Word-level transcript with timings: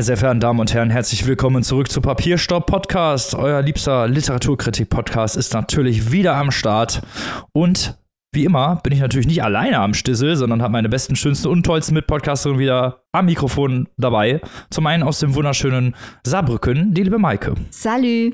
Meine 0.00 0.06
sehr 0.06 0.16
verehrten 0.16 0.40
Damen 0.40 0.60
und 0.60 0.72
Herren, 0.72 0.88
herzlich 0.88 1.26
willkommen 1.26 1.62
zurück 1.62 1.90
zu 1.90 2.00
Papierstopp 2.00 2.64
Podcast. 2.64 3.34
Euer 3.34 3.60
liebster 3.60 4.08
Literaturkritik-Podcast 4.08 5.36
ist 5.36 5.52
natürlich 5.52 6.10
wieder 6.10 6.36
am 6.36 6.50
Start. 6.52 7.02
Und 7.52 7.98
wie 8.32 8.46
immer 8.46 8.76
bin 8.76 8.94
ich 8.94 9.00
natürlich 9.00 9.26
nicht 9.26 9.42
alleine 9.42 9.78
am 9.78 9.92
Stissel, 9.92 10.36
sondern 10.36 10.62
habe 10.62 10.72
meine 10.72 10.88
besten, 10.88 11.16
schönsten 11.16 11.48
und 11.48 11.66
tollsten 11.66 11.92
Mitpodcasterinnen 11.92 12.58
wieder 12.58 13.02
am 13.12 13.26
Mikrofon 13.26 13.88
dabei. 13.98 14.40
Zum 14.70 14.86
einen 14.86 15.02
aus 15.02 15.18
dem 15.18 15.34
wunderschönen 15.34 15.94
Saarbrücken, 16.24 16.94
die 16.94 17.02
liebe 17.02 17.18
Maike. 17.18 17.56
Salü. 17.68 18.32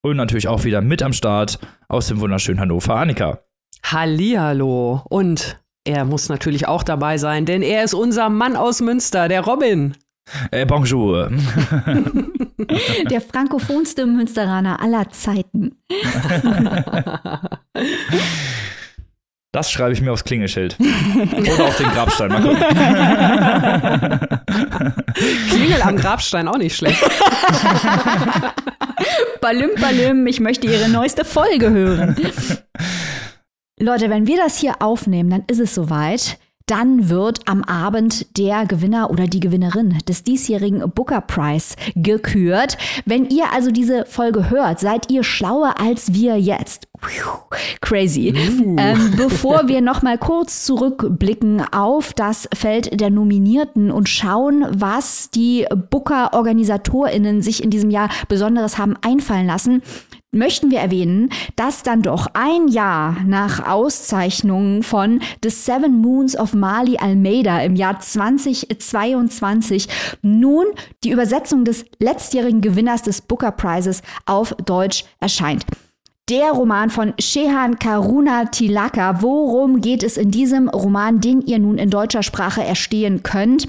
Und 0.00 0.16
natürlich 0.16 0.48
auch 0.48 0.64
wieder 0.64 0.80
mit 0.80 1.02
am 1.02 1.12
Start 1.12 1.58
aus 1.88 2.06
dem 2.06 2.20
wunderschönen 2.20 2.58
Hannover, 2.58 2.96
Annika. 2.96 3.40
Hallihallo. 3.84 5.02
Und 5.10 5.62
er 5.84 6.06
muss 6.06 6.30
natürlich 6.30 6.68
auch 6.68 6.82
dabei 6.82 7.18
sein, 7.18 7.44
denn 7.44 7.60
er 7.60 7.84
ist 7.84 7.92
unser 7.92 8.30
Mann 8.30 8.56
aus 8.56 8.80
Münster, 8.80 9.28
der 9.28 9.42
Robin. 9.42 9.94
Äh, 10.50 10.64
bonjour. 10.66 11.30
Der 13.10 13.20
frankophonste 13.20 14.06
Münsteraner 14.06 14.80
aller 14.80 15.08
Zeiten. 15.10 15.76
Das 19.54 19.70
schreibe 19.70 19.92
ich 19.92 20.00
mir 20.00 20.10
aufs 20.10 20.24
Klingelschild. 20.24 20.78
Oder 20.80 21.64
auf 21.66 21.76
den 21.76 21.90
Grabstein. 21.90 22.30
Mal 22.30 22.40
gucken. 22.40 22.56
Klingel 25.50 25.82
am 25.82 25.94
Grabstein 25.96 26.48
auch 26.48 26.56
nicht 26.56 26.74
schlecht. 26.74 26.98
Balim, 29.42 29.68
balim, 29.78 30.26
ich 30.26 30.40
möchte 30.40 30.66
Ihre 30.68 30.88
neueste 30.88 31.26
Folge 31.26 31.68
hören. 31.68 32.16
Leute, 33.78 34.08
wenn 34.08 34.26
wir 34.26 34.38
das 34.38 34.56
hier 34.58 34.76
aufnehmen, 34.80 35.28
dann 35.28 35.44
ist 35.48 35.60
es 35.60 35.74
soweit 35.74 36.38
dann 36.66 37.08
wird 37.08 37.48
am 37.48 37.62
Abend 37.64 38.38
der 38.38 38.66
Gewinner 38.66 39.10
oder 39.10 39.26
die 39.26 39.40
Gewinnerin 39.40 39.98
des 40.08 40.24
diesjährigen 40.24 40.90
Booker 40.90 41.20
Prize 41.20 41.76
gekürt. 41.94 42.78
Wenn 43.04 43.26
ihr 43.26 43.52
also 43.52 43.70
diese 43.70 44.06
Folge 44.06 44.50
hört, 44.50 44.80
seid 44.80 45.10
ihr 45.10 45.24
schlauer 45.24 45.80
als 45.80 46.14
wir 46.14 46.38
jetzt. 46.38 46.88
Crazy. 47.80 48.32
Uh. 48.32 48.76
Ähm, 48.78 49.14
bevor 49.16 49.66
wir 49.66 49.80
noch 49.80 50.02
mal 50.02 50.18
kurz 50.18 50.64
zurückblicken 50.64 51.62
auf 51.72 52.12
das 52.14 52.48
Feld 52.54 53.00
der 53.00 53.10
Nominierten 53.10 53.90
und 53.90 54.08
schauen, 54.08 54.64
was 54.70 55.30
die 55.30 55.66
Booker-OrganisatorInnen 55.90 57.42
sich 57.42 57.62
in 57.62 57.70
diesem 57.70 57.90
Jahr 57.90 58.08
Besonderes 58.28 58.78
haben 58.78 58.96
einfallen 59.02 59.46
lassen, 59.46 59.82
möchten 60.32 60.70
wir 60.70 60.78
erwähnen, 60.78 61.28
dass 61.56 61.82
dann 61.82 62.00
doch 62.00 62.26
ein 62.32 62.66
Jahr 62.68 63.18
nach 63.26 63.68
Auszeichnungen 63.68 64.82
von 64.82 65.20
The 65.42 65.50
Seven 65.50 66.00
Moons 66.00 66.36
of 66.36 66.54
Mali 66.54 66.96
Almeida 66.96 67.60
im 67.60 67.76
Jahr 67.76 68.00
2022 68.00 69.88
nun 70.22 70.64
die 71.04 71.10
Übersetzung 71.10 71.66
des 71.66 71.84
letztjährigen 71.98 72.62
Gewinners 72.62 73.02
des 73.02 73.20
Booker 73.20 73.52
Prizes 73.52 74.00
auf 74.24 74.54
Deutsch 74.64 75.04
erscheint. 75.20 75.66
Der 76.30 76.52
Roman 76.52 76.88
von 76.88 77.12
Shehan 77.18 77.78
Karuna 77.78 78.46
Tilaka. 78.46 79.20
Worum 79.20 79.82
geht 79.82 80.02
es 80.02 80.16
in 80.16 80.30
diesem 80.30 80.70
Roman, 80.70 81.20
den 81.20 81.42
ihr 81.42 81.58
nun 81.58 81.76
in 81.76 81.90
deutscher 81.90 82.22
Sprache 82.22 82.64
erstehen 82.64 83.22
könnt? 83.22 83.68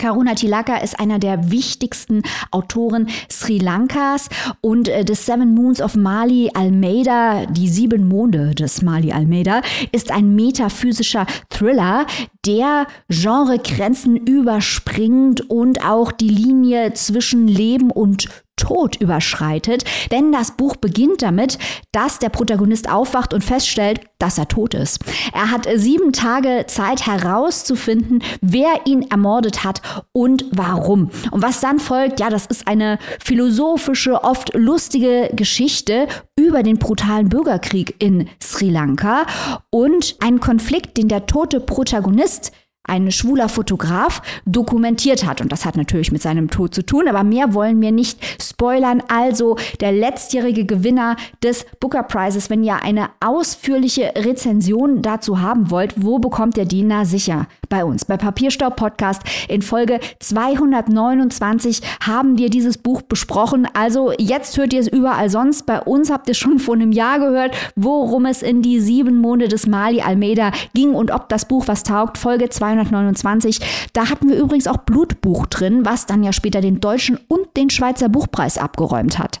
Karuna 0.00 0.34
Tilaka 0.34 0.78
ist 0.78 0.98
einer 0.98 1.18
der 1.18 1.50
wichtigsten 1.50 2.22
Autoren 2.50 3.10
Sri 3.30 3.58
Lankas 3.58 4.30
und 4.62 4.88
äh, 4.88 5.04
des 5.04 5.26
Seven 5.26 5.54
Moons 5.54 5.82
of 5.82 5.94
Mali 5.94 6.50
Almeida, 6.54 7.44
die 7.44 7.68
sieben 7.68 8.08
Monde 8.08 8.54
des 8.54 8.80
Mali 8.80 9.12
Almeida, 9.12 9.60
ist 9.92 10.10
ein 10.10 10.34
metaphysischer 10.34 11.26
Thriller, 11.50 12.06
der 12.46 12.86
Genregrenzen 13.10 14.16
überspringt 14.16 15.50
und 15.50 15.84
auch 15.84 16.12
die 16.12 16.30
Linie 16.30 16.94
zwischen 16.94 17.46
Leben 17.46 17.90
und 17.90 18.26
Tod 18.60 18.96
überschreitet, 18.96 19.84
denn 20.12 20.32
das 20.32 20.56
Buch 20.56 20.76
beginnt 20.76 21.22
damit, 21.22 21.58
dass 21.92 22.18
der 22.18 22.28
Protagonist 22.28 22.88
aufwacht 22.90 23.34
und 23.34 23.42
feststellt, 23.42 24.00
dass 24.18 24.38
er 24.38 24.48
tot 24.48 24.74
ist. 24.74 25.00
Er 25.32 25.50
hat 25.50 25.66
sieben 25.74 26.12
Tage 26.12 26.64
Zeit 26.66 27.06
herauszufinden, 27.06 28.22
wer 28.40 28.86
ihn 28.86 29.10
ermordet 29.10 29.64
hat 29.64 29.80
und 30.12 30.44
warum. 30.52 31.10
Und 31.30 31.42
was 31.42 31.60
dann 31.60 31.80
folgt, 31.80 32.20
ja, 32.20 32.28
das 32.28 32.46
ist 32.46 32.68
eine 32.68 32.98
philosophische, 33.24 34.22
oft 34.22 34.54
lustige 34.54 35.30
Geschichte 35.32 36.06
über 36.38 36.62
den 36.62 36.78
brutalen 36.78 37.28
Bürgerkrieg 37.28 37.96
in 37.98 38.28
Sri 38.42 38.68
Lanka 38.68 39.26
und 39.70 40.16
einen 40.20 40.40
Konflikt, 40.40 40.98
den 40.98 41.08
der 41.08 41.26
tote 41.26 41.60
Protagonist 41.60 42.52
ein 42.90 43.12
schwuler 43.12 43.48
Fotograf 43.48 44.22
dokumentiert 44.46 45.26
hat. 45.26 45.40
Und 45.40 45.52
das 45.52 45.64
hat 45.64 45.76
natürlich 45.76 46.10
mit 46.12 46.22
seinem 46.22 46.50
Tod 46.50 46.74
zu 46.74 46.84
tun, 46.84 47.08
aber 47.08 47.22
mehr 47.22 47.54
wollen 47.54 47.80
wir 47.80 47.92
nicht 47.92 48.18
spoilern. 48.42 49.02
Also 49.08 49.56
der 49.80 49.92
letztjährige 49.92 50.64
Gewinner 50.64 51.16
des 51.42 51.66
Booker 51.78 52.02
Prizes, 52.02 52.50
wenn 52.50 52.64
ihr 52.64 52.82
eine 52.82 53.10
ausführliche 53.20 54.12
Rezension 54.16 55.02
dazu 55.02 55.40
haben 55.40 55.70
wollt, 55.70 56.02
wo 56.02 56.18
bekommt 56.18 56.56
ihr 56.56 56.64
die? 56.64 56.82
Na 56.82 57.04
sicher, 57.04 57.46
bei 57.68 57.84
uns, 57.84 58.04
bei 58.04 58.16
Papierstaub 58.16 58.76
Podcast. 58.76 59.22
In 59.48 59.62
Folge 59.62 60.00
229 60.18 61.82
haben 62.04 62.38
wir 62.38 62.50
dieses 62.50 62.78
Buch 62.78 63.02
besprochen. 63.02 63.68
Also 63.74 64.12
jetzt 64.18 64.56
hört 64.56 64.72
ihr 64.72 64.80
es 64.80 64.88
überall 64.88 65.30
sonst. 65.30 65.66
Bei 65.66 65.80
uns 65.80 66.10
habt 66.10 66.28
ihr 66.28 66.34
schon 66.34 66.58
vor 66.58 66.74
einem 66.74 66.92
Jahr 66.92 67.20
gehört, 67.20 67.54
worum 67.76 68.26
es 68.26 68.42
in 68.42 68.62
die 68.62 68.80
sieben 68.80 69.18
Monde 69.18 69.48
des 69.48 69.66
Mali 69.66 70.00
Almeida 70.00 70.50
ging 70.74 70.94
und 70.94 71.12
ob 71.12 71.28
das 71.28 71.44
Buch 71.44 71.68
was 71.68 71.84
taugt. 71.84 72.18
Folge 72.18 72.48
229 72.48 72.69
229. 72.74 73.60
Da 73.92 74.10
hatten 74.10 74.28
wir 74.28 74.36
übrigens 74.36 74.66
auch 74.66 74.78
Blutbuch 74.78 75.46
drin, 75.46 75.84
was 75.84 76.06
dann 76.06 76.22
ja 76.22 76.32
später 76.32 76.60
den 76.60 76.80
deutschen 76.80 77.18
und 77.28 77.56
den 77.56 77.70
Schweizer 77.70 78.08
Buchpreis 78.08 78.58
abgeräumt 78.58 79.18
hat. 79.18 79.40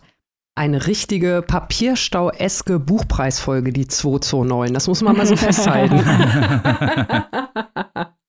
Eine 0.54 0.86
richtige 0.86 1.42
Papierstau-eske 1.46 2.78
Buchpreisfolge, 2.78 3.72
die 3.72 3.86
229. 3.86 4.74
Das 4.74 4.88
muss 4.88 5.02
man 5.02 5.16
mal 5.16 5.26
so 5.26 5.36
festhalten. 5.36 6.04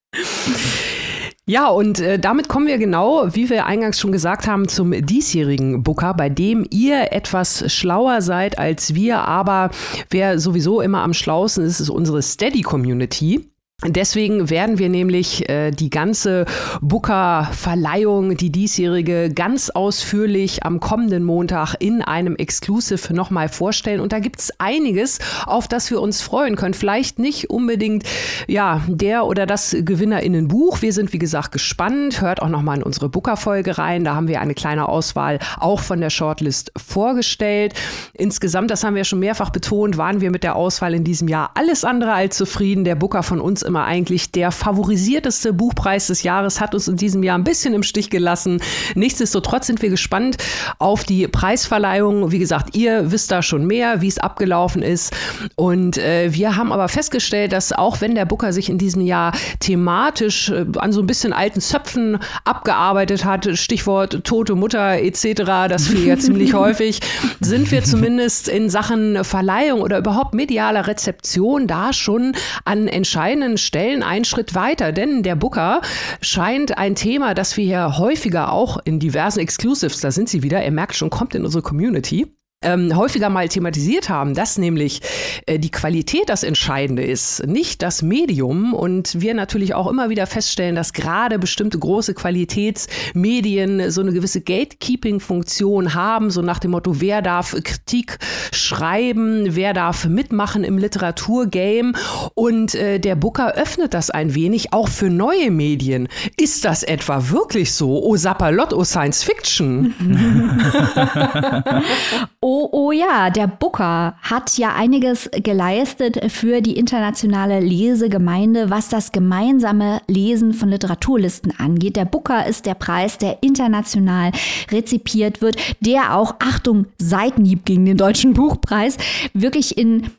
Ja, 1.44 1.68
und 1.68 1.98
äh, 1.98 2.20
damit 2.20 2.48
kommen 2.48 2.68
wir 2.68 2.78
genau, 2.78 3.34
wie 3.34 3.50
wir 3.50 3.66
eingangs 3.66 3.98
schon 3.98 4.12
gesagt 4.12 4.46
haben, 4.46 4.68
zum 4.68 4.92
diesjährigen 4.92 5.82
Booker, 5.82 6.14
bei 6.14 6.28
dem 6.28 6.64
ihr 6.70 7.12
etwas 7.12 7.72
schlauer 7.72 8.22
seid 8.22 8.60
als 8.60 8.94
wir, 8.94 9.22
aber 9.22 9.70
wer 10.08 10.38
sowieso 10.38 10.80
immer 10.80 11.02
am 11.02 11.12
schlausten 11.12 11.64
ist, 11.64 11.80
ist 11.80 11.90
unsere 11.90 12.22
Steady-Community. 12.22 13.51
Deswegen 13.84 14.48
werden 14.48 14.78
wir 14.78 14.88
nämlich 14.88 15.48
äh, 15.48 15.72
die 15.72 15.90
ganze 15.90 16.46
Booker-Verleihung, 16.80 18.36
die 18.36 18.50
diesjährige, 18.50 19.32
ganz 19.34 19.70
ausführlich 19.70 20.64
am 20.64 20.78
kommenden 20.78 21.24
Montag 21.24 21.74
in 21.80 22.00
einem 22.00 22.36
Exclusive 22.36 23.12
nochmal 23.12 23.48
vorstellen. 23.48 23.98
Und 23.98 24.12
da 24.12 24.20
gibt 24.20 24.38
es 24.38 24.52
einiges, 24.58 25.18
auf 25.46 25.66
das 25.66 25.90
wir 25.90 26.00
uns 26.00 26.20
freuen 26.20 26.54
können. 26.54 26.74
Vielleicht 26.74 27.18
nicht 27.18 27.50
unbedingt 27.50 28.04
ja 28.46 28.82
der 28.86 29.26
oder 29.26 29.46
das 29.46 29.76
GewinnerInnen-Buch. 29.76 30.80
Wir 30.80 30.92
sind, 30.92 31.12
wie 31.12 31.18
gesagt, 31.18 31.50
gespannt. 31.50 32.20
Hört 32.20 32.40
auch 32.40 32.48
nochmal 32.48 32.76
in 32.76 32.82
unsere 32.84 33.08
Booker-Folge 33.08 33.78
rein. 33.78 34.04
Da 34.04 34.14
haben 34.14 34.28
wir 34.28 34.40
eine 34.40 34.54
kleine 34.54 34.88
Auswahl 34.88 35.40
auch 35.58 35.80
von 35.80 36.00
der 36.00 36.10
Shortlist 36.10 36.70
vorgestellt. 36.76 37.74
Insgesamt, 38.14 38.70
das 38.70 38.84
haben 38.84 38.94
wir 38.94 39.04
schon 39.04 39.18
mehrfach 39.18 39.50
betont, 39.50 39.96
waren 39.96 40.20
wir 40.20 40.30
mit 40.30 40.44
der 40.44 40.54
Auswahl 40.54 40.94
in 40.94 41.02
diesem 41.02 41.26
Jahr 41.26 41.50
alles 41.54 41.84
andere 41.84 42.12
als 42.12 42.36
zufrieden. 42.36 42.84
Der 42.84 42.94
Booker 42.94 43.24
von 43.24 43.40
uns 43.40 43.64
immer 43.72 43.86
eigentlich 43.86 44.30
der 44.32 44.50
favorisierteste 44.50 45.54
Buchpreis 45.54 46.08
des 46.08 46.22
Jahres, 46.24 46.60
hat 46.60 46.74
uns 46.74 46.88
in 46.88 46.96
diesem 46.96 47.22
Jahr 47.22 47.38
ein 47.38 47.44
bisschen 47.44 47.72
im 47.72 47.82
Stich 47.82 48.10
gelassen. 48.10 48.60
Nichtsdestotrotz 48.94 49.66
sind 49.66 49.80
wir 49.80 49.88
gespannt 49.88 50.36
auf 50.78 51.04
die 51.04 51.26
Preisverleihung. 51.26 52.30
Wie 52.30 52.38
gesagt, 52.38 52.76
ihr 52.76 53.10
wisst 53.12 53.30
da 53.30 53.40
schon 53.40 53.66
mehr, 53.66 54.02
wie 54.02 54.08
es 54.08 54.18
abgelaufen 54.18 54.82
ist. 54.82 55.14
Und 55.56 55.96
äh, 55.96 56.34
wir 56.34 56.56
haben 56.56 56.70
aber 56.70 56.88
festgestellt, 56.88 57.54
dass 57.54 57.72
auch 57.72 58.02
wenn 58.02 58.14
der 58.14 58.26
Booker 58.26 58.52
sich 58.52 58.68
in 58.68 58.76
diesem 58.76 59.00
Jahr 59.00 59.32
thematisch 59.60 60.50
äh, 60.50 60.66
an 60.76 60.92
so 60.92 61.00
ein 61.00 61.06
bisschen 61.06 61.32
alten 61.32 61.62
Zöpfen 61.62 62.18
abgearbeitet 62.44 63.24
hat, 63.24 63.56
Stichwort 63.56 64.22
tote 64.24 64.54
Mutter 64.54 64.98
etc., 64.98 65.44
das 65.70 65.86
fiel 65.86 66.06
ja 66.06 66.18
ziemlich 66.18 66.52
häufig, 66.62 67.00
sind 67.40 67.70
wir 67.70 67.82
zumindest 67.84 68.48
in 68.48 68.68
Sachen 68.68 69.24
Verleihung 69.24 69.80
oder 69.80 69.96
überhaupt 69.96 70.34
medialer 70.34 70.86
Rezeption 70.86 71.66
da 71.66 71.94
schon 71.94 72.34
an 72.66 72.86
entscheidenden 72.86 73.61
Stellen 73.62 74.02
einen 74.02 74.24
Schritt 74.24 74.54
weiter, 74.54 74.92
denn 74.92 75.22
der 75.22 75.36
Booker 75.36 75.80
scheint 76.20 76.78
ein 76.78 76.94
Thema, 76.94 77.34
das 77.34 77.56
wir 77.56 77.64
hier 77.64 77.98
häufiger 77.98 78.52
auch 78.52 78.78
in 78.84 78.98
diversen 78.98 79.40
Exclusives, 79.40 80.00
da 80.00 80.10
sind 80.10 80.28
sie 80.28 80.42
wieder, 80.42 80.64
ihr 80.64 80.70
merkt 80.70 80.94
schon, 80.94 81.10
kommt 81.10 81.34
in 81.34 81.44
unsere 81.44 81.62
Community 81.62 82.26
ähm, 82.62 82.96
häufiger 82.96 83.30
mal 83.30 83.48
thematisiert 83.48 84.08
haben, 84.08 84.34
dass 84.34 84.58
nämlich 84.58 85.00
äh, 85.46 85.58
die 85.58 85.70
Qualität 85.70 86.28
das 86.28 86.42
Entscheidende 86.42 87.04
ist, 87.04 87.46
nicht 87.46 87.82
das 87.82 88.02
Medium. 88.02 88.74
Und 88.74 89.20
wir 89.20 89.34
natürlich 89.34 89.74
auch 89.74 89.88
immer 89.88 90.10
wieder 90.10 90.26
feststellen, 90.26 90.74
dass 90.74 90.92
gerade 90.92 91.38
bestimmte 91.38 91.78
große 91.78 92.14
Qualitätsmedien 92.14 93.90
so 93.90 94.00
eine 94.00 94.12
gewisse 94.12 94.40
Gatekeeping-Funktion 94.40 95.94
haben, 95.94 96.30
so 96.30 96.42
nach 96.42 96.58
dem 96.58 96.72
Motto, 96.72 97.00
wer 97.00 97.22
darf 97.22 97.54
Kritik 97.62 98.18
schreiben, 98.52 99.46
wer 99.50 99.72
darf 99.72 100.06
mitmachen 100.06 100.64
im 100.64 100.78
Literaturgame. 100.78 101.92
Und 102.34 102.74
äh, 102.74 102.98
der 102.98 103.16
Booker 103.16 103.54
öffnet 103.54 103.94
das 103.94 104.10
ein 104.10 104.34
wenig, 104.34 104.72
auch 104.72 104.88
für 104.88 105.10
neue 105.10 105.50
Medien. 105.50 106.08
Ist 106.36 106.64
das 106.64 106.82
etwa 106.82 107.30
wirklich 107.30 107.72
so? 107.72 108.02
Oh 108.02 108.16
Sapperlot, 108.16 108.72
oh 108.72 108.84
Science 108.84 109.22
Fiction. 109.22 109.94
Oh, 112.54 112.68
oh 112.70 112.92
ja, 112.92 113.30
der 113.30 113.46
Booker 113.46 114.14
hat 114.20 114.58
ja 114.58 114.74
einiges 114.74 115.30
geleistet 115.32 116.30
für 116.30 116.60
die 116.60 116.76
internationale 116.76 117.60
Lesegemeinde, 117.60 118.68
was 118.68 118.90
das 118.90 119.10
gemeinsame 119.10 120.02
Lesen 120.06 120.52
von 120.52 120.68
Literaturlisten 120.68 121.58
angeht. 121.58 121.96
Der 121.96 122.04
Booker 122.04 122.46
ist 122.46 122.66
der 122.66 122.74
Preis, 122.74 123.16
der 123.16 123.42
international 123.42 124.32
rezipiert 124.70 125.40
wird, 125.40 125.56
der 125.80 126.14
auch, 126.14 126.34
Achtung, 126.40 126.88
Seitenhieb 126.98 127.64
gegen 127.64 127.86
den 127.86 127.96
Deutschen 127.96 128.34
Buchpreis, 128.34 128.98
wirklich 129.32 129.78
in 129.78 130.10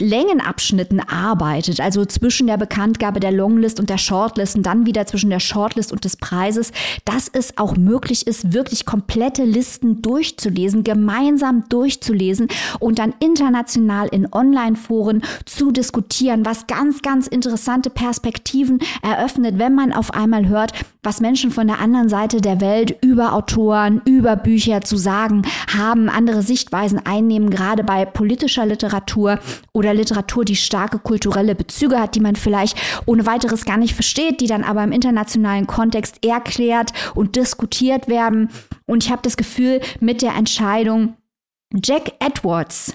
Längenabschnitten 0.00 1.00
arbeitet, 1.00 1.80
also 1.80 2.04
zwischen 2.04 2.46
der 2.46 2.56
Bekanntgabe 2.56 3.20
der 3.20 3.32
Longlist 3.32 3.78
und 3.78 3.90
der 3.90 3.98
Shortlist 3.98 4.56
und 4.56 4.64
dann 4.64 4.86
wieder 4.86 5.06
zwischen 5.06 5.30
der 5.30 5.40
Shortlist 5.40 5.92
und 5.92 6.04
des 6.04 6.16
Preises, 6.16 6.72
dass 7.04 7.28
es 7.28 7.58
auch 7.58 7.76
möglich 7.76 8.26
ist, 8.26 8.52
wirklich 8.52 8.86
komplette 8.86 9.44
Listen 9.44 10.02
durchzulesen, 10.02 10.84
gemeinsam 10.84 11.64
durchzulesen 11.68 12.48
und 12.78 12.98
dann 12.98 13.14
international 13.20 14.08
in 14.08 14.32
Online-Foren 14.32 15.22
zu 15.44 15.70
diskutieren, 15.70 16.44
was 16.44 16.66
ganz, 16.66 17.02
ganz 17.02 17.26
interessante 17.26 17.90
Perspektiven 17.90 18.80
eröffnet, 19.02 19.58
wenn 19.58 19.74
man 19.74 19.92
auf 19.92 20.12
einmal 20.12 20.48
hört, 20.48 20.72
was 21.02 21.20
Menschen 21.20 21.50
von 21.50 21.66
der 21.66 21.80
anderen 21.80 22.08
Seite 22.08 22.40
der 22.40 22.60
Welt 22.60 22.96
über 23.02 23.32
Autoren, 23.32 24.02
über 24.04 24.36
Bücher 24.36 24.82
zu 24.82 24.96
sagen 24.96 25.42
haben, 25.74 26.08
andere 26.08 26.42
Sichtweisen 26.42 27.00
einnehmen, 27.04 27.50
gerade 27.50 27.84
bei 27.84 28.04
politischer 28.04 28.66
Literatur 28.66 29.38
oder 29.72 29.89
oder 29.90 29.98
Literatur, 29.98 30.44
die 30.44 30.56
starke 30.56 30.98
kulturelle 30.98 31.54
Bezüge 31.54 31.98
hat, 31.98 32.14
die 32.14 32.20
man 32.20 32.36
vielleicht 32.36 32.76
ohne 33.06 33.26
weiteres 33.26 33.64
gar 33.64 33.76
nicht 33.76 33.94
versteht, 33.94 34.40
die 34.40 34.46
dann 34.46 34.64
aber 34.64 34.84
im 34.84 34.92
internationalen 34.92 35.66
Kontext 35.66 36.24
erklärt 36.24 36.92
und 37.14 37.36
diskutiert 37.36 38.08
werden. 38.08 38.50
Und 38.86 39.04
ich 39.04 39.10
habe 39.10 39.22
das 39.22 39.36
Gefühl, 39.36 39.80
mit 40.00 40.22
der 40.22 40.34
Entscheidung, 40.34 41.16
Jack 41.74 42.12
Edwards, 42.20 42.94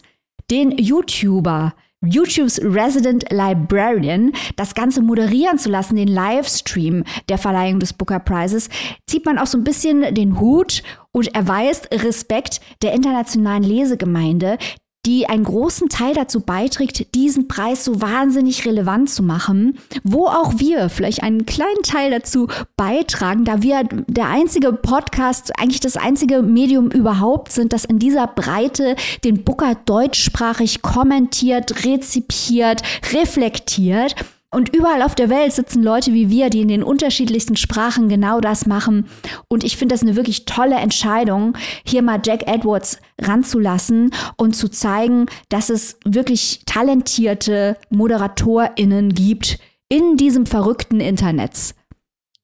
den 0.50 0.71
YouTuber, 0.77 1.74
YouTubes 2.06 2.62
Resident 2.63 3.25
Librarian 3.31 4.31
das 4.57 4.75
Ganze 4.75 5.01
moderieren 5.01 5.57
zu 5.57 5.69
lassen, 5.69 5.95
den 5.95 6.07
Livestream 6.07 7.03
der 7.30 7.38
Verleihung 7.38 7.80
des 7.80 7.94
Booker 7.94 8.19
Prizes, 8.19 8.69
zieht 9.07 9.25
man 9.25 9.39
auch 9.39 9.47
so 9.47 9.57
ein 9.57 9.63
bisschen 9.63 10.13
den 10.13 10.39
Hut 10.39 10.83
und 11.12 11.33
erweist 11.33 11.89
Respekt 11.92 12.62
der 12.83 12.94
internationalen 12.94 13.63
Lesegemeinde, 13.63 14.57
die 15.06 15.28
einen 15.28 15.44
großen 15.44 15.90
Teil 15.90 16.13
dazu 16.13 16.42
beiträgt, 16.42 17.13
diesen 17.16 17.48
Preis 17.48 17.86
so 17.86 18.02
wahnsinnig 18.02 18.66
relevant 18.66 19.10
zu 19.10 19.24
machen, 19.24 19.78
wo 20.04 20.28
auch 20.28 20.54
wir 20.57 20.90
vielleicht 20.90 21.24
einen 21.24 21.46
kleinen 21.46 21.84
Teil 21.84 22.12
dazu 22.12 22.48
beitragen, 22.75 23.46
da 23.46 23.62
wir 23.62 23.84
der 23.84 24.28
einzige 24.28 24.74
Podcast, 24.74 25.57
eigentlich 25.60 25.80
das 25.80 25.98
einzige 25.98 26.42
Medium 26.42 26.90
überhaupt 26.90 27.52
sind, 27.52 27.74
das 27.74 27.86
in 27.86 28.00
dieser 28.00 28.28
Breite 28.28 28.96
den 29.24 29.44
Booker 29.44 29.75
deutschsprachig 29.86 30.81
kommentiert, 30.81 31.86
rezipiert, 31.86 32.81
reflektiert 33.13 34.16
und 34.56 34.74
überall 34.74 35.02
auf 35.02 35.16
der 35.16 35.30
Welt 35.30 35.52
sitzen 35.52 35.84
Leute 35.84 36.13
wie 36.13 36.30
wir, 36.30 36.50
die 36.50 36.62
in 36.62 36.69
den 36.69 36.81
unterschiedlichsten 36.81 37.57
Sprachen 37.57 38.07
genau 38.07 38.40
das 38.40 38.66
machen. 38.66 39.06
Und 39.50 39.66
ich 39.66 39.75
finde 39.75 39.94
das 39.94 40.02
eine 40.02 40.16
wirklich 40.16 40.46
tolle 40.46 40.78
Entscheidung, 40.78 41.57
hier 41.86 42.02
mal 42.02 42.22
Jack 42.25 42.48
Edwards 42.48 43.00
ranzulassen 43.19 44.12
und 44.38 44.56
zu 44.56 44.69
zeigen, 44.69 45.25
dass 45.50 45.69
es 45.69 46.00
wirklich 46.06 46.62
talentierte 46.66 47.75
ModeratorInnen 47.90 49.13
gibt 49.13 49.60
in 49.90 50.16
diesem 50.16 50.46
verrückten 50.46 51.02
Internet. 51.02 51.75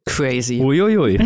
Crazy. 0.08 0.60
Uiuiui. 0.60 1.20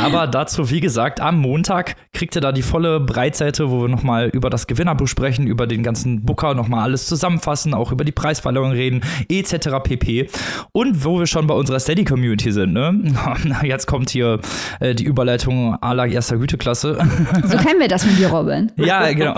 Aber 0.00 0.28
dazu, 0.28 0.70
wie 0.70 0.80
gesagt, 0.80 1.20
am 1.20 1.40
Montag 1.40 1.96
kriegt 2.12 2.36
ihr 2.36 2.40
da 2.40 2.52
die 2.52 2.62
volle 2.62 3.00
Breitseite, 3.00 3.68
wo 3.68 3.82
wir 3.82 3.88
nochmal 3.88 4.28
über 4.28 4.48
das 4.48 4.68
Gewinnerbuch 4.68 5.08
sprechen, 5.08 5.48
über 5.48 5.66
den 5.66 5.82
ganzen 5.82 6.24
Booker 6.24 6.54
nochmal 6.54 6.84
alles 6.84 7.06
zusammenfassen, 7.06 7.74
auch 7.74 7.90
über 7.90 8.04
die 8.04 8.12
Preisverleihung 8.12 8.70
reden, 8.70 9.00
etc. 9.28 9.80
pp. 9.82 10.28
Und 10.70 11.04
wo 11.04 11.18
wir 11.18 11.26
schon 11.26 11.48
bei 11.48 11.54
unserer 11.54 11.80
Steady-Community 11.80 12.52
sind, 12.52 12.72
ne? 12.74 13.12
Jetzt 13.64 13.86
kommt 13.86 14.10
hier 14.10 14.38
äh, 14.78 14.94
die 14.94 15.04
Überleitung 15.04 15.74
aller 15.82 16.06
erster 16.06 16.36
Güteklasse. 16.36 16.96
So 17.44 17.56
kennen 17.58 17.80
wir 17.80 17.88
das 17.88 18.06
mit 18.06 18.18
dir, 18.18 18.28
Robin. 18.28 18.70
ja, 18.76 19.12
genau. 19.12 19.34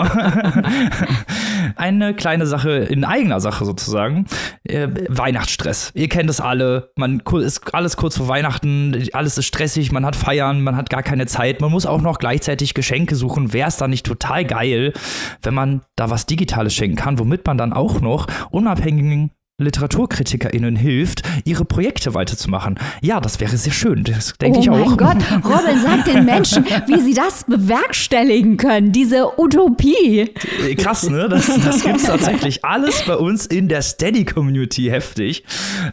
Eine 1.75 2.13
kleine 2.13 2.45
Sache 2.45 2.71
in 2.71 3.03
eigener 3.03 3.39
Sache 3.39 3.65
sozusagen. 3.65 4.25
Äh, 4.63 4.87
Weihnachtsstress. 5.09 5.91
Ihr 5.95 6.07
kennt 6.07 6.29
es 6.29 6.39
alle. 6.39 6.91
Man 6.95 7.14
ist 7.41 7.73
alles 7.73 7.97
kurz 7.97 8.17
vor 8.17 8.27
Weihnachten, 8.27 9.07
alles 9.13 9.37
ist 9.37 9.45
stressig, 9.45 9.91
man 9.91 10.05
hat 10.05 10.15
Feiern, 10.15 10.61
man 10.61 10.75
hat 10.75 10.89
gar 10.89 11.03
keine 11.03 11.25
Zeit, 11.25 11.61
man 11.61 11.71
muss 11.71 11.85
auch 11.85 12.01
noch 12.01 12.19
gleichzeitig 12.19 12.73
Geschenke 12.73 13.15
suchen. 13.15 13.53
Wäre 13.53 13.69
es 13.69 13.77
dann 13.77 13.89
nicht 13.89 14.05
total 14.05 14.45
geil, 14.45 14.93
wenn 15.41 15.53
man 15.53 15.81
da 15.95 16.09
was 16.09 16.25
Digitales 16.25 16.73
schenken 16.73 16.95
kann, 16.95 17.19
womit 17.19 17.45
man 17.45 17.57
dann 17.57 17.73
auch 17.73 18.01
noch 18.01 18.27
unabhängigen 18.51 19.31
LiteraturkritikerInnen 19.57 20.75
hilft, 20.75 21.21
ihre 21.45 21.63
Projekte 21.63 22.13
weiterzumachen. 22.13 22.77
Ja, 23.01 23.21
das 23.21 23.39
wäre 23.39 23.55
sehr 23.55 23.71
schön. 23.71 24.03
Das 24.03 24.33
denke 24.33 24.57
oh 24.57 24.61
ich 24.61 24.69
auch. 24.69 24.75
Oh 24.75 24.89
mein 24.89 24.97
Gott, 24.97 25.17
Robin 25.45 25.81
sagt 25.81 26.07
den 26.07 26.25
Menschen, 26.25 26.65
wie 26.87 26.99
sie 26.99 27.13
das 27.13 27.45
bewerkstelligen 27.45 28.57
können, 28.57 28.91
diese 28.91 29.39
Utopie. 29.39 30.29
Krass, 30.77 31.09
ne? 31.09 31.29
Das, 31.29 31.45
das 31.63 31.83
gibt 31.83 31.97
es 31.97 32.03
tatsächlich 32.03 32.65
alles 32.65 33.03
bei 33.07 33.15
uns 33.15 33.45
in 33.45 33.69
der 33.69 33.81
Steady-Community 33.81 34.87
heftig. 34.87 35.45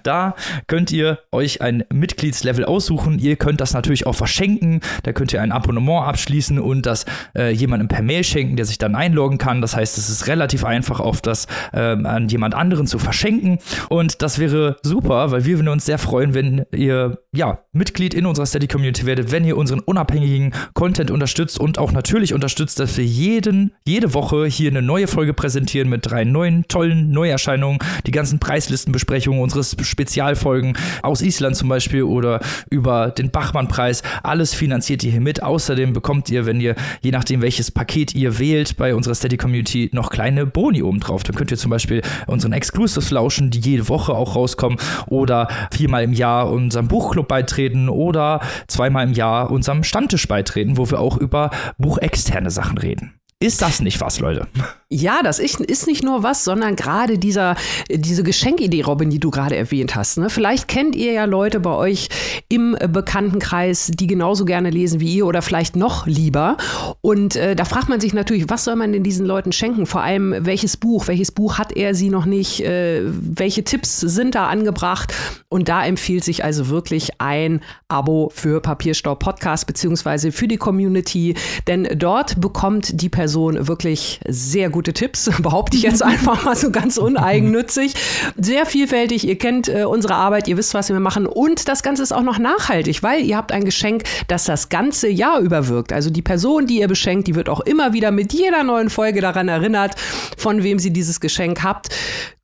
Da 0.03 0.35
könnt 0.67 0.91
ihr 0.91 1.21
euch 1.31 1.63
ein 1.63 1.85
Mitgliedslevel 1.93 2.65
aussuchen. 2.65 3.21
Ihr 3.21 3.37
könnt 3.37 3.61
das 3.61 3.75
natürlich 3.75 4.07
auch 4.07 4.17
verschenken. 4.17 4.81
Da 5.05 5.13
könnt 5.13 5.33
ihr 5.33 5.41
ein 5.41 5.53
Abonnement 5.53 6.09
abschließen 6.09 6.59
und 6.59 6.85
das 6.85 7.05
äh, 7.37 7.53
jemandem 7.53 7.87
per 7.87 8.03
Mail 8.03 8.25
schenken, 8.25 8.57
der 8.57 8.65
sich 8.65 8.79
dann 8.79 8.97
einloggen 8.97 9.39
kann. 9.39 9.61
Das 9.61 9.77
heißt, 9.77 9.99
es 9.99 10.11
ist 10.11 10.27
relativ 10.27 10.65
einfach, 10.65 10.99
auf 10.99 11.21
das 11.21 11.47
äh, 11.73 11.79
an 11.79 12.27
jemand 12.27 12.57
anderen 12.57 12.89
zu 12.89 12.99
verschenken. 12.99 13.52
Und 13.89 14.23
das 14.23 14.39
wäre 14.39 14.77
super, 14.83 15.31
weil 15.31 15.45
wir 15.45 15.59
würden 15.59 15.69
uns 15.69 15.87
sehr 15.87 15.99
freuen, 15.99 16.35
wenn 16.35 16.67
ihr 16.73 17.19
ja 17.35 17.61
Mitglied 17.73 18.13
in 18.13 18.27
unserer 18.27 18.45
Steady 18.45 18.69
Community 18.69 19.07
werdet, 19.07 19.33
wenn 19.33 19.47
ihr 19.47 19.57
unseren 19.57 19.81
unabhängigen 19.81 20.53
Content 20.75 21.11
unterstützt 21.11 21.59
und 21.59 21.79
auch 21.79 21.91
natürlich 21.91 22.35
unterstützt, 22.35 22.79
dass 22.79 22.95
wir 22.99 23.07
jeden, 23.07 23.73
jede 23.87 24.13
Woche 24.13 24.45
hier 24.45 24.71
eine 24.71 24.83
neue 24.83 25.07
Folge 25.07 25.33
präsentieren 25.33 25.89
mit 25.89 26.05
drei 26.05 26.25
neuen, 26.25 26.69
tollen 26.69 27.11
Neuerscheinungen, 27.11 27.79
die 28.07 28.11
ganzen 28.11 28.39
Preislistenbesprechungen, 28.39 29.41
unsere 29.41 29.65
Spezialfolgen 29.65 30.75
aus 31.03 31.23
Island 31.23 31.57
zum 31.57 31.71
Beispiel 31.71 32.03
oder 32.03 32.41
über 32.69 33.11
den 33.11 33.31
Bachmann-Preis. 33.31 34.03
Alles 34.23 34.53
finanziert 34.53 35.03
ihr 35.03 35.13
hier 35.13 35.23
mit. 35.23 35.43
Außerdem 35.43 35.95
bekommt 35.95 36.29
ihr, 36.29 36.45
wenn 36.45 36.61
ihr, 36.61 36.75
je 37.01 37.13
nachdem 37.13 37.41
welches 37.41 37.71
Paket 37.71 38.15
ihr 38.15 38.39
wählt, 38.39 38.77
bei 38.77 38.95
unserer 38.95 39.15
Steady 39.15 39.39
Community 39.39 39.89
noch 39.95 40.11
kleine 40.11 40.45
Boni 40.45 40.83
oben 40.83 41.01
drauf. 41.01 41.23
Dann 41.23 41.35
könnt 41.35 41.51
ihr 41.51 41.57
zum 41.57 41.71
Beispiel 41.71 42.03
unseren 42.27 42.53
Exclusives 42.53 43.11
lauschen, 43.11 43.51
die 43.51 43.61
jede 43.61 43.89
Woche 43.89 44.13
auch 44.13 44.37
rauskommen 44.37 44.79
oder 45.07 45.49
viermal 45.71 46.05
im 46.05 46.13
Jahr 46.13 46.51
unserem 46.51 46.89
Buchclub 46.89 47.22
beitreten 47.29 47.89
oder 47.89 48.41
zweimal 48.67 49.07
im 49.07 49.13
Jahr 49.13 49.51
unserem 49.51 49.85
Stammtisch 49.85 50.29
beitreten, 50.29 50.77
wo 50.77 50.91
wir 50.91 51.01
auch 51.01 51.17
über 51.17 51.51
buchexterne 51.79 52.51
Sachen 52.51 52.79
reden. 52.79 53.15
Ist 53.41 53.61
das 53.61 53.81
nicht 53.81 54.01
was, 54.01 54.21
Leute? 54.21 54.47
Ja, 54.95 55.23
das 55.23 55.39
ist, 55.39 55.87
nicht 55.87 56.05
nur 56.05 56.23
was, 56.23 56.45
sondern 56.45 56.77
gerade 56.77 57.17
dieser, 57.17 57.57
diese 57.91 58.23
Geschenkidee, 58.23 58.83
Robin, 58.83 59.09
die 59.09 59.19
du 59.19 59.31
gerade 59.31 59.57
erwähnt 59.57 59.97
hast. 59.97 60.19
Ne? 60.19 60.29
Vielleicht 60.29 60.69
kennt 60.69 60.95
ihr 60.95 61.13
ja 61.13 61.25
Leute 61.25 61.61
bei 61.61 61.75
euch 61.75 62.11
im 62.51 62.77
Bekanntenkreis, 62.89 63.91
die 63.95 64.07
genauso 64.07 64.45
gerne 64.45 64.69
lesen 64.69 65.01
wie 65.01 65.15
ihr 65.15 65.25
oder 65.25 65.41
vielleicht 65.41 65.77
noch 65.77 66.07
lieber. 66.07 66.59
Und 67.01 67.37
äh, 67.37 67.57
da 67.57 67.65
fragt 67.65 67.89
man 67.89 68.03
sich 68.03 68.13
natürlich, 68.13 68.51
was 68.51 68.65
soll 68.65 68.77
man 68.77 68.93
denn 68.93 69.03
diesen 69.03 69.25
Leuten 69.25 69.53
schenken? 69.53 69.87
Vor 69.87 70.03
allem, 70.03 70.35
welches 70.41 70.77
Buch? 70.77 71.09
Welches 71.09 71.33
Buch 71.33 71.57
hat 71.57 71.75
er 71.75 71.95
sie 71.95 72.11
noch 72.11 72.27
nicht? 72.27 72.61
Äh, 72.61 73.01
welche 73.05 73.65
Tipps 73.65 73.99
sind 73.99 74.35
da 74.35 74.49
angebracht? 74.49 75.15
Und 75.49 75.71
da 75.71 75.87
empfiehlt 75.87 76.23
sich 76.23 76.45
also 76.45 76.69
wirklich 76.69 77.19
ein 77.19 77.63
Abo 77.89 78.31
für 78.35 78.61
Papierstau 78.61 79.15
Podcast 79.15 79.67
beziehungsweise 79.67 80.33
für 80.33 80.49
die 80.49 80.59
Community, 80.59 81.35
denn 81.67 81.89
dort 81.97 82.41
bekommt 82.43 83.01
die 83.01 83.09
Person 83.09 83.69
wirklich 83.69 84.21
sehr 84.29 84.69
gut 84.69 84.82
gute 84.83 84.95
Tipps, 84.95 85.31
behaupte 85.43 85.77
ich 85.77 85.85
jetzt 85.85 86.03
einfach 86.03 86.45
mal 86.45 86.57
so 86.57 86.73
ganz 86.73 86.97
uneigennützig. 86.97 87.95
Sehr 88.37 88.67
vielfältig, 88.67 89.25
ihr 89.29 89.39
kennt 89.39 89.69
äh, 89.69 89.85
unsere 89.85 90.17
Arbeit, 90.17 90.49
ihr 90.49 90.57
wisst, 90.57 90.75
was 90.75 90.89
wir 90.89 90.99
machen 90.99 91.27
und 91.27 91.69
das 91.69 91.85
Ganze 91.85 92.03
ist 92.03 92.11
auch 92.11 92.23
noch 92.23 92.41
nachhaltig, 92.41 93.05
weil 93.05 93.25
ihr 93.25 93.37
habt 93.37 93.53
ein 93.53 93.65
Geschenk, 93.65 94.03
das 94.27 94.43
das 94.45 94.71
ganze 94.71 95.09
Jahr 95.09 95.39
überwirkt. 95.39 95.93
Also 95.93 96.11
die 96.11 96.21
Person, 96.21 96.67
die 96.67 96.81
ihr 96.81 96.89
beschenkt, 96.89 97.29
die 97.29 97.37
wird 97.37 97.49
auch 97.49 97.61
immer 97.61 97.93
wieder 97.93 98.11
mit 98.11 98.33
jeder 98.33 98.65
neuen 98.65 98.91
Folge 98.91 99.21
daran 99.21 99.47
erinnert, 99.47 99.95
von 100.37 100.65
wem 100.65 100.81
sie 100.81 100.93
dieses 100.93 101.21
Geschenk 101.21 101.63
habt. 101.63 101.91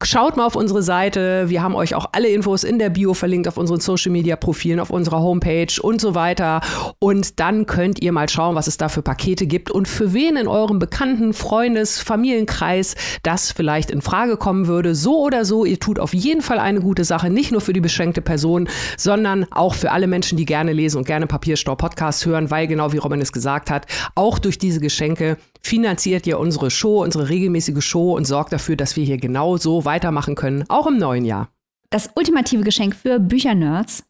Schaut 0.05 0.37
mal 0.37 0.47
auf 0.47 0.55
unsere 0.55 0.81
Seite, 0.81 1.47
wir 1.49 1.61
haben 1.61 1.75
euch 1.75 1.97
auch 1.97 2.11
alle 2.13 2.29
Infos 2.29 2.63
in 2.63 2.79
der 2.79 2.89
Bio 2.89 3.15
verlinkt, 3.15 3.49
auf 3.49 3.57
unseren 3.57 3.81
Social 3.81 4.13
Media 4.13 4.37
Profilen, 4.37 4.79
auf 4.79 4.91
unserer 4.91 5.21
Homepage 5.21 5.83
und 5.83 6.01
so 6.01 6.15
weiter. 6.15 6.61
Und 7.01 7.41
dann 7.41 7.67
könnt 7.67 8.01
ihr 8.01 8.13
mal 8.13 8.29
schauen, 8.29 8.55
was 8.55 8.69
es 8.69 8.77
da 8.77 8.89
für 8.89 9.03
Pakete 9.03 9.49
gibt 9.49 9.73
und 9.73 9.89
für 9.89 10.13
wen 10.13 10.37
in 10.37 10.47
eurem 10.47 10.79
Bekannten, 10.79 11.33
Freundes, 11.33 11.99
Familienkreis 12.29 12.95
das 13.23 13.51
vielleicht 13.51 13.91
in 13.91 14.03
Frage 14.03 14.37
kommen 14.37 14.67
würde. 14.67 14.95
So 14.95 15.21
oder 15.21 15.45
so, 15.45 15.65
ihr 15.65 15.81
tut 15.81 15.99
auf 15.99 16.13
jeden 16.13 16.43
Fall 16.43 16.59
eine 16.59 16.81
gute 16.81 17.05
Sache, 17.05 17.31
nicht 17.31 17.53
nur 17.53 17.61
für 17.61 17.73
die 17.73 17.81
beschränkte 17.81 18.21
Person, 18.21 18.69
sondern 18.97 19.47
auch 19.51 19.75
für 19.75 19.91
alle 19.93 20.07
Menschen, 20.07 20.37
die 20.37 20.45
gerne 20.45 20.73
lesen 20.73 20.99
und 20.99 21.07
gerne 21.07 21.27
Papierstau 21.27 21.75
Podcast 21.75 22.27
hören, 22.27 22.51
weil 22.51 22.67
genau 22.67 22.93
wie 22.93 22.99
Robin 22.99 23.21
es 23.21 23.33
gesagt 23.33 23.71
hat, 23.71 23.87
auch 24.15 24.39
durch 24.39 24.59
diese 24.59 24.81
Geschenke 24.81 25.39
finanziert 25.63 26.27
ihr 26.27 26.39
unsere 26.39 26.71
Show, 26.71 27.03
unsere 27.03 27.29
regelmäßige 27.29 27.83
Show 27.83 28.15
und 28.15 28.27
sorgt 28.27 28.53
dafür, 28.53 28.77
dass 28.77 28.97
wir 28.97 29.05
hier 29.05 29.19
genau 29.19 29.57
so 29.57 29.85
weitermachen 29.85 30.35
können, 30.35 30.65
auch 30.69 30.87
im 30.87 30.99
neuen 30.99 31.25
Jahr. 31.25 31.49
Das 31.91 32.11
ultimative 32.15 32.63
Geschenk 32.63 32.95
für 32.95 33.19
Büchernerds. 33.19 34.05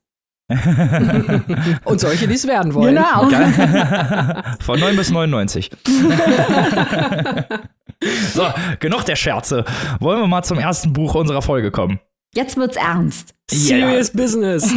und 1.85 2.01
solche, 2.01 2.27
die 2.27 2.35
es 2.35 2.47
werden 2.47 2.73
wollen. 2.73 2.95
Genau. 2.95 3.29
Von 4.61 4.81
9 4.81 4.97
bis 4.97 5.11
99. 5.11 5.71
so, 8.33 8.47
genug 8.81 9.05
der 9.05 9.17
Scherze. 9.17 9.65
Wollen 10.01 10.21
wir 10.21 10.27
mal 10.27 10.43
zum 10.43 10.59
ersten 10.59 10.93
Buch 10.93 11.15
unserer 11.15 11.43
Folge 11.43 11.71
kommen? 11.71 12.01
Jetzt 12.35 12.57
wird's 12.57 12.77
ernst. 12.77 13.35
Serious 13.51 14.13
yeah. 14.15 14.23
Business. 14.23 14.75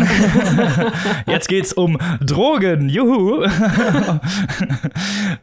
Jetzt 1.27 1.49
geht's 1.49 1.73
um 1.73 1.97
Drogen. 2.21 2.89
Juhu. 2.89 3.45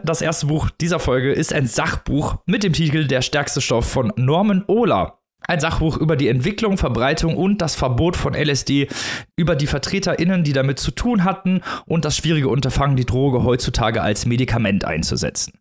Das 0.04 0.22
erste 0.22 0.46
Buch 0.46 0.70
dieser 0.70 1.00
Folge 1.00 1.32
ist 1.32 1.52
ein 1.52 1.66
Sachbuch 1.66 2.38
mit 2.46 2.62
dem 2.62 2.72
Titel 2.72 3.06
Der 3.06 3.20
stärkste 3.20 3.60
Stoff 3.60 3.86
von 3.86 4.12
Norman 4.16 4.64
Ohler. 4.66 5.18
Ein 5.46 5.60
Sachbuch 5.60 5.98
über 5.98 6.16
die 6.16 6.28
Entwicklung, 6.28 6.78
Verbreitung 6.78 7.36
und 7.36 7.58
das 7.58 7.74
Verbot 7.74 8.16
von 8.16 8.34
LSD, 8.34 8.88
über 9.36 9.54
die 9.54 9.66
VertreterInnen, 9.66 10.44
die 10.44 10.52
damit 10.52 10.78
zu 10.78 10.90
tun 10.90 11.24
hatten 11.24 11.62
und 11.86 12.04
das 12.04 12.16
schwierige 12.16 12.48
Unterfangen, 12.48 12.96
die 12.96 13.06
Droge 13.06 13.44
heutzutage 13.44 14.02
als 14.02 14.24
Medikament 14.24 14.84
einzusetzen. 14.84 15.58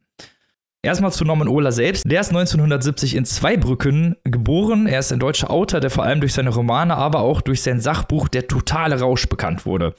Erstmal 0.87 1.11
zu 1.11 1.25
Norman 1.25 1.49
Ohler 1.49 1.73
selbst. 1.73 2.09
Der 2.09 2.21
ist 2.21 2.29
1970 2.29 3.17
in 3.17 3.25
Zweibrücken 3.25 4.15
geboren. 4.23 4.87
Er 4.87 4.99
ist 4.99 5.11
ein 5.11 5.19
deutscher 5.19 5.51
Autor, 5.51 5.81
der 5.81 5.89
vor 5.89 6.05
allem 6.05 6.21
durch 6.21 6.33
seine 6.33 6.49
Romane, 6.49 6.95
aber 6.95 7.19
auch 7.19 7.41
durch 7.41 7.61
sein 7.61 7.81
Sachbuch 7.81 8.29
Der 8.29 8.47
totale 8.47 8.97
Rausch 8.97 9.27
bekannt 9.27 9.65
wurde. 9.65 9.95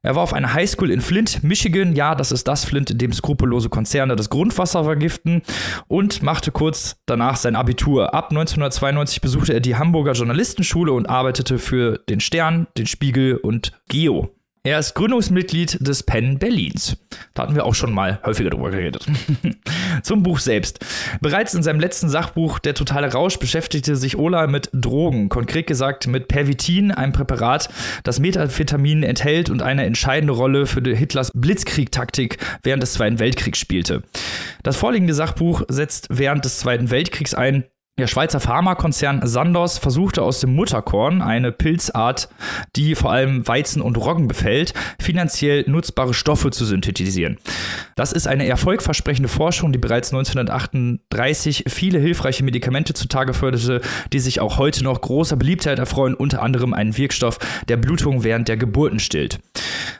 Er 0.00 0.14
war 0.14 0.22
auf 0.22 0.32
einer 0.32 0.54
Highschool 0.54 0.90
in 0.90 1.02
Flint, 1.02 1.44
Michigan. 1.44 1.94
Ja, 1.94 2.14
das 2.14 2.32
ist 2.32 2.48
das 2.48 2.64
Flint, 2.64 2.90
in 2.90 2.96
dem 2.96 3.12
skrupellose 3.12 3.68
Konzerne 3.68 4.16
das 4.16 4.30
Grundwasser 4.30 4.84
vergiften. 4.84 5.42
Und 5.86 6.22
machte 6.22 6.50
kurz 6.50 6.96
danach 7.04 7.36
sein 7.36 7.54
Abitur. 7.54 8.14
Ab 8.14 8.30
1992 8.30 9.20
besuchte 9.20 9.52
er 9.52 9.60
die 9.60 9.76
Hamburger 9.76 10.12
Journalistenschule 10.12 10.92
und 10.92 11.10
arbeitete 11.10 11.58
für 11.58 11.98
den 12.08 12.20
Stern, 12.20 12.68
den 12.78 12.86
Spiegel 12.86 13.36
und 13.36 13.72
Geo. 13.90 14.30
Er 14.64 14.78
ist 14.78 14.94
Gründungsmitglied 14.94 15.84
des 15.84 16.04
Penn 16.04 16.38
Berlins. 16.38 16.96
Da 17.34 17.42
hatten 17.42 17.56
wir 17.56 17.66
auch 17.66 17.74
schon 17.74 17.92
mal 17.92 18.20
häufiger 18.24 18.50
drüber 18.50 18.70
geredet. 18.70 19.04
Zum 20.04 20.22
Buch 20.22 20.38
selbst. 20.38 20.78
Bereits 21.20 21.54
in 21.54 21.64
seinem 21.64 21.80
letzten 21.80 22.08
Sachbuch 22.08 22.60
Der 22.60 22.74
totale 22.74 23.12
Rausch 23.12 23.40
beschäftigte 23.40 23.96
sich 23.96 24.16
Ola 24.16 24.46
mit 24.46 24.70
Drogen, 24.72 25.28
konkret 25.28 25.66
gesagt 25.66 26.06
mit 26.06 26.28
Pervitin, 26.28 26.92
einem 26.92 27.12
Präparat, 27.12 27.70
das 28.04 28.20
Methamphetamin 28.20 29.02
enthält 29.02 29.50
und 29.50 29.62
eine 29.62 29.84
entscheidende 29.84 30.32
Rolle 30.32 30.66
für 30.66 30.80
Hitlers 30.80 31.32
Blitzkriegtaktik 31.34 32.38
während 32.62 32.84
des 32.84 32.92
Zweiten 32.92 33.18
Weltkriegs 33.18 33.58
spielte. 33.58 34.04
Das 34.62 34.76
vorliegende 34.76 35.14
Sachbuch 35.14 35.62
setzt 35.66 36.06
während 36.08 36.44
des 36.44 36.60
Zweiten 36.60 36.92
Weltkriegs 36.92 37.34
ein, 37.34 37.64
der 37.98 38.06
Schweizer 38.06 38.40
Pharmakonzern 38.40 39.20
Sandoz 39.26 39.76
versuchte 39.76 40.22
aus 40.22 40.40
dem 40.40 40.54
Mutterkorn, 40.56 41.20
eine 41.20 41.52
Pilzart, 41.52 42.30
die 42.74 42.94
vor 42.94 43.12
allem 43.12 43.46
Weizen 43.46 43.82
und 43.82 43.98
Roggen 43.98 44.28
befällt, 44.28 44.72
finanziell 44.98 45.64
nutzbare 45.68 46.14
Stoffe 46.14 46.50
zu 46.50 46.64
synthetisieren. 46.64 47.36
Das 47.94 48.12
ist 48.12 48.26
eine 48.26 48.46
erfolgversprechende 48.46 49.28
Forschung, 49.28 49.72
die 49.72 49.78
bereits 49.78 50.10
1938 50.10 51.64
viele 51.68 51.98
hilfreiche 51.98 52.44
Medikamente 52.44 52.94
zutage 52.94 53.34
förderte, 53.34 53.82
die 54.10 54.20
sich 54.20 54.40
auch 54.40 54.56
heute 54.56 54.84
noch 54.84 54.98
großer 54.98 55.36
Beliebtheit 55.36 55.78
erfreuen, 55.78 56.14
unter 56.14 56.40
anderem 56.40 56.72
einen 56.72 56.96
Wirkstoff, 56.96 57.38
der 57.68 57.76
Blutung 57.76 58.24
während 58.24 58.48
der 58.48 58.56
Geburten 58.56 59.00
stillt. 59.00 59.38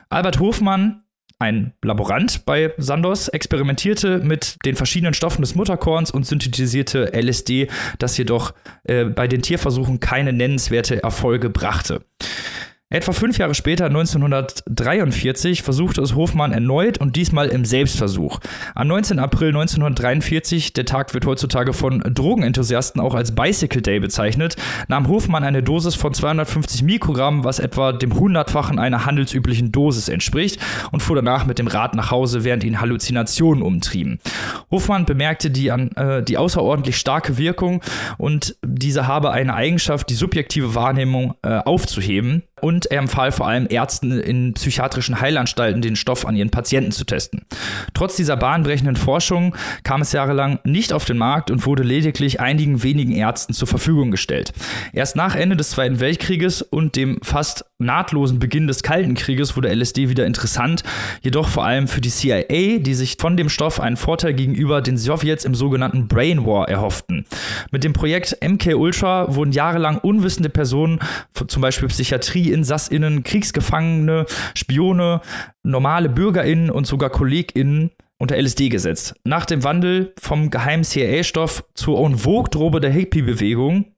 Albert 0.09 0.39
Hofmann 0.39 1.02
ein 1.43 1.73
Laborant 1.83 2.45
bei 2.45 2.73
Sandoz 2.77 3.27
experimentierte 3.27 4.19
mit 4.19 4.55
den 4.65 4.75
verschiedenen 4.75 5.13
Stoffen 5.13 5.41
des 5.41 5.55
Mutterkorns 5.55 6.09
und 6.09 6.25
synthetisierte 6.25 7.11
LSD, 7.13 7.67
das 7.99 8.17
jedoch 8.17 8.53
äh, 8.85 9.03
bei 9.03 9.27
den 9.27 9.41
Tierversuchen 9.41 9.99
keine 9.99 10.31
nennenswerte 10.31 11.03
Erfolge 11.03 11.49
brachte. 11.49 12.01
Etwa 12.93 13.11
fünf 13.11 13.39
Jahre 13.39 13.55
später, 13.55 13.87
1943, 13.87 15.63
versuchte 15.63 15.99
es 16.03 16.13
Hofmann 16.13 16.51
erneut 16.51 16.99
und 16.99 17.15
diesmal 17.15 17.47
im 17.47 17.65
Selbstversuch. 17.65 18.39
Am 18.75 18.87
19. 18.87 19.17
April 19.17 19.47
1943, 19.47 20.73
der 20.73 20.85
Tag 20.85 21.11
wird 21.15 21.25
heutzutage 21.25 21.73
von 21.73 22.01
Drogenenthusiasten 22.01 23.01
auch 23.01 23.15
als 23.15 23.33
Bicycle 23.33 23.81
Day 23.81 23.99
bezeichnet, 23.99 24.57
nahm 24.89 25.07
Hofmann 25.07 25.43
eine 25.43 25.63
Dosis 25.63 25.95
von 25.95 26.13
250 26.13 26.83
Mikrogramm, 26.83 27.43
was 27.43 27.57
etwa 27.57 27.93
dem 27.93 28.13
hundertfachen 28.13 28.77
einer 28.77 29.07
handelsüblichen 29.07 29.71
Dosis 29.71 30.07
entspricht, 30.07 30.61
und 30.91 31.01
fuhr 31.01 31.15
danach 31.15 31.47
mit 31.47 31.57
dem 31.57 31.65
Rad 31.65 31.95
nach 31.95 32.11
Hause, 32.11 32.43
während 32.43 32.63
ihn 32.63 32.79
Halluzinationen 32.79 33.63
umtrieben. 33.63 34.19
Hofmann 34.69 35.05
bemerkte 35.05 35.49
die, 35.49 35.69
äh, 35.69 36.21
die 36.21 36.37
außerordentlich 36.37 36.97
starke 36.97 37.39
Wirkung 37.39 37.81
und 38.19 38.55
diese 38.63 39.07
habe 39.07 39.31
eine 39.31 39.55
Eigenschaft, 39.55 40.11
die 40.11 40.13
subjektive 40.13 40.75
Wahrnehmung 40.75 41.33
äh, 41.41 41.57
aufzuheben 41.57 42.43
und 42.63 42.85
er 42.85 42.99
empfahl 42.99 43.33
vor 43.33 43.45
allem 43.45 43.67
Ärzten 43.69 44.21
in 44.21 44.53
psychiatrischen 44.53 45.19
Heilanstalten, 45.19 45.81
den 45.81 45.97
Stoff 45.97 46.25
an 46.25 46.37
ihren 46.37 46.49
Patienten 46.49 46.93
zu 46.93 47.03
testen. 47.03 47.41
Trotz 47.93 48.15
dieser 48.15 48.37
bahnbrechenden 48.37 48.95
Forschung 48.95 49.53
kam 49.83 50.01
es 50.01 50.13
jahrelang 50.13 50.59
nicht 50.63 50.93
auf 50.93 51.03
den 51.03 51.17
Markt 51.17 51.51
und 51.51 51.65
wurde 51.65 51.83
lediglich 51.83 52.39
einigen 52.39 52.81
wenigen 52.81 53.11
Ärzten 53.11 53.53
zur 53.53 53.67
Verfügung 53.67 54.11
gestellt. 54.11 54.53
Erst 54.93 55.17
nach 55.17 55.35
Ende 55.35 55.57
des 55.57 55.71
Zweiten 55.71 55.99
Weltkrieges 55.99 56.61
und 56.61 56.95
dem 56.95 57.19
fast 57.21 57.65
nahtlosen 57.79 58.39
Beginn 58.39 58.67
des 58.67 58.81
Kalten 58.81 59.13
Krieges 59.15 59.57
wurde 59.57 59.73
LSD 59.73 60.07
wieder 60.07 60.25
interessant, 60.25 60.83
jedoch 61.21 61.49
vor 61.49 61.65
allem 61.65 61.89
für 61.89 61.99
die 61.99 62.09
CIA, 62.09 62.79
die 62.79 62.93
sich 62.93 63.17
von 63.19 63.35
dem 63.35 63.49
Stoff 63.49 63.81
einen 63.81 63.97
Vorteil 63.97 64.33
gegenüber 64.33 64.81
den 64.81 64.97
Sowjets 64.97 65.43
im 65.43 65.53
sogenannten 65.53 66.07
Brain 66.07 66.45
War 66.45 66.69
erhofften. 66.69 67.25
Mit 67.71 67.83
dem 67.83 67.91
Projekt 67.91 68.37
MK 68.41 68.75
Ultra 68.75 69.35
wurden 69.35 69.51
jahrelang 69.51 69.97
unwissende 69.97 70.49
Personen, 70.49 70.99
zum 71.47 71.61
Beispiel 71.61 71.89
Psychiatrie, 71.89 72.52
InsassInnen, 72.53 73.23
Kriegsgefangene, 73.23 74.25
Spione, 74.55 75.21
normale 75.63 76.09
BürgerInnen 76.09 76.69
und 76.69 76.87
sogar 76.87 77.09
KollegInnen 77.09 77.91
unter 78.17 78.41
LSD 78.41 78.69
gesetzt. 78.69 79.15
Nach 79.25 79.45
dem 79.45 79.63
Wandel 79.63 80.13
vom 80.19 80.49
geheimen 80.49 80.83
CIA-Stoff 80.83 81.65
zur 81.73 81.99
En 81.99 82.17
der 82.81 82.91
Hippie-Bewegung 82.91 83.93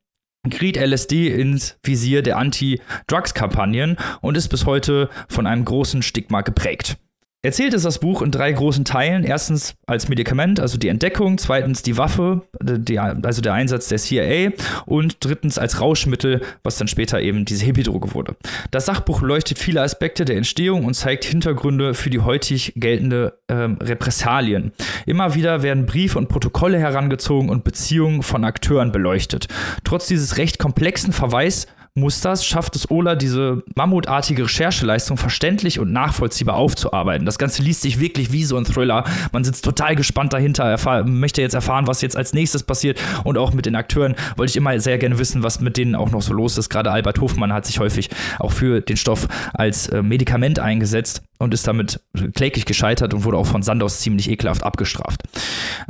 geriet 0.49 0.77
LSD 0.77 1.29
ins 1.29 1.77
Visier 1.83 2.21
der 2.21 2.37
Anti-Drugs-Kampagnen 2.37 3.97
und 4.21 4.37
ist 4.37 4.49
bis 4.49 4.65
heute 4.65 5.09
von 5.27 5.47
einem 5.47 5.65
großen 5.65 6.01
Stigma 6.01 6.41
geprägt. 6.41 6.97
Erzählt 7.45 7.75
ist 7.75 7.85
das 7.85 7.99
Buch 7.99 8.23
in 8.23 8.31
drei 8.31 8.51
großen 8.51 8.85
Teilen. 8.85 9.23
Erstens 9.23 9.75
als 9.85 10.09
Medikament, 10.09 10.59
also 10.59 10.79
die 10.79 10.87
Entdeckung, 10.87 11.37
zweitens 11.37 11.83
die 11.83 11.95
Waffe, 11.95 12.41
die, 12.59 12.97
also 12.97 13.39
der 13.43 13.53
Einsatz 13.53 13.87
der 13.87 13.99
CIA 13.99 14.51
und 14.87 15.17
drittens 15.19 15.59
als 15.59 15.79
Rauschmittel, 15.79 16.41
was 16.63 16.79
dann 16.79 16.87
später 16.87 17.21
eben 17.21 17.45
diese 17.45 17.63
Hippie-Droge 17.65 18.15
wurde. 18.15 18.35
Das 18.71 18.87
Sachbuch 18.87 19.21
leuchtet 19.21 19.59
viele 19.59 19.83
Aspekte 19.83 20.25
der 20.25 20.37
Entstehung 20.37 20.85
und 20.85 20.95
zeigt 20.95 21.23
Hintergründe 21.23 21.93
für 21.93 22.09
die 22.09 22.19
heutig 22.19 22.73
geltende 22.77 23.37
ähm, 23.47 23.77
Repressalien. 23.79 24.71
Immer 25.05 25.35
wieder 25.35 25.61
werden 25.61 25.85
Briefe 25.85 26.17
und 26.17 26.29
Protokolle 26.29 26.79
herangezogen 26.79 27.49
und 27.49 27.63
Beziehungen 27.63 28.23
von 28.23 28.43
Akteuren 28.43 28.91
beleuchtet. 28.91 29.49
Trotz 29.83 30.07
dieses 30.07 30.37
recht 30.37 30.57
komplexen 30.57 31.13
Verweis 31.13 31.67
Musters 31.97 32.45
schafft 32.45 32.75
es 32.75 32.91
Ola, 32.91 33.15
diese 33.15 33.63
mammutartige 33.73 34.43
Rechercheleistung 34.43 35.15
verständlich 35.15 35.79
und 35.79 35.93
nachvollziehbar 35.93 36.57
aufzuarbeiten. 36.57 37.25
Das 37.25 37.37
Ganze 37.37 37.61
liest 37.61 37.83
sich 37.83 38.01
wirklich 38.01 38.33
wie 38.33 38.43
so 38.43 38.57
ein 38.57 38.65
Thriller. 38.65 39.05
Man 39.31 39.45
sitzt 39.45 39.63
total 39.63 39.95
gespannt 39.95 40.33
dahinter, 40.33 40.75
möchte 41.05 41.41
jetzt 41.41 41.53
erfahren, 41.53 41.87
was 41.87 42.01
jetzt 42.01 42.17
als 42.17 42.33
nächstes 42.33 42.63
passiert. 42.63 42.99
Und 43.23 43.37
auch 43.37 43.53
mit 43.53 43.65
den 43.65 43.77
Akteuren 43.77 44.15
wollte 44.35 44.49
ich 44.49 44.57
immer 44.57 44.77
sehr 44.81 44.97
gerne 44.97 45.17
wissen, 45.19 45.41
was 45.41 45.61
mit 45.61 45.77
denen 45.77 45.95
auch 45.95 46.11
noch 46.11 46.21
so 46.21 46.33
los 46.33 46.57
ist. 46.57 46.69
Gerade 46.69 46.91
Albert 46.91 47.21
Hofmann 47.21 47.53
hat 47.53 47.65
sich 47.65 47.79
häufig 47.79 48.09
auch 48.39 48.51
für 48.51 48.81
den 48.81 48.97
Stoff 48.97 49.29
als 49.53 49.87
äh, 49.87 50.03
Medikament 50.03 50.59
eingesetzt. 50.59 51.23
Und 51.37 51.53
ist 51.53 51.67
damit 51.67 51.99
kläglich 52.33 52.65
gescheitert 52.65 53.13
und 53.13 53.23
wurde 53.23 53.37
auch 53.37 53.45
von 53.45 53.61
Sandos 53.61 53.99
ziemlich 53.99 54.29
ekelhaft 54.29 54.63
abgestraft. 54.63 55.21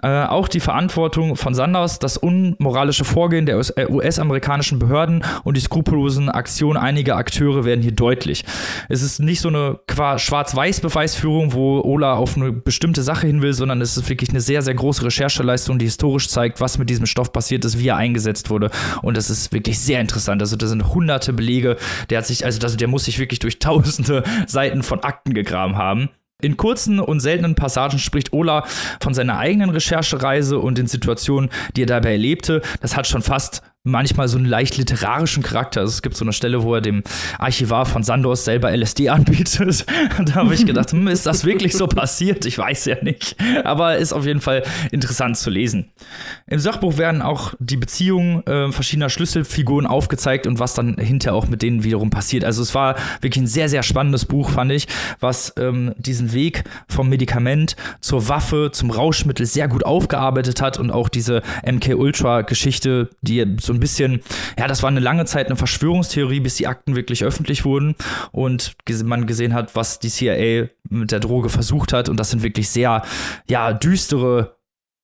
Äh, 0.02 0.26
auch 0.26 0.48
die 0.48 0.60
Verantwortung 0.60 1.36
von 1.36 1.54
Sandos, 1.54 2.00
das 2.00 2.18
unmoralische 2.18 3.06
Vorgehen 3.06 3.46
der 3.46 3.58
US-amerikanischen 3.58 4.80
Behörden 4.80 5.24
und 5.44 5.56
die 5.58 5.62
skrupellosen 5.62 6.30
Aktionen 6.30 6.78
einiger 6.78 7.16
Akteure 7.18 7.66
werden 7.66 7.82
hier 7.82 7.92
deutlich. 7.92 8.44
Es 8.90 9.02
ist 9.02 9.20
nicht 9.20 9.42
so 9.42 9.50
eine 9.50 9.80
Schwarz-Weiß-Beweisführung, 9.88 11.54
wo 11.54 11.82
Ola 11.82 12.16
auf 12.16 12.36
eine 12.36 12.52
bestimmte 12.52 13.04
Sache 13.04 13.28
hin 13.28 13.42
will, 13.42 13.54
sondern 13.54 13.82
es 13.82 13.98
ist 13.98 14.10
wirklich 14.10 14.32
eine 14.32 14.42
sehr, 14.42 14.62
sehr 14.62 14.74
große 14.74 15.06
Rechercheleistung, 15.06 15.78
die 15.78 15.86
historisch 15.86 16.28
zeigt, 16.30 16.60
was 16.60 16.78
mit 16.78 16.90
diesem 16.90 17.06
Stoff 17.06 17.32
passiert 17.32 17.66
ist, 17.66 17.78
wie 17.78 17.88
er 17.88 17.98
eingesetzt 17.98 18.50
wurde. 18.50 18.72
Und 19.04 19.16
das 19.16 19.30
ist 19.30 19.54
wirklich 19.54 19.80
sehr 19.80 20.02
interessant. 20.02 20.42
Also 20.42 20.56
da 20.56 20.66
sind 20.66 20.94
hunderte 20.94 21.34
Belege. 21.34 21.78
Der 22.10 22.20
hat 22.20 22.26
sich, 22.26 22.46
also 22.46 22.60
das, 22.60 22.78
der 22.78 22.88
muss 22.88 23.06
sich 23.06 23.20
wirklich 23.20 23.40
durch 23.40 23.60
tausende 23.60 24.24
Seiten 24.48 24.82
von 24.82 25.02
Akten 25.02 25.35
gegraben 25.36 25.78
haben. 25.78 26.10
In 26.42 26.58
kurzen 26.58 27.00
und 27.00 27.22
seltenen 27.22 27.56
Passagen 27.56 27.98
spricht 27.98 28.34
Ola 28.34 28.66
von 29.02 29.14
seiner 29.14 29.38
eigenen 29.38 29.70
Recherchereise 29.70 30.60
und 30.60 30.78
den 30.78 30.88
Situationen, 30.88 31.50
die 31.76 31.84
er 31.84 31.88
dabei 31.88 32.12
erlebte. 32.14 32.62
Das 32.82 32.98
hat 32.98 33.08
schon 33.08 33.22
fast 33.22 33.62
manchmal 33.86 34.28
so 34.28 34.38
einen 34.38 34.48
leicht 34.48 34.78
literarischen 34.78 35.44
Charakter. 35.44 35.82
Also 35.82 35.92
es 35.92 36.02
gibt 36.02 36.18
so 36.18 36.26
eine 36.26 36.34
Stelle, 36.34 36.64
wo 36.64 36.76
er 36.76 36.82
dem 36.82 37.04
Archivar 37.38 37.86
von 37.86 38.04
Sandos 38.04 38.44
selber 38.44 38.76
LSD 38.76 39.10
anbietet. 39.10 39.86
da 40.26 40.36
habe 40.36 40.54
ich 40.54 40.66
gedacht, 40.66 40.92
hm, 40.92 41.08
ist 41.08 41.26
das 41.26 41.46
wirklich 41.46 41.74
so 41.74 41.88
passiert? 41.88 42.46
Ich 42.46 42.58
weiß 42.58 42.86
ja 42.86 43.02
nicht. 43.04 43.38
Aber 43.64 43.98
ist 43.98 44.12
auf 44.12 44.26
jeden 44.26 44.42
Fall 44.42 44.64
interessant 44.92 45.38
zu 45.38 45.50
lesen. 45.50 45.92
Im 46.48 46.60
Sachbuch 46.60 46.98
werden 46.98 47.22
auch 47.22 47.54
die 47.60 47.78
Beziehungen 47.78 48.46
äh, 48.48 48.72
verschiedener 48.72 49.10
Schlüsselfiguren 49.10 49.86
aufgezeigt 49.86 50.48
und 50.48 50.60
was 50.60 50.74
dann 50.74 50.98
hinterher 50.98 51.36
auch 51.36 51.48
mit 51.48 51.62
denen 51.62 51.84
wiederum 51.84 52.10
passiert. 52.10 52.44
Also 52.44 52.64
es 52.64 52.74
war 52.74 52.96
wirklich 53.22 53.44
ein 53.44 53.48
sehr, 53.48 53.70
sehr 53.70 53.84
spannendes 53.84 54.26
Buch, 54.26 54.50
fand 54.50 54.72
ich, 54.72 54.88
was 55.20 55.54
ähm, 55.58 55.94
diesen 55.98 56.34
Weg 56.34 56.64
vom 56.88 57.10
Medikament 57.10 57.76
zur 58.02 58.28
Waffe, 58.28 58.72
zum 58.74 58.90
Rauschmittel 58.90 59.46
sehr 59.46 59.68
gut 59.68 59.86
aufgearbeitet 59.86 60.62
hat 60.62 60.80
und 60.80 60.90
auch 60.90 61.08
diese 61.08 61.44
MK-Ultra-Geschichte, 61.66 63.10
die 63.22 63.46
so 63.62 63.75
ein 63.76 63.80
bisschen, 63.80 64.22
ja, 64.58 64.68
das 64.68 64.84
war 64.84 64.90
eine 64.90 65.00
lange 65.00 65.26
Zeit 65.26 65.48
eine 65.48 65.56
Verschwörungstheorie, 65.56 66.40
bis 66.40 66.56
die 66.56 66.68
Akten 66.68 66.96
wirklich 66.96 67.24
öffentlich 67.24 67.66
wurden 67.66 67.96
und 68.32 68.76
man 69.04 69.28
gesehen 69.28 69.54
hat, 69.54 69.76
was 69.76 70.00
die 70.00 70.10
CIA 70.10 70.70
mit 70.90 71.12
der 71.12 71.20
Droge 71.20 71.50
versucht 71.50 71.94
hat. 71.94 72.10
Und 72.10 72.20
das 72.20 72.32
sind 72.32 72.44
wirklich 72.44 72.70
sehr, 72.70 73.04
ja, 73.48 73.74
düstere 73.74 74.55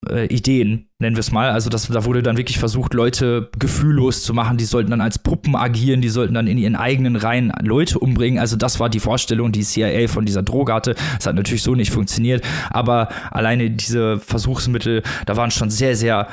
äh, 0.10 0.26
Ideen, 0.34 0.90
nennen 1.00 1.16
wir 1.16 1.20
es 1.20 1.32
mal. 1.32 1.52
Also 1.52 1.70
das, 1.70 1.88
da 1.88 2.06
wurde 2.06 2.24
dann 2.24 2.38
wirklich 2.38 2.58
versucht, 2.58 2.94
Leute 2.94 3.50
gefühllos 3.60 4.24
zu 4.24 4.34
machen. 4.34 4.58
Die 4.58 4.66
sollten 4.66 4.90
dann 4.90 5.02
als 5.02 5.20
Puppen 5.20 5.56
agieren, 5.56 6.02
die 6.02 6.10
sollten 6.10 6.34
dann 6.34 6.48
in 6.48 6.58
ihren 6.58 6.76
eigenen 6.76 7.16
Reihen 7.16 7.54
Leute 7.62 8.00
umbringen. 8.00 8.40
Also 8.40 8.56
das 8.56 8.80
war 8.80 8.90
die 8.90 9.00
Vorstellung, 9.00 9.52
die 9.52 9.62
CIA 9.62 10.08
von 10.08 10.26
dieser 10.26 10.42
Droge 10.42 10.74
hatte. 10.74 10.96
Das 11.18 11.28
hat 11.28 11.36
natürlich 11.36 11.64
so 11.64 11.76
nicht 11.76 11.92
funktioniert, 11.92 12.44
aber 12.72 13.10
alleine 13.30 13.70
diese 13.70 14.20
Versuchsmittel, 14.20 15.04
da 15.26 15.38
waren 15.38 15.52
schon 15.52 15.70
sehr, 15.70 15.96
sehr, 15.96 16.28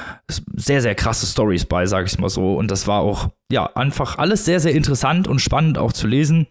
sehr, 0.57 0.81
sehr 0.81 0.95
krasse 0.95 1.27
Stories 1.27 1.67
bei, 1.67 1.87
sage 1.87 2.07
ich 2.07 2.19
mal 2.19 2.31
so. 2.31 2.55
Und 2.55 2.71
das 2.71 2.87
war 2.87 3.01
auch, 3.01 3.29
ja, 3.53 3.67
einfach 3.77 4.19
alles 4.19 4.45
sehr, 4.45 4.61
sehr 4.61 4.73
interessant 4.73 5.29
und 5.29 5.41
spannend 5.41 5.77
auch 5.77 5.93
zu 5.93 6.07
lesen. 6.07 6.47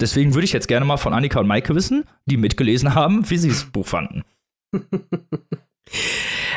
Deswegen 0.00 0.34
würde 0.34 0.44
ich 0.44 0.52
jetzt 0.52 0.68
gerne 0.68 0.86
mal 0.86 0.96
von 0.96 1.12
Annika 1.12 1.40
und 1.40 1.46
Maike 1.46 1.74
wissen, 1.74 2.04
die 2.26 2.36
mitgelesen 2.36 2.94
haben, 2.94 3.28
wie 3.28 3.36
sie 3.36 3.48
das 3.48 3.64
Buch 3.64 3.86
fanden. 3.86 4.22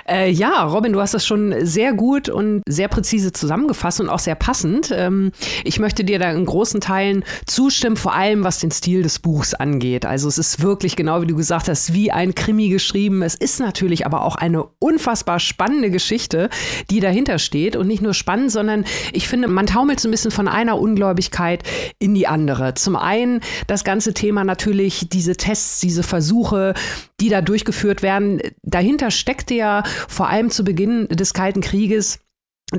Äh, 0.08 0.32
ja, 0.32 0.64
Robin, 0.64 0.94
du 0.94 1.02
hast 1.02 1.14
das 1.14 1.26
schon 1.26 1.54
sehr 1.66 1.94
gut 1.94 2.30
und 2.30 2.62
sehr 2.68 2.88
präzise 2.88 3.32
zusammengefasst 3.32 4.02
und 4.02 4.10
auch 4.10 4.20
sehr 4.20 4.36
passend. 4.36 4.92
Ähm, 4.94 5.32
ich 5.64 5.80
möchte 5.80 6.04
dir 6.04 6.20
da 6.20 6.32
in 6.32 6.46
großen 6.46 6.82
Teilen 6.82 7.24
zustimmen, 7.46 7.96
vor 7.96 8.14
allem 8.14 8.44
was 8.44 8.60
den 8.60 8.72
Stil 8.72 9.04
des 9.04 9.20
Buchs 9.20 9.54
angeht. 9.54 10.06
Also 10.06 10.28
es 10.28 10.38
ist 10.38 10.62
wirklich 10.62 10.96
genau 10.96 11.22
wie 11.22 11.28
du 11.28 11.36
gesagt 11.36 11.70
hast, 11.70 11.94
wie 11.94 12.12
ein 12.12 12.36
Krimi 12.36 12.70
geschrieben. 12.70 13.22
Es 13.22 13.36
ist 13.36 13.60
natürlich 13.60 14.06
aber 14.06 14.24
auch 14.24 14.36
eine 14.36 14.64
unfassbar 14.80 15.40
spannende 15.40 15.90
Geschichte, 15.90 16.50
die 16.90 17.00
dahinter 17.00 17.40
steht 17.40 17.76
und 17.76 17.88
nicht 17.88 18.02
nur 18.02 18.14
spannend, 18.14 18.52
sondern 18.52 18.86
ich 19.14 19.28
finde, 19.28 19.48
man 19.48 19.68
taumelt 19.68 20.00
so 20.00 20.08
ein 20.08 20.12
bisschen 20.12 20.32
von 20.32 20.48
einer 20.48 20.80
Ungläubigkeit 20.80 21.64
in 22.00 22.14
die 22.14 22.28
andere. 22.28 22.74
Zum 22.74 22.96
einen 22.96 23.42
das 23.68 23.84
ganze 23.84 24.14
Thema 24.14 24.44
natürlich 24.44 25.08
diese 25.10 25.38
Tests, 25.38 25.80
diese 25.80 26.04
Versuche, 26.04 26.74
die 27.20 27.30
da 27.30 27.42
durchgeführt 27.42 28.02
werden. 28.02 28.42
Dahinter 28.64 29.12
steckte 29.12 29.54
ja 29.54 29.84
vor 30.08 30.30
allem 30.30 30.50
zu 30.50 30.64
Beginn 30.64 31.08
des 31.08 31.34
Kalten 31.34 31.62
Krieges 31.62 32.20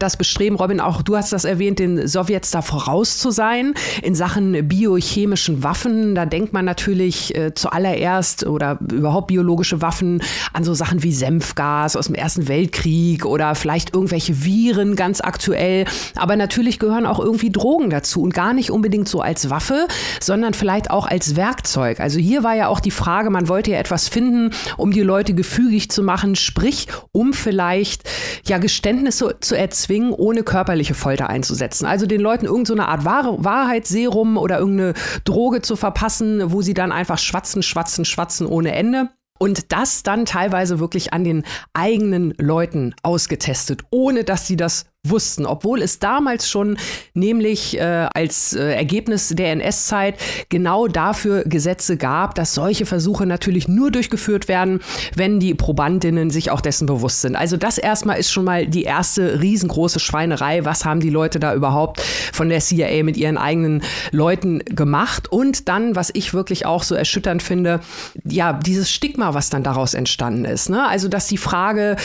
das 0.03 0.17
Bestreben, 0.17 0.57
Robin, 0.57 0.81
auch 0.81 1.03
du 1.03 1.17
hast 1.17 1.33
das 1.33 1.45
erwähnt, 1.45 1.79
den 1.79 2.09
Sowjets 2.09 2.51
da 2.51 2.63
voraus 2.63 3.19
zu 3.19 3.31
sein 3.31 3.75
in 4.03 4.15
Sachen 4.15 4.69
biochemischen 4.69 5.63
Waffen. 5.63 6.15
Da 6.15 6.27
denkt 6.27 6.53
man 6.53 6.65
natürlich 6.65 7.35
äh, 7.37 7.55
zuallererst 7.55 8.47
oder 8.47 8.79
überhaupt 8.93 9.29
biologische 9.29 9.83
Waffen 9.83 10.23
an 10.53 10.65
so 10.65 10.75
Sachen 10.75 11.03
wie 11.03 11.13
Senfgas 11.13 11.97
aus 11.97 12.07
dem 12.07 12.15
Ersten 12.15 12.49
Weltkrieg 12.49 13.25
oder 13.25 13.55
vielleicht 13.55 13.95
irgendwelche 13.95 14.45
Viren 14.45 14.97
ganz 14.97 15.21
aktuell. 15.21 15.85
Aber 16.17 16.37
natürlich 16.37 16.79
gehören 16.79 17.07
auch 17.07 17.21
irgendwie 17.21 17.51
Drogen 17.51 17.91
dazu 17.91 18.23
und 18.23 18.35
gar 18.35 18.53
nicht 18.53 18.71
unbedingt 18.71 19.09
so 19.09 19.21
als 19.21 19.51
Waffe, 19.51 19.87
sondern 20.21 20.55
vielleicht 20.55 20.91
auch 20.91 21.07
als 21.07 21.37
Werkzeug. 21.37 22.01
Also 22.01 22.19
hier 22.19 22.43
war 22.43 22.55
ja 22.55 22.69
auch 22.69 22.81
die 22.81 22.91
Frage, 22.91 23.31
man 23.31 23.49
wollte 23.49 23.71
ja 23.71 23.79
etwas 23.79 24.09
finden, 24.09 24.51
um 24.77 24.91
die 24.91 25.03
Leute 25.03 25.35
gefügig 25.35 25.91
zu 25.91 26.03
machen, 26.03 26.35
sprich, 26.35 26.89
um 27.13 27.33
vielleicht 27.33 28.03
ja 28.47 28.59
Geständnisse 28.59 29.37
zu 29.41 29.57
erzählen 29.57 29.84
zwingen, 29.85 30.13
ohne 30.13 30.43
körperliche 30.43 30.95
Folter 30.95 31.29
einzusetzen. 31.29 31.87
Also 31.87 32.07
den 32.07 32.21
Leuten 32.21 32.47
irgendeine 32.47 32.83
so 32.83 32.89
Art 32.89 33.05
Wahr 33.05 33.45
Wahrheitsserum 33.45 34.37
oder 34.37 34.59
irgendeine 34.59 34.95
Droge 35.25 35.63
zu 35.63 35.77
verpassen, 35.77 36.53
wo 36.53 36.63
sie 36.63 36.75
dann 36.75 36.93
einfach 36.93 37.19
schwatzen, 37.19 37.63
schwatzen, 37.63 38.05
schwatzen 38.05 38.47
ohne 38.47 38.75
Ende. 38.75 39.11
Und 39.39 39.73
das 39.73 40.03
dann 40.03 40.27
teilweise 40.27 40.79
wirklich 40.79 41.13
an 41.13 41.25
den 41.25 41.45
eigenen 41.73 42.35
Leuten 42.39 42.95
ausgetestet, 43.03 43.83
ohne 43.91 44.25
dass 44.25 44.47
sie 44.47 44.57
das 44.57 44.87
wussten, 45.05 45.47
obwohl 45.47 45.83
es 45.83 45.99
damals 45.99 46.49
schon 46.49 46.77
nämlich 47.13 47.79
äh, 47.79 48.09
als 48.15 48.55
äh, 48.55 48.75
Ergebnis 48.75 49.29
der 49.29 49.53
NS-Zeit 49.53 50.17
genau 50.49 50.89
dafür 50.89 51.45
Gesetze 51.45 51.97
gab, 51.97 52.35
dass 52.35 52.55
solche 52.55 52.87
Versuche 52.87 53.27
natürlich 53.27 53.69
nur 53.69 53.91
durchgeführt 53.91 54.49
werden, 54.49 54.81
wenn 55.15 55.41
die 55.41 55.55
Probandinnen 55.55 56.31
sich 56.31 56.51
auch 56.51 56.61
dessen 56.61 56.87
bewusst 56.87 57.21
sind. 57.21 57.37
Also 57.37 57.57
das 57.57 57.79
erstmal 57.79 58.19
ist 58.19 58.31
schon 58.31 58.45
mal 58.45 58.67
die 58.67 58.85
erste 58.85 59.41
riesengroße 59.41 60.01
Schweinerei. 60.01 60.65
Was 60.65 60.85
haben 60.85 61.01
die 61.01 61.11
Leute 61.11 61.39
da 61.39 61.55
überhaupt 61.55 62.01
von 62.01 62.49
der 62.49 62.61
CIA 62.61 63.03
mit 63.03 63.17
ihren 63.17 63.37
eigenen 63.37 63.83
Leuten 64.11 64.61
gemacht? 64.61 65.31
Und 65.31 65.69
dann, 65.69 65.97
was 65.97 66.11
ich 66.15 66.33
wirklich 66.33 66.67
auch 66.67 66.83
so 66.83 66.95
erschütternd 66.95 67.43
finde, 67.43 67.81
ja, 68.25 68.53
dieses 68.55 68.91
Stigma, 68.91 69.35
was 69.35 69.51
dann 69.51 69.63
daraus 69.63 69.95
entstanden 69.95 70.45
ist. 70.45 70.71
Ne? 70.71 70.87
Also, 70.87 71.09
dass 71.09 71.27
die 71.27 71.37
Frage, 71.37 71.97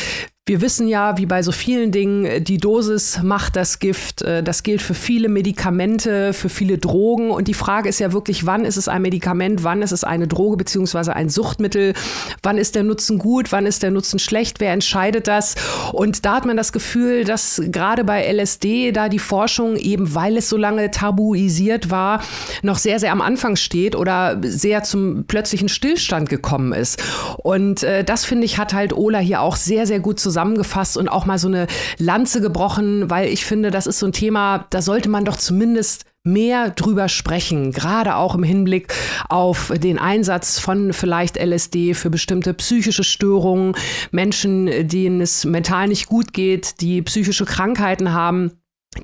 wir 0.50 0.62
wissen 0.62 0.88
ja, 0.88 1.16
wie 1.20 1.28
bei 1.28 1.44
so 1.44 1.52
vielen 1.52 1.92
Dingen, 1.92 2.44
die 2.44 2.58
Dosis 2.58 3.22
macht 3.22 3.56
das 3.56 3.78
Gift. 3.78 4.24
Äh, 4.24 4.42
das 4.42 4.64
gilt 4.64 4.82
für 4.82 4.96
viele 4.96 5.30
Medikamente, 5.30 6.34
für 6.34 6.50
viele 6.50 6.80
Drogen. 6.80 7.30
Und 7.30 7.48
die 7.48 7.54
Frage 7.54 7.88
ist 7.88 8.00
ja 8.00 8.14
wirklich, 8.14 8.48
wann 8.48 8.66
ist 8.66 8.76
es 8.76 8.88
ein 8.88 9.04
Medikament, 9.04 9.64
wann 9.64 9.84
ist 9.84 9.92
es 9.92 10.04
eine 10.04 10.28
Droge 10.28 10.58
beziehungsweise 10.58 11.16
ein 11.16 11.30
Suchtmittel, 11.30 11.94
wann 12.42 12.58
ist 12.58 12.74
der 12.74 12.82
Nutzen 12.82 13.20
gut, 13.20 13.52
wann 13.52 13.68
ist 13.68 13.84
der 13.84 13.92
Nutzen 13.92 14.18
schlecht, 14.18 14.60
wer 14.60 14.74
entscheidet 14.74 15.28
das? 15.28 15.54
Und 15.94 16.26
da 16.26 16.38
hat 16.38 16.48
man 16.48 16.58
das 16.58 16.74
Gefühl, 16.74 17.26
dass 17.26 17.62
gerade 17.68 18.04
bei 18.04 18.26
LSD 18.26 18.92
da 18.92 19.08
die 19.08 19.20
Forschung 19.20 19.76
eben, 19.76 20.16
weil 20.16 20.36
es 20.36 20.50
so 20.50 20.58
lange 20.58 20.90
tabuisiert 20.90 21.92
war, 21.92 22.24
noch 22.64 22.80
sehr, 22.80 23.00
sehr 23.00 23.12
am 23.12 23.22
Anfang 23.22 23.56
steht 23.56 23.96
oder 23.96 24.42
sehr 24.42 24.82
zum 24.82 25.26
plötzlichen 25.28 25.70
Stillstand 25.70 26.28
gekommen 26.28 26.74
ist. 26.74 27.04
Und 27.38 27.84
äh, 27.84 28.04
das 28.04 28.26
finde 28.26 28.46
ich 28.46 28.58
hat 28.58 28.74
halt 28.74 28.94
Ola 28.94 29.20
hier 29.20 29.42
auch 29.42 29.56
sehr, 29.56 29.86
sehr 29.86 30.00
gut 30.00 30.20
zusammen 30.20 30.39
zusammengefasst 30.40 30.98
und 30.98 31.10
auch 31.10 31.26
mal 31.26 31.38
so 31.38 31.48
eine 31.48 31.68
Lanze 31.98 32.40
gebrochen, 32.42 33.10
weil 33.10 33.28
ich 33.28 33.46
finde, 33.46 33.72
das 33.72 33.88
ist 33.88 34.00
so 34.00 34.06
ein 34.06 34.14
Thema, 34.14 34.66
da 34.70 34.82
sollte 34.82 35.10
man 35.10 35.26
doch 35.26 35.36
zumindest 35.36 36.06
mehr 36.24 36.70
drüber 36.70 37.10
sprechen, 37.10 37.72
gerade 37.72 38.16
auch 38.16 38.36
im 38.36 38.44
Hinblick 38.44 38.94
auf 39.30 39.72
den 39.76 39.98
Einsatz 40.00 40.60
von 40.60 40.94
vielleicht 40.94 41.38
LSD 41.38 41.94
für 41.94 42.10
bestimmte 42.10 42.54
psychische 42.54 43.04
Störungen, 43.04 43.74
Menschen, 44.12 44.88
denen 44.88 45.22
es 45.22 45.46
mental 45.46 45.88
nicht 45.88 46.08
gut 46.08 46.34
geht, 46.34 46.82
die 46.82 47.02
psychische 47.02 47.46
Krankheiten 47.46 48.14
haben 48.14 48.52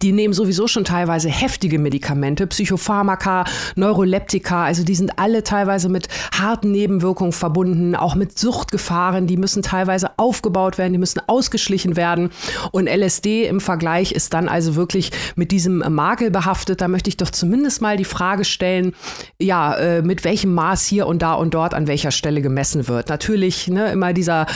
die 0.02 0.14
nehmen 0.14 0.34
sowieso 0.34 0.68
schon 0.68 0.84
teilweise 0.84 1.30
heftige 1.30 1.78
Medikamente, 1.78 2.48
Psychopharmaka, 2.48 3.46
Neuroleptika, 3.76 4.66
also 4.66 4.84
die 4.84 4.96
sind 4.96 5.20
alle 5.20 5.44
teilweise 5.44 5.90
mit 5.90 6.08
harten 6.34 6.72
Nebenwirkungen 6.72 7.34
verbunden, 7.34 7.96
auch 7.96 8.16
mit 8.16 8.38
Suchtgefahren, 8.38 9.28
die 9.28 9.38
müssen 9.38 9.62
teilweise 9.62 10.18
aufgebaut 10.18 10.80
werden, 10.80 10.94
die 10.94 11.00
müssen 11.00 11.22
ausgeschlichen 11.28 11.96
werden. 11.96 12.32
Und 12.72 12.90
LSD 12.90 13.46
im 13.46 13.62
Vergleich 13.62 14.12
ist 14.12 14.34
dann 14.34 14.50
also 14.50 14.76
wirklich 14.76 15.12
mit 15.36 15.52
diesem 15.52 15.84
Makel 15.94 16.32
behaftet. 16.32 16.82
Da 16.82 16.88
möchte 16.88 17.10
ich 17.10 17.18
doch 17.18 17.30
zumindest 17.30 17.80
mal 17.80 17.96
die 17.96 18.06
Frage 18.06 18.44
stellen, 18.44 18.94
ja, 19.40 19.76
äh, 19.76 20.02
mit 20.02 20.24
welchem 20.24 20.56
Maß 20.56 20.84
hier 20.84 21.06
und 21.06 21.22
da 21.22 21.36
und 21.36 21.54
dort 21.54 21.76
an 21.76 21.86
welcher 21.86 22.10
Stelle 22.10 22.42
gemessen 22.42 22.88
wird. 22.88 23.10
Natürlich 23.10 23.68
ne, 23.68 23.92
immer 23.92 24.14
dieser 24.14 24.48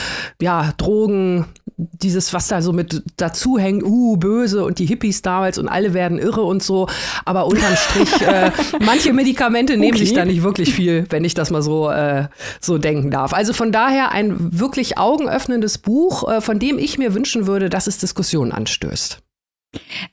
ja, 0.42 0.72
Drogen, 0.76 1.46
dieses, 1.92 2.32
was 2.32 2.48
da 2.48 2.62
so 2.62 2.72
mit 2.72 3.02
dazu 3.16 3.58
hängt, 3.58 3.82
uh, 3.82 4.16
böse 4.16 4.64
und 4.64 4.78
die 4.78 4.86
Hippies 4.86 5.22
damals 5.22 5.58
und 5.58 5.68
alle 5.68 5.94
werden 5.94 6.18
irre 6.18 6.42
und 6.42 6.62
so. 6.62 6.88
Aber 7.24 7.46
unterm 7.46 7.76
Strich, 7.76 8.20
äh, 8.26 8.50
manche 8.80 9.12
Medikamente 9.12 9.76
nehmen 9.76 9.94
okay. 9.94 10.04
sich 10.04 10.14
da 10.14 10.24
nicht 10.24 10.42
wirklich 10.42 10.74
viel, 10.74 11.06
wenn 11.10 11.24
ich 11.24 11.34
das 11.34 11.50
mal 11.50 11.62
so, 11.62 11.90
äh, 11.90 12.28
so 12.60 12.78
denken 12.78 13.10
darf. 13.10 13.32
Also 13.32 13.52
von 13.52 13.72
daher 13.72 14.12
ein 14.12 14.36
wirklich 14.58 14.98
augenöffnendes 14.98 15.78
Buch, 15.78 16.28
äh, 16.28 16.40
von 16.40 16.58
dem 16.58 16.78
ich 16.78 16.98
mir 16.98 17.14
wünschen 17.14 17.46
würde, 17.46 17.68
dass 17.70 17.86
es 17.86 17.98
Diskussionen 17.98 18.52
anstößt. 18.52 19.22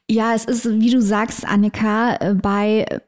Ja, 0.10 0.34
es 0.36 0.46
ist, 0.46 0.70
wie 0.80 0.91
du 0.91 1.02
sagst, 1.02 1.46
Annika, 1.46 2.15
äh, 2.20 2.36
bei 2.36 2.86
äh, 2.88 3.00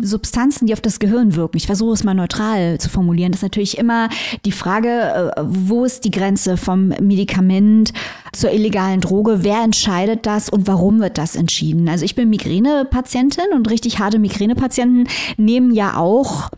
Substanzen, 0.00 0.66
die 0.66 0.72
auf 0.72 0.80
das 0.80 0.98
Gehirn 0.98 1.36
wirken. 1.36 1.58
Ich 1.58 1.66
versuche 1.66 1.92
es 1.92 2.02
mal 2.02 2.14
neutral 2.14 2.78
zu 2.78 2.88
formulieren. 2.88 3.32
Das 3.32 3.40
ist 3.40 3.44
natürlich 3.44 3.76
immer 3.76 4.08
die 4.44 4.52
Frage, 4.52 4.88
äh, 5.36 5.42
wo 5.44 5.84
ist 5.84 6.04
die 6.04 6.10
Grenze 6.10 6.56
vom 6.56 6.88
Medikament 6.88 7.92
zur 8.32 8.50
illegalen 8.52 9.02
Droge? 9.02 9.44
Wer 9.44 9.62
entscheidet 9.62 10.24
das 10.24 10.48
und 10.48 10.66
warum 10.66 11.00
wird 11.00 11.18
das 11.18 11.36
entschieden? 11.36 11.88
Also 11.88 12.04
ich 12.04 12.14
bin 12.14 12.30
Migränepatientin 12.30 13.52
und 13.54 13.70
richtig 13.70 13.98
harte 13.98 14.18
Migränepatienten 14.18 15.08
nehmen 15.36 15.72
ja 15.72 15.96
auch 15.96 16.50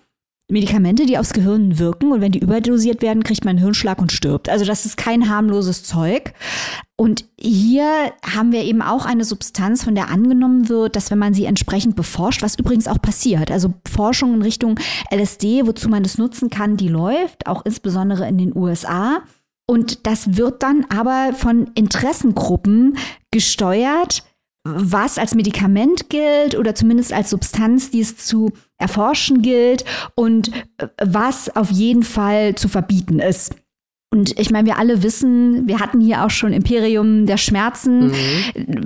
Medikamente, 0.50 1.04
die 1.04 1.18
aufs 1.18 1.34
Gehirn 1.34 1.78
wirken 1.78 2.11
und 2.11 2.22
wenn 2.22 2.32
die 2.32 2.38
überdosiert 2.38 3.02
werden, 3.02 3.22
kriegt 3.22 3.44
man 3.44 3.50
einen 3.50 3.58
Hirnschlag 3.58 4.00
und 4.00 4.12
stirbt. 4.12 4.48
Also 4.48 4.64
das 4.64 4.87
ist 4.87 4.96
kein 4.96 5.28
harmloses 5.28 5.82
Zeug. 5.84 6.32
Und 6.96 7.26
hier 7.38 8.12
haben 8.24 8.50
wir 8.50 8.62
eben 8.62 8.80
auch 8.80 9.04
eine 9.04 9.24
Substanz, 9.24 9.84
von 9.84 9.94
der 9.94 10.08
angenommen 10.08 10.70
wird, 10.70 10.96
dass 10.96 11.11
wenn 11.11 11.18
man 11.18 11.34
sie 11.34 11.44
entsprechend 11.44 11.96
beforscht, 11.96 12.42
was 12.42 12.58
übrigens 12.58 12.88
auch 12.88 13.00
passiert, 13.00 13.50
also 13.50 13.74
Forschung 13.87 14.34
in 14.34 14.42
Richtung 14.42 14.80
LSD, 15.14 15.66
wozu 15.66 15.90
man 15.90 16.02
das 16.02 16.16
nutzen 16.16 16.48
kann, 16.48 16.78
die 16.78 16.88
läuft, 16.88 17.46
auch 17.46 17.64
insbesondere 17.66 18.26
in 18.26 18.38
den 18.38 18.56
USA. 18.56 19.20
Und 19.66 20.06
das 20.06 20.38
wird 20.38 20.62
dann 20.62 20.87
aber 20.88 21.34
von 21.34 21.70
Interessengruppen 21.74 22.96
gesteuert, 23.30 24.24
was 24.76 25.18
als 25.18 25.35
Medikament 25.35 26.11
gilt 26.11 26.57
oder 26.57 26.74
zumindest 26.74 27.12
als 27.12 27.31
Substanz, 27.31 27.90
die 27.90 28.00
es 28.00 28.16
zu 28.16 28.52
erforschen 28.76 29.42
gilt 29.42 29.85
und 30.14 30.50
äh, 30.78 30.88
was 31.02 31.54
auf 31.54 31.70
jeden 31.70 32.02
Fall 32.02 32.54
zu 32.54 32.68
verbieten 32.68 33.18
ist. 33.18 33.54
Und 34.11 34.40
ich 34.40 34.51
meine, 34.51 34.66
wir 34.66 34.79
alle 34.79 35.03
wissen, 35.03 35.68
wir 35.68 35.81
hatten 35.81 36.01
hier 36.01 36.25
auch 36.25 36.31
schon 36.31 36.55
Imperium 36.55 37.27
der 37.27 37.37
Schmerzen, 37.37 38.07
mhm. 38.07 38.14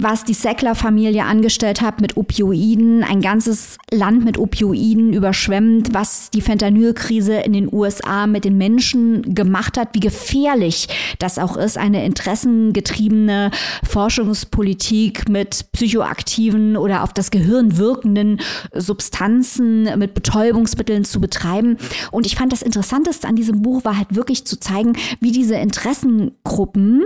was 0.01 0.25
die 0.25 0.35
Sackler-Familie 0.35 1.25
angestellt 1.25 1.81
hat 1.81 2.01
mit 2.01 2.17
Opioiden, 2.17 3.05
ein 3.05 3.21
ganzes 3.21 3.79
Land 3.93 4.25
mit 4.25 4.37
Opioiden 4.37 5.13
überschwemmt, 5.13 5.95
was 5.95 6.31
die 6.31 6.41
Fentanylkrise 6.41 7.35
in 7.35 7.53
den 7.53 7.73
USA 7.73 8.27
mit 8.27 8.45
den 8.45 8.59
Menschen 8.59 9.33
gemacht 9.33 9.79
hat, 9.79 9.91
wie 9.93 10.01
gefährlich 10.01 10.89
das 11.21 11.39
auch 11.39 11.57
ist, 11.57 11.79
eine 11.79 12.05
interessengetriebene 12.05 13.53
Forschungspolitik 13.89 15.29
mit 15.29 15.67
psychoaktiven 15.71 16.77
oder 16.77 17.05
auf 17.05 17.13
das 17.13 17.31
Gehirn 17.31 17.79
wirkenden 17.79 18.41
Substanzen, 18.75 19.85
mit 20.01 20.15
Betäubungsmitteln 20.15 21.05
zu 21.05 21.21
betreiben. 21.21 21.77
Und 22.11 22.27
ich 22.27 22.35
fand 22.35 22.53
das 22.53 22.63
Interessanteste 22.63 23.29
an 23.29 23.37
diesem 23.37 23.63
Buch 23.63 23.85
war 23.85 23.97
halt 23.97 24.17
wirklich 24.17 24.45
zu 24.45 24.59
zeigen, 24.59 24.95
wie 25.21 25.33
diese 25.33 25.57
Interessengruppen 25.57 27.05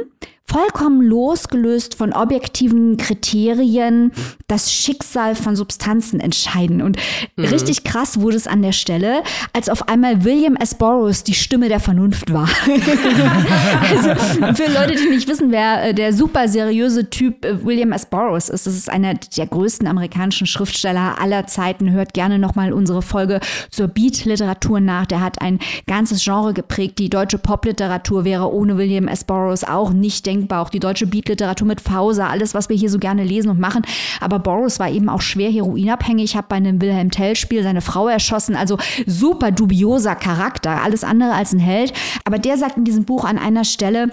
vollkommen 0.48 1.02
losgelöst 1.02 1.96
von 1.96 2.12
objektiven 2.12 2.96
Kriterien 2.96 4.12
das 4.46 4.72
Schicksal 4.72 5.34
von 5.34 5.56
Substanzen 5.56 6.20
entscheiden. 6.20 6.82
Und 6.82 6.98
mhm. 7.34 7.46
richtig 7.46 7.82
krass 7.82 8.20
wurde 8.20 8.36
es 8.36 8.46
an 8.46 8.62
der 8.62 8.72
Stelle, 8.72 9.22
als 9.52 9.68
auf 9.68 9.88
einmal 9.88 10.24
William 10.24 10.54
S. 10.54 10.74
Burroughs 10.76 11.24
die 11.24 11.34
Stimme 11.34 11.68
der 11.68 11.80
Vernunft 11.80 12.32
war. 12.32 12.48
also 13.90 14.14
für 14.54 14.70
Leute, 14.70 14.94
die 14.94 15.08
nicht 15.08 15.28
wissen, 15.28 15.50
wer 15.50 15.88
äh, 15.88 15.94
der 15.94 16.12
super 16.12 16.46
seriöse 16.48 17.10
Typ 17.10 17.44
äh, 17.44 17.64
William 17.64 17.90
S. 17.90 18.06
Burroughs 18.06 18.48
ist, 18.48 18.68
das 18.68 18.76
ist 18.76 18.88
einer 18.88 19.14
der 19.14 19.46
größten 19.46 19.88
amerikanischen 19.88 20.46
Schriftsteller 20.46 21.20
aller 21.20 21.48
Zeiten. 21.48 21.90
Hört 21.90 22.14
gerne 22.14 22.38
nochmal 22.38 22.72
unsere 22.72 23.02
Folge 23.02 23.40
zur 23.70 23.88
Beat-Literatur 23.88 24.78
nach. 24.78 25.06
Der 25.06 25.20
hat 25.20 25.40
ein 25.40 25.58
ganzes 25.88 26.22
Genre 26.22 26.54
geprägt. 26.54 27.00
Die 27.00 27.10
deutsche 27.10 27.38
Popliteratur 27.38 27.95
wäre 28.24 28.52
ohne 28.52 28.76
William 28.78 29.08
S. 29.08 29.24
Burroughs 29.24 29.64
auch 29.64 29.90
nicht 29.90 30.26
denkbar. 30.26 30.62
Auch 30.62 30.70
die 30.70 30.80
deutsche 30.80 31.06
Beatliteratur 31.06 31.66
mit 31.66 31.80
Fauser, 31.80 32.28
alles, 32.28 32.54
was 32.54 32.68
wir 32.68 32.76
hier 32.76 32.90
so 32.90 32.98
gerne 32.98 33.24
lesen 33.24 33.50
und 33.50 33.60
machen. 33.60 33.82
Aber 34.20 34.38
Boris 34.38 34.78
war 34.78 34.90
eben 34.90 35.08
auch 35.08 35.20
schwer 35.20 35.50
heroinabhängig, 35.50 36.36
hat 36.36 36.48
bei 36.48 36.56
einem 36.56 36.80
Wilhelm 36.80 37.10
Tell-Spiel 37.10 37.62
seine 37.62 37.80
Frau 37.80 38.08
erschossen. 38.08 38.56
Also 38.56 38.78
super 39.06 39.50
dubioser 39.50 40.14
Charakter, 40.14 40.82
alles 40.82 41.04
andere 41.04 41.32
als 41.32 41.52
ein 41.52 41.58
Held. 41.58 41.92
Aber 42.24 42.38
der 42.38 42.56
sagt 42.56 42.76
in 42.76 42.84
diesem 42.84 43.04
Buch 43.04 43.24
an 43.24 43.38
einer 43.38 43.64
Stelle, 43.64 44.12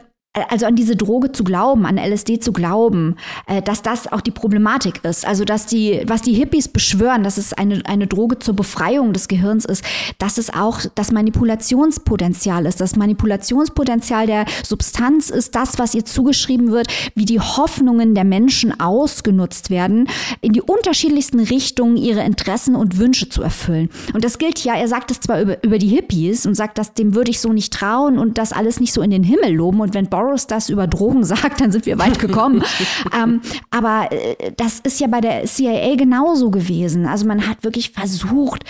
also 0.50 0.65
an 0.65 0.76
diese 0.76 0.96
Droge 0.96 1.32
zu 1.32 1.43
glauben, 1.43 1.86
an 1.86 1.98
LSD 1.98 2.39
zu 2.39 2.54
glauben, 2.54 3.17
äh, 3.48 3.62
dass 3.62 3.84
das 3.84 4.12
auch 4.12 4.22
die 4.22 4.32
Problematik 4.32 5.04
ist. 5.04 5.28
Also 5.28 5.46
dass 5.46 5.67
die, 5.67 6.02
was 6.08 6.24
die 6.24 6.34
Hippies 6.34 6.67
beschwören, 6.67 7.24
dass 7.24 7.38
es 7.38 7.54
eine, 7.54 7.84
eine 7.86 8.08
Droge 8.08 8.39
zur 8.39 8.56
Befreiung 8.56 9.13
des 9.13 9.28
Gehirns 9.28 9.65
ist, 9.65 9.84
dass 10.17 10.39
es 10.39 10.52
auch 10.52 10.82
das 10.96 11.12
Manipulationspotenzial 11.12 12.65
ist. 12.65 12.82
Das 12.82 12.96
Manipulationspotenzial 12.96 14.26
der 14.26 14.46
Substanz 14.63 15.30
ist 15.30 15.54
das, 15.56 15.78
was 15.78 15.93
ihr 15.93 16.04
zugeschrieben 16.04 16.72
wird, 16.72 16.88
wie 17.13 17.26
die 17.26 17.39
Hoffnungen 17.39 18.15
der 18.15 18.24
Menschen 18.24 18.80
ausgenutzt 18.80 19.69
werden, 19.69 20.08
in 20.41 20.54
die 20.54 20.62
unterschiedlichsten 20.62 21.39
Richtungen 21.41 21.96
ihre 21.96 22.24
Interessen 22.24 22.76
und 22.76 22.98
Wünsche 22.98 23.30
zu 23.30 23.43
erfüllen. 23.43 23.89
Und 24.13 24.24
das 24.24 24.39
gilt 24.39 24.63
ja, 24.63 24.74
er 24.74 24.88
sagt 24.88 25.12
es 25.12 25.19
zwar 25.19 25.41
über, 25.41 25.63
über 25.63 25.78
die 25.78 25.88
Hippies 25.88 26.48
und 26.48 26.56
sagt, 26.56 26.80
dass 26.80 26.93
dem 26.93 27.13
würde 27.13 27.30
ich 27.30 27.39
so 27.39 27.54
nicht 27.54 27.72
trauen 27.72 28.17
und 28.17 28.39
das 28.39 28.52
alles 28.52 28.80
nicht 28.80 28.93
so 28.93 29.02
in 29.04 29.12
den 29.12 29.24
Himmel 29.24 29.54
loben. 29.54 29.80
Und 29.80 29.93
wenn 29.93 30.08
Boris 30.08 30.22
das 30.47 30.69
über 30.69 30.88
Drogen 30.88 31.23
sagt, 31.23 31.62
dann 31.62 31.71
sind 31.71 31.86
wir 31.86 31.99
weit 31.99 32.19
gekommen. 32.19 32.63
ähm, 33.17 33.41
aber 33.71 34.12
äh, 34.12 34.51
das 34.57 34.79
ist 34.79 34.99
ja 34.99 35.07
bei 35.07 35.21
der 35.21 35.45
CIA 35.45 35.95
genauso 35.95 36.51
gewesen. 36.51 37.05
Also 37.05 37.25
man 37.25 37.47
hat 37.47 37.63
wirklich 37.63 37.91
versucht, 37.91 38.63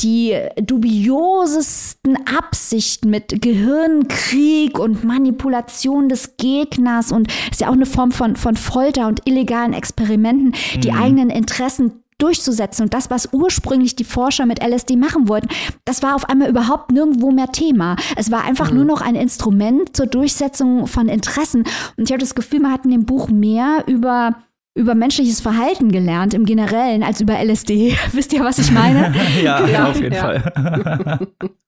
die 0.00 0.34
dubiosesten 0.56 2.16
Absichten 2.26 3.10
mit 3.10 3.40
Gehirnkrieg 3.40 4.78
und 4.78 5.04
Manipulation 5.04 6.08
des 6.08 6.36
Gegners 6.36 7.12
und 7.12 7.28
ist 7.50 7.60
ja 7.60 7.68
auch 7.68 7.74
eine 7.74 7.86
Form 7.86 8.10
von, 8.10 8.36
von 8.36 8.56
Folter 8.56 9.06
und 9.06 9.26
illegalen 9.26 9.72
Experimenten, 9.72 10.54
die 10.80 10.90
mhm. 10.90 10.98
eigenen 10.98 11.30
Interessen 11.30 12.03
durchzusetzen. 12.18 12.84
Und 12.84 12.94
das, 12.94 13.10
was 13.10 13.28
ursprünglich 13.32 13.96
die 13.96 14.04
Forscher 14.04 14.46
mit 14.46 14.62
LSD 14.62 14.96
machen 14.96 15.28
wollten, 15.28 15.48
das 15.84 16.02
war 16.02 16.14
auf 16.14 16.28
einmal 16.28 16.48
überhaupt 16.48 16.90
nirgendwo 16.90 17.30
mehr 17.30 17.52
Thema. 17.52 17.96
Es 18.16 18.30
war 18.30 18.44
einfach 18.44 18.70
mhm. 18.70 18.76
nur 18.76 18.84
noch 18.84 19.00
ein 19.00 19.14
Instrument 19.14 19.96
zur 19.96 20.06
Durchsetzung 20.06 20.86
von 20.86 21.08
Interessen. 21.08 21.64
Und 21.96 22.04
ich 22.04 22.12
habe 22.12 22.20
das 22.20 22.34
Gefühl, 22.34 22.60
man 22.60 22.72
hat 22.72 22.84
in 22.84 22.90
dem 22.90 23.06
Buch 23.06 23.28
mehr 23.28 23.84
über 23.86 24.36
über 24.76 24.96
menschliches 24.96 25.40
Verhalten 25.40 25.92
gelernt 25.92 26.34
im 26.34 26.44
Generellen 26.44 27.04
als 27.04 27.20
über 27.20 27.38
LSD. 27.38 27.96
Wisst 28.12 28.32
ihr, 28.32 28.42
was 28.42 28.58
ich 28.58 28.72
meine? 28.72 29.14
ja, 29.42 29.64
ja, 29.66 29.88
auf 29.88 30.00
jeden 30.00 30.14
ja. 30.14 30.20
Fall. 30.20 31.28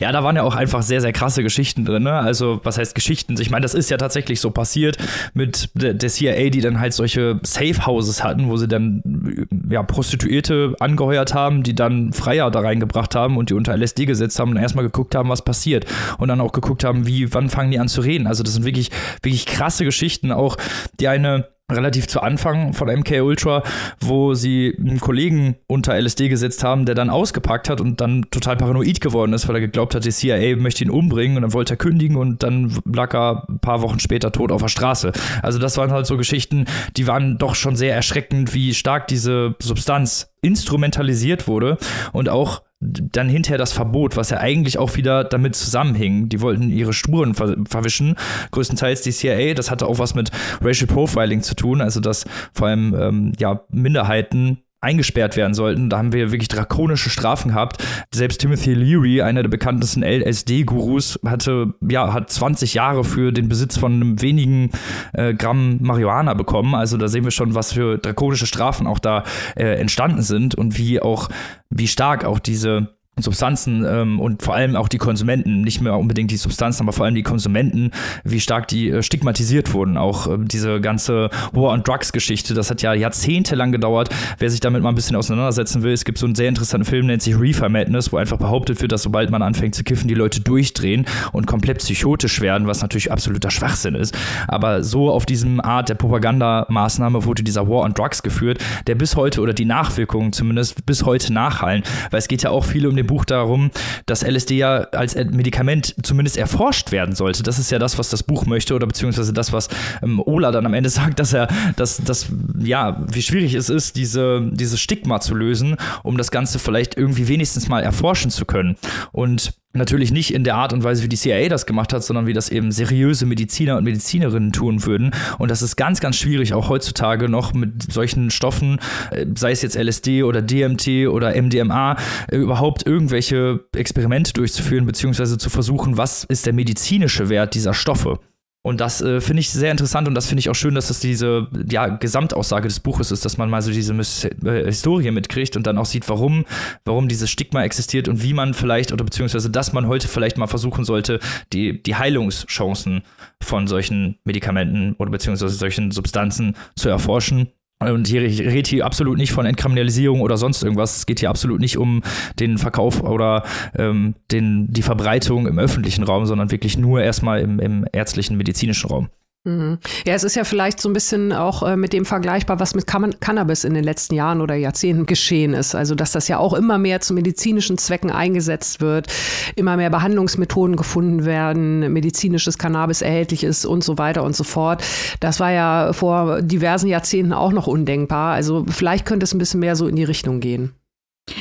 Ja, 0.00 0.12
da 0.12 0.22
waren 0.22 0.36
ja 0.36 0.42
auch 0.42 0.54
einfach 0.54 0.82
sehr, 0.82 1.00
sehr 1.00 1.12
krasse 1.12 1.42
Geschichten 1.42 1.84
drin. 1.84 2.04
Ne? 2.04 2.12
Also, 2.12 2.60
was 2.62 2.78
heißt 2.78 2.94
Geschichten? 2.94 3.36
Ich 3.40 3.50
meine, 3.50 3.62
das 3.62 3.74
ist 3.74 3.90
ja 3.90 3.96
tatsächlich 3.96 4.40
so 4.40 4.50
passiert 4.50 4.96
mit 5.34 5.70
der 5.74 5.98
CIA, 5.98 6.50
die 6.50 6.60
dann 6.60 6.80
halt 6.80 6.92
solche 6.92 7.40
Safe 7.42 7.86
Houses 7.86 8.22
hatten, 8.22 8.48
wo 8.48 8.56
sie 8.56 8.68
dann 8.68 9.46
ja, 9.68 9.82
Prostituierte 9.82 10.74
angeheuert 10.80 11.34
haben, 11.34 11.62
die 11.62 11.74
dann 11.74 12.12
Freier 12.12 12.50
da 12.50 12.60
reingebracht 12.60 13.14
haben 13.14 13.36
und 13.36 13.50
die 13.50 13.54
unter 13.54 13.76
LSD 13.76 14.06
gesetzt 14.06 14.38
haben 14.38 14.52
und 14.52 14.56
erstmal 14.56 14.84
geguckt 14.84 15.14
haben, 15.14 15.28
was 15.28 15.42
passiert. 15.42 15.86
Und 16.18 16.28
dann 16.28 16.40
auch 16.40 16.52
geguckt 16.52 16.84
haben, 16.84 17.06
wie, 17.06 17.32
wann 17.34 17.50
fangen 17.50 17.70
die 17.70 17.78
an 17.78 17.88
zu 17.88 18.00
reden. 18.00 18.26
Also, 18.26 18.42
das 18.42 18.54
sind 18.54 18.64
wirklich, 18.64 18.90
wirklich 19.22 19.46
krasse 19.46 19.84
Geschichten. 19.84 20.32
Auch 20.32 20.56
die 21.00 21.08
eine 21.08 21.48
relativ 21.70 22.06
zu 22.06 22.20
Anfang 22.20 22.72
von 22.72 22.88
MK 22.88 23.22
Ultra, 23.22 23.62
wo 24.00 24.34
sie 24.34 24.76
einen 24.78 25.00
Kollegen 25.00 25.56
unter 25.66 25.98
LSD 25.98 26.28
gesetzt 26.28 26.64
haben, 26.64 26.86
der 26.86 26.94
dann 26.94 27.10
ausgepackt 27.10 27.68
hat 27.68 27.80
und 27.80 28.00
dann 28.00 28.26
total 28.30 28.56
paranoid 28.56 29.00
geworden 29.00 29.32
ist, 29.32 29.48
weil 29.48 29.56
er 29.56 29.60
geglaubt 29.60 29.94
hat, 29.94 30.04
die 30.04 30.10
CIA 30.10 30.56
möchte 30.56 30.84
ihn 30.84 30.90
umbringen 30.90 31.36
und 31.36 31.42
dann 31.42 31.52
wollte 31.52 31.74
er 31.74 31.78
kündigen 31.78 32.16
und 32.16 32.42
dann 32.42 32.78
lag 32.84 33.14
er 33.14 33.46
ein 33.48 33.58
paar 33.60 33.82
Wochen 33.82 34.00
später 34.00 34.32
tot 34.32 34.52
auf 34.52 34.62
der 34.62 34.68
Straße. 34.68 35.12
Also 35.42 35.58
das 35.58 35.76
waren 35.76 35.92
halt 35.92 36.06
so 36.06 36.16
Geschichten, 36.16 36.66
die 36.96 37.06
waren 37.06 37.38
doch 37.38 37.54
schon 37.54 37.76
sehr 37.76 37.94
erschreckend, 37.94 38.54
wie 38.54 38.74
stark 38.74 39.08
diese 39.08 39.54
Substanz 39.60 40.32
instrumentalisiert 40.42 41.46
wurde 41.46 41.78
und 42.12 42.28
auch 42.28 42.62
dann 42.82 43.28
hinterher 43.28 43.58
das 43.58 43.72
Verbot, 43.72 44.16
was 44.16 44.30
ja 44.30 44.38
eigentlich 44.38 44.78
auch 44.78 44.96
wieder 44.96 45.24
damit 45.24 45.54
zusammenhing. 45.54 46.28
Die 46.28 46.40
wollten 46.40 46.70
ihre 46.70 46.92
Spuren 46.92 47.34
ver 47.34 47.56
verwischen. 47.68 48.16
Größtenteils 48.50 49.02
die 49.02 49.12
CIA, 49.12 49.54
das 49.54 49.70
hatte 49.70 49.86
auch 49.86 49.98
was 49.98 50.14
mit 50.14 50.30
Racial 50.60 50.88
Profiling 50.88 51.42
zu 51.42 51.54
tun, 51.54 51.80
also 51.80 52.00
dass 52.00 52.24
vor 52.52 52.68
allem 52.68 52.94
ähm, 52.98 53.32
ja, 53.38 53.62
Minderheiten 53.70 54.58
eingesperrt 54.82 55.36
werden 55.36 55.54
sollten. 55.54 55.88
Da 55.88 55.98
haben 55.98 56.12
wir 56.12 56.32
wirklich 56.32 56.48
drakonische 56.48 57.08
Strafen 57.08 57.52
gehabt. 57.52 57.82
Selbst 58.12 58.40
Timothy 58.40 58.74
Leary, 58.74 59.22
einer 59.22 59.42
der 59.42 59.48
bekanntesten 59.48 60.02
LSD-Gurus, 60.02 61.20
hatte, 61.24 61.74
ja, 61.88 62.12
hat 62.12 62.30
20 62.30 62.74
Jahre 62.74 63.04
für 63.04 63.32
den 63.32 63.48
Besitz 63.48 63.78
von 63.78 63.94
einem 63.94 64.20
wenigen 64.20 64.70
äh, 65.12 65.34
Gramm 65.34 65.78
Marihuana 65.80 66.34
bekommen. 66.34 66.74
Also 66.74 66.96
da 66.96 67.08
sehen 67.08 67.24
wir 67.24 67.30
schon, 67.30 67.54
was 67.54 67.72
für 67.72 67.98
drakonische 67.98 68.46
Strafen 68.46 68.86
auch 68.86 68.98
da 68.98 69.22
äh, 69.56 69.80
entstanden 69.80 70.22
sind 70.22 70.56
und 70.56 70.76
wie 70.76 71.00
auch, 71.00 71.28
wie 71.70 71.86
stark 71.88 72.24
auch 72.24 72.40
diese 72.40 72.88
Substanzen 73.20 73.84
ähm, 73.86 74.18
und 74.18 74.42
vor 74.42 74.54
allem 74.54 74.74
auch 74.74 74.88
die 74.88 74.96
Konsumenten, 74.96 75.60
nicht 75.60 75.82
mehr 75.82 75.98
unbedingt 75.98 76.30
die 76.30 76.38
Substanzen, 76.38 76.84
aber 76.84 76.94
vor 76.94 77.04
allem 77.04 77.14
die 77.14 77.22
Konsumenten, 77.22 77.90
wie 78.24 78.40
stark 78.40 78.68
die 78.68 78.88
äh, 78.88 79.02
stigmatisiert 79.02 79.74
wurden. 79.74 79.98
Auch 79.98 80.26
äh, 80.28 80.38
diese 80.40 80.80
ganze 80.80 81.28
War 81.52 81.72
on 81.72 81.82
Drugs 81.82 82.12
Geschichte, 82.12 82.54
das 82.54 82.70
hat 82.70 82.80
ja 82.80 82.94
jahrzehntelang 82.94 83.70
gedauert. 83.70 84.08
Wer 84.38 84.48
sich 84.48 84.60
damit 84.60 84.82
mal 84.82 84.88
ein 84.88 84.94
bisschen 84.94 85.16
auseinandersetzen 85.16 85.82
will, 85.82 85.92
es 85.92 86.06
gibt 86.06 86.16
so 86.16 86.24
einen 86.24 86.34
sehr 86.34 86.48
interessanten 86.48 86.86
Film, 86.86 87.04
nennt 87.04 87.20
sich 87.20 87.38
Reefer 87.38 87.68
Madness, 87.68 88.14
wo 88.14 88.16
einfach 88.16 88.38
behauptet 88.38 88.80
wird, 88.80 88.92
dass 88.92 89.02
sobald 89.02 89.30
man 89.30 89.42
anfängt 89.42 89.74
zu 89.74 89.84
kiffen, 89.84 90.08
die 90.08 90.14
Leute 90.14 90.40
durchdrehen 90.40 91.04
und 91.32 91.46
komplett 91.46 91.78
psychotisch 91.80 92.40
werden, 92.40 92.66
was 92.66 92.80
natürlich 92.80 93.12
absoluter 93.12 93.50
Schwachsinn 93.50 93.94
ist. 93.94 94.16
Aber 94.48 94.82
so 94.82 95.10
auf 95.10 95.26
diesem 95.26 95.60
Art 95.60 95.90
der 95.90 95.96
Propagandamaßnahme 95.96 97.26
wurde 97.26 97.42
dieser 97.42 97.68
War 97.68 97.82
on 97.82 97.92
Drugs 97.92 98.22
geführt, 98.22 98.58
der 98.86 98.94
bis 98.94 99.16
heute 99.16 99.42
oder 99.42 99.52
die 99.52 99.66
Nachwirkungen 99.66 100.32
zumindest 100.32 100.86
bis 100.86 101.04
heute 101.04 101.30
nachhallen, 101.30 101.82
weil 102.10 102.18
es 102.18 102.28
geht 102.28 102.42
ja 102.42 102.48
auch 102.48 102.64
viel 102.64 102.86
um 102.86 102.96
den 102.96 103.01
dem 103.02 103.06
Buch 103.06 103.24
darum, 103.24 103.70
dass 104.06 104.22
LSD 104.22 104.56
ja 104.56 104.78
als 104.92 105.14
Medikament 105.14 105.94
zumindest 106.02 106.36
erforscht 106.36 106.92
werden 106.92 107.14
sollte. 107.14 107.42
Das 107.42 107.58
ist 107.58 107.70
ja 107.70 107.78
das, 107.78 107.98
was 107.98 108.10
das 108.10 108.22
Buch 108.22 108.46
möchte 108.46 108.74
oder 108.74 108.86
beziehungsweise 108.86 109.32
das, 109.32 109.52
was 109.52 109.68
ähm, 110.02 110.20
Ola 110.24 110.50
dann 110.50 110.66
am 110.66 110.74
Ende 110.74 110.90
sagt, 110.90 111.18
dass 111.18 111.32
er, 111.32 111.48
dass, 111.76 111.98
dass, 111.98 112.26
ja, 112.58 113.04
wie 113.10 113.22
schwierig 113.22 113.54
es 113.54 113.68
ist, 113.68 113.96
diese, 113.96 114.48
dieses 114.52 114.80
Stigma 114.80 115.20
zu 115.20 115.34
lösen, 115.34 115.76
um 116.02 116.16
das 116.16 116.30
Ganze 116.30 116.58
vielleicht 116.58 116.96
irgendwie 116.96 117.28
wenigstens 117.28 117.68
mal 117.68 117.82
erforschen 117.82 118.30
zu 118.30 118.44
können. 118.44 118.76
Und 119.12 119.54
Natürlich 119.74 120.12
nicht 120.12 120.34
in 120.34 120.44
der 120.44 120.56
Art 120.56 120.74
und 120.74 120.84
Weise, 120.84 121.02
wie 121.02 121.08
die 121.08 121.16
CIA 121.16 121.48
das 121.48 121.64
gemacht 121.64 121.94
hat, 121.94 122.04
sondern 122.04 122.26
wie 122.26 122.34
das 122.34 122.50
eben 122.50 122.72
seriöse 122.72 123.24
Mediziner 123.24 123.78
und 123.78 123.84
Medizinerinnen 123.84 124.52
tun 124.52 124.84
würden. 124.84 125.12
Und 125.38 125.50
das 125.50 125.62
ist 125.62 125.76
ganz, 125.76 126.00
ganz 126.00 126.16
schwierig, 126.16 126.52
auch 126.52 126.68
heutzutage 126.68 127.28
noch 127.28 127.54
mit 127.54 127.90
solchen 127.90 128.30
Stoffen, 128.30 128.80
äh, 129.10 129.24
sei 129.34 129.52
es 129.52 129.62
jetzt 129.62 129.76
LSD 129.76 130.24
oder 130.24 130.42
DMT 130.42 131.08
oder 131.08 131.34
MDMA, 131.34 131.96
äh, 132.30 132.36
überhaupt 132.36 132.86
irgendwelche 132.86 133.60
Experimente 133.74 134.34
durchzuführen, 134.34 134.84
beziehungsweise 134.84 135.38
zu 135.38 135.48
versuchen, 135.48 135.96
was 135.96 136.24
ist 136.24 136.44
der 136.44 136.52
medizinische 136.52 137.30
Wert 137.30 137.54
dieser 137.54 137.72
Stoffe. 137.72 138.18
Und 138.64 138.80
das 138.80 139.00
äh, 139.00 139.20
finde 139.20 139.40
ich 139.40 139.50
sehr 139.50 139.72
interessant 139.72 140.06
und 140.06 140.14
das 140.14 140.26
finde 140.26 140.38
ich 140.38 140.48
auch 140.48 140.54
schön, 140.54 140.76
dass 140.76 140.86
das 140.86 141.00
diese 141.00 141.48
ja, 141.68 141.88
Gesamtaussage 141.88 142.68
des 142.68 142.78
Buches 142.78 143.10
ist, 143.10 143.24
dass 143.24 143.36
man 143.36 143.50
mal 143.50 143.60
so 143.60 143.72
diese 143.72 143.92
äh, 143.92 144.64
Historie 144.66 145.10
mitkriegt 145.10 145.56
und 145.56 145.66
dann 145.66 145.78
auch 145.78 145.84
sieht, 145.84 146.08
warum, 146.08 146.44
warum 146.84 147.08
dieses 147.08 147.28
Stigma 147.28 147.64
existiert 147.64 148.06
und 148.06 148.22
wie 148.22 148.34
man 148.34 148.54
vielleicht 148.54 148.92
oder 148.92 149.04
beziehungsweise, 149.04 149.50
dass 149.50 149.72
man 149.72 149.88
heute 149.88 150.06
vielleicht 150.06 150.38
mal 150.38 150.46
versuchen 150.46 150.84
sollte, 150.84 151.18
die, 151.52 151.82
die 151.82 151.96
Heilungschancen 151.96 153.02
von 153.42 153.66
solchen 153.66 154.18
Medikamenten 154.24 154.94
oder 154.94 155.10
beziehungsweise 155.10 155.54
solchen 155.54 155.90
Substanzen 155.90 156.54
zu 156.76 156.88
erforschen 156.88 157.48
und 157.90 158.06
hier 158.06 158.22
redet 158.22 158.66
hier 158.66 158.86
absolut 158.86 159.18
nicht 159.18 159.32
von 159.32 159.46
Entkriminalisierung 159.46 160.20
oder 160.20 160.36
sonst 160.36 160.62
irgendwas. 160.62 160.98
Es 160.98 161.06
geht 161.06 161.20
hier 161.20 161.30
absolut 161.30 161.60
nicht 161.60 161.78
um 161.78 162.02
den 162.38 162.58
Verkauf 162.58 163.02
oder 163.02 163.44
ähm, 163.76 164.14
den, 164.30 164.72
die 164.72 164.82
Verbreitung 164.82 165.46
im 165.46 165.58
öffentlichen 165.58 166.04
Raum, 166.04 166.26
sondern 166.26 166.50
wirklich 166.50 166.78
nur 166.78 167.02
erstmal 167.02 167.40
im, 167.40 167.58
im 167.58 167.84
ärztlichen, 167.92 168.36
medizinischen 168.36 168.90
Raum. 168.90 169.08
Mhm. 169.44 169.78
Ja, 170.06 170.14
es 170.14 170.22
ist 170.22 170.36
ja 170.36 170.44
vielleicht 170.44 170.80
so 170.80 170.88
ein 170.88 170.92
bisschen 170.92 171.32
auch 171.32 171.64
äh, 171.64 171.76
mit 171.76 171.92
dem 171.92 172.04
vergleichbar, 172.04 172.60
was 172.60 172.76
mit 172.76 172.86
Can 172.86 173.18
Cannabis 173.18 173.64
in 173.64 173.74
den 173.74 173.82
letzten 173.82 174.14
Jahren 174.14 174.40
oder 174.40 174.54
Jahrzehnten 174.54 175.04
geschehen 175.04 175.52
ist. 175.52 175.74
Also, 175.74 175.96
dass 175.96 176.12
das 176.12 176.28
ja 176.28 176.38
auch 176.38 176.52
immer 176.52 176.78
mehr 176.78 177.00
zu 177.00 177.12
medizinischen 177.12 177.76
Zwecken 177.76 178.10
eingesetzt 178.10 178.80
wird, 178.80 179.12
immer 179.56 179.76
mehr 179.76 179.90
Behandlungsmethoden 179.90 180.76
gefunden 180.76 181.24
werden, 181.24 181.92
medizinisches 181.92 182.56
Cannabis 182.56 183.02
erhältlich 183.02 183.42
ist 183.42 183.66
und 183.66 183.82
so 183.82 183.98
weiter 183.98 184.22
und 184.22 184.36
so 184.36 184.44
fort. 184.44 184.84
Das 185.18 185.40
war 185.40 185.50
ja 185.50 185.92
vor 185.92 186.40
diversen 186.40 186.86
Jahrzehnten 186.86 187.32
auch 187.32 187.52
noch 187.52 187.66
undenkbar. 187.66 188.34
Also, 188.34 188.64
vielleicht 188.68 189.06
könnte 189.06 189.24
es 189.24 189.34
ein 189.34 189.38
bisschen 189.38 189.60
mehr 189.60 189.74
so 189.74 189.88
in 189.88 189.96
die 189.96 190.04
Richtung 190.04 190.38
gehen. 190.38 190.72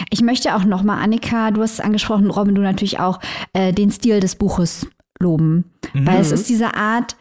Ich 0.09 0.21
möchte 0.21 0.55
auch 0.55 0.63
nochmal, 0.63 1.03
Annika, 1.03 1.51
du 1.51 1.61
hast 1.61 1.73
es 1.73 1.79
angesprochen, 1.79 2.31
Robin, 2.31 2.55
du 2.55 2.61
natürlich 2.61 2.99
auch, 2.99 3.19
äh, 3.53 3.73
den 3.73 3.91
Stil 3.91 4.19
des 4.19 4.35
Buches 4.35 4.87
loben. 5.19 5.65
Mhm. 5.93 6.07
Weil 6.07 6.19
es 6.19 6.31
ist 6.31 6.49
diese 6.49 6.75
Art, 6.75 7.15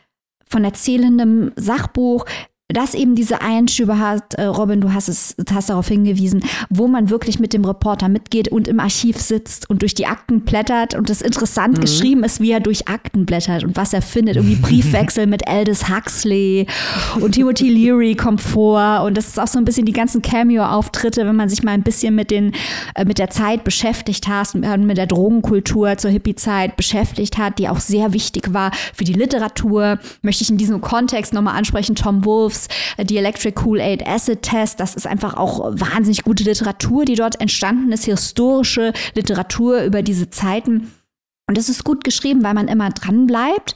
von 0.50 0.64
erzählendem 0.64 1.52
Sachbuch, 1.56 2.26
das 2.72 2.94
eben 2.94 3.14
diese 3.14 3.40
Einschübe 3.40 3.98
hat, 3.98 4.35
äh, 4.35 4.44
Robin, 4.44 4.80
du 4.80 4.92
hast 4.92 5.09
es, 5.09 5.35
hast 5.52 5.70
darauf 5.70 5.88
hingewiesen, 5.88 6.42
wo 6.68 6.87
man 6.88 7.11
wirklich 7.11 7.38
mit 7.38 7.52
dem 7.52 7.64
Reporter 7.64 8.09
mitgeht 8.09 8.48
und 8.48 8.68
im 8.68 8.80
Archiv 8.80 9.18
sitzt 9.18 9.68
und 9.68 9.83
durch 9.83 9.94
die 9.94 10.06
Akten 10.06 10.42
blättert 10.42 10.94
und 10.94 11.11
es 11.11 11.22
interessant 11.22 11.78
mhm. 11.78 11.80
geschrieben 11.80 12.24
ist, 12.24 12.40
wie 12.40 12.52
er 12.52 12.61
durch 12.61 12.88
Akten 12.88 13.26
blättert 13.26 13.64
und 13.64 13.76
was 13.76 13.92
er 13.92 14.02
findet. 14.02 14.37
Irgendwie 14.37 14.54
Briefwechsel 14.61 15.26
mit 15.26 15.48
Aldous 15.48 15.88
Huxley 15.88 16.66
und 17.20 17.33
Timothy 17.33 17.68
Leary 17.68 18.14
kommt 18.14 18.40
vor 18.40 19.02
und 19.04 19.16
das 19.16 19.28
ist 19.28 19.40
auch 19.40 19.48
so 19.48 19.59
ein 19.59 19.64
bisschen 19.64 19.87
die 19.87 19.92
ganzen 19.92 20.22
Cameo-Auftritte, 20.22 21.26
wenn 21.26 21.37
man 21.37 21.48
sich 21.48 21.62
mal 21.62 21.72
ein 21.72 21.83
bisschen 21.83 22.14
mit 22.14 22.30
den, 22.30 22.52
äh, 22.94 23.04
mit 23.04 23.18
der 23.18 23.30
Zeit 23.30 23.64
beschäftigt 23.64 24.28
hat, 24.28 24.54
mit 24.54 24.96
der 24.96 25.06
Drogenkultur 25.06 25.96
zur 25.96 26.11
Hippie-Zeit 26.11 26.76
beschäftigt 26.76 27.38
hat, 27.38 27.59
die 27.59 27.68
auch 27.68 27.80
sehr 27.80 28.12
wichtig 28.12 28.52
war 28.52 28.70
für 28.94 29.04
die 29.04 29.12
Literatur, 29.12 29.98
möchte 30.22 30.44
ich 30.44 30.50
in 30.50 30.56
diesem 30.56 30.80
Kontext 30.80 31.33
nochmal 31.33 31.56
ansprechen, 31.56 31.94
Tom 31.94 32.24
Wolfs 32.24 32.60
Books, 32.61 32.68
die 32.99 33.16
Electric 33.16 33.53
Kool-Aid 33.53 34.07
Acid 34.07 34.42
Test. 34.42 34.81
Das 34.81 34.94
ist 34.94 35.07
einfach 35.07 35.35
auch 35.35 35.61
wahnsinnig 35.73 36.23
gute 36.23 36.44
Literatur, 36.44 37.05
die 37.05 37.14
dort 37.14 37.40
entstanden 37.40 37.92
ist, 37.92 38.05
historische 38.05 38.92
Literatur 39.14 39.83
über 39.83 40.03
diese 40.03 40.31
Zeiten. 40.31 40.92
Und 41.46 41.59
es 41.59 41.68
ist 41.68 41.85
gut 41.85 42.05
geschrieben, 42.05 42.42
weil 42.42 42.55
man 42.55 42.68
immer 42.68 42.90
dran 42.90 43.27
bleibt 43.27 43.75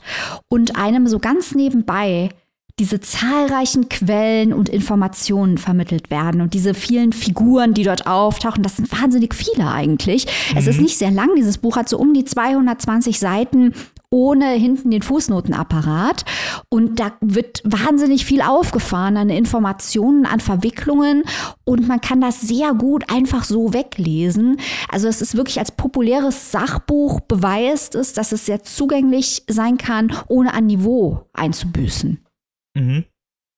und 0.49 0.77
einem 0.77 1.07
so 1.07 1.19
ganz 1.19 1.55
nebenbei 1.55 2.29
diese 2.77 2.99
zahlreichen 2.99 3.87
Quellen 3.87 4.51
und 4.51 4.67
Informationen 4.67 5.57
vermittelt 5.57 6.09
werden 6.09 6.41
und 6.41 6.53
diese 6.53 6.73
vielen 6.73 7.13
Figuren, 7.13 7.73
die 7.73 7.83
dort 7.83 8.05
auftauchen, 8.05 8.63
das 8.63 8.75
sind 8.75 8.91
wahnsinnig 8.91 9.33
viele 9.33 9.71
eigentlich. 9.71 10.25
Mhm. 10.25 10.57
Es 10.57 10.67
ist 10.67 10.77
mhm. 10.77 10.83
nicht 10.83 10.97
sehr 10.97 11.11
lang, 11.11 11.29
dieses 11.37 11.57
Buch 11.57 11.77
hat 11.77 11.87
so 11.87 11.97
um 11.97 12.13
die 12.13 12.25
220 12.25 13.17
Seiten 13.17 13.73
ohne 14.15 14.51
hinten 14.51 14.91
den 14.91 15.01
Fußnotenapparat. 15.01 16.23
Und 16.69 17.01
da 17.01 17.11
wird 17.19 17.61
wahnsinnig 17.65 18.23
viel 18.23 18.41
aufgefahren 18.41 19.17
an 19.17 19.29
Informationen, 19.29 20.25
an 20.25 20.39
Verwicklungen. 20.39 21.23
Und 21.65 21.89
man 21.89 21.99
kann 21.99 22.21
das 22.21 22.39
sehr 22.39 22.73
gut 22.73 23.11
einfach 23.11 23.43
so 23.43 23.73
weglesen. 23.73 24.57
Also 24.89 25.09
es 25.09 25.21
ist 25.21 25.35
wirklich 25.35 25.59
als 25.59 25.73
populäres 25.73 26.51
Sachbuch 26.51 27.19
beweist 27.19 27.93
es, 27.95 28.13
dass 28.13 28.31
es 28.31 28.45
sehr 28.45 28.63
zugänglich 28.63 29.43
sein 29.49 29.77
kann, 29.77 30.15
ohne 30.29 30.53
an 30.53 30.65
Niveau 30.65 31.25
einzubüßen. 31.33 32.25
Mhm 32.73 33.03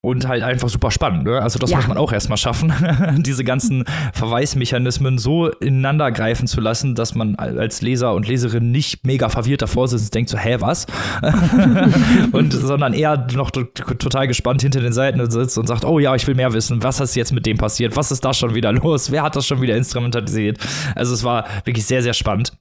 und 0.07 0.25
halt 0.25 0.41
einfach 0.41 0.69
super 0.69 0.89
spannend. 0.89 1.25
Ne? 1.25 1.41
Also 1.41 1.59
das 1.59 1.69
ja. 1.69 1.77
muss 1.77 1.87
man 1.87 1.97
auch 1.97 2.13
erstmal 2.13 2.37
schaffen, 2.37 2.71
diese 3.17 3.43
ganzen 3.43 3.83
Verweismechanismen 4.13 5.17
so 5.17 5.49
ineinander 5.49 6.13
greifen 6.13 6.47
zu 6.47 6.61
lassen, 6.61 6.95
dass 6.95 7.13
man 7.13 7.35
als 7.35 7.81
Leser 7.81 8.13
und 8.13 8.25
Leserin 8.25 8.71
nicht 8.71 9.05
mega 9.05 9.27
verwirrt 9.27 9.61
davor 9.61 9.89
sitzt 9.89 10.05
und 10.05 10.15
denkt 10.15 10.29
so, 10.29 10.37
hä, 10.37 10.57
was? 10.59 10.87
und 12.31 12.53
sondern 12.53 12.93
eher 12.93 13.27
noch 13.33 13.51
total 13.51 14.29
gespannt 14.29 14.61
hinter 14.61 14.79
den 14.79 14.93
Seiten 14.93 15.29
sitzt 15.29 15.57
und 15.57 15.67
sagt, 15.67 15.83
oh 15.83 15.99
ja, 15.99 16.15
ich 16.15 16.25
will 16.25 16.35
mehr 16.35 16.53
wissen, 16.53 16.81
was 16.83 17.01
ist 17.01 17.15
jetzt 17.15 17.33
mit 17.33 17.45
dem 17.45 17.57
passiert? 17.57 17.97
Was 17.97 18.09
ist 18.09 18.23
da 18.23 18.33
schon 18.33 18.55
wieder 18.55 18.71
los? 18.71 19.11
Wer 19.11 19.23
hat 19.23 19.35
das 19.35 19.45
schon 19.45 19.61
wieder 19.61 19.75
instrumentalisiert? 19.75 20.57
Also 20.95 21.13
es 21.13 21.25
war 21.25 21.45
wirklich 21.65 21.85
sehr, 21.85 22.01
sehr 22.01 22.13
spannend. 22.13 22.53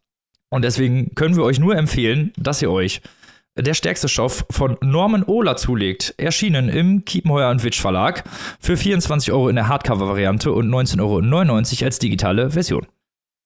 Und 0.51 0.63
deswegen 0.63 1.15
können 1.15 1.37
wir 1.37 1.45
euch 1.45 1.61
nur 1.61 1.77
empfehlen, 1.77 2.33
dass 2.37 2.61
ihr 2.61 2.73
euch 2.73 3.03
der 3.57 3.75
stärkste 3.75 4.09
Stoff 4.09 4.45
von 4.51 4.77
Norman 4.83 5.23
Ohler 5.25 5.57
zulegt. 5.57 6.15
Erschienen 6.19 6.69
im 6.69 7.05
Kiepenheuer 7.05 7.49
Witsch 7.63 7.81
Verlag 7.81 8.25
für 8.61 8.77
24 8.77 9.33
Euro 9.33 9.49
in 9.49 9.57
der 9.57 9.69
Hardcover-Variante 9.69 10.53
und 10.53 10.69
19,99 10.69 11.01
Euro 11.81 11.85
als 11.87 11.99
digitale 11.99 12.51
Version. 12.51 12.87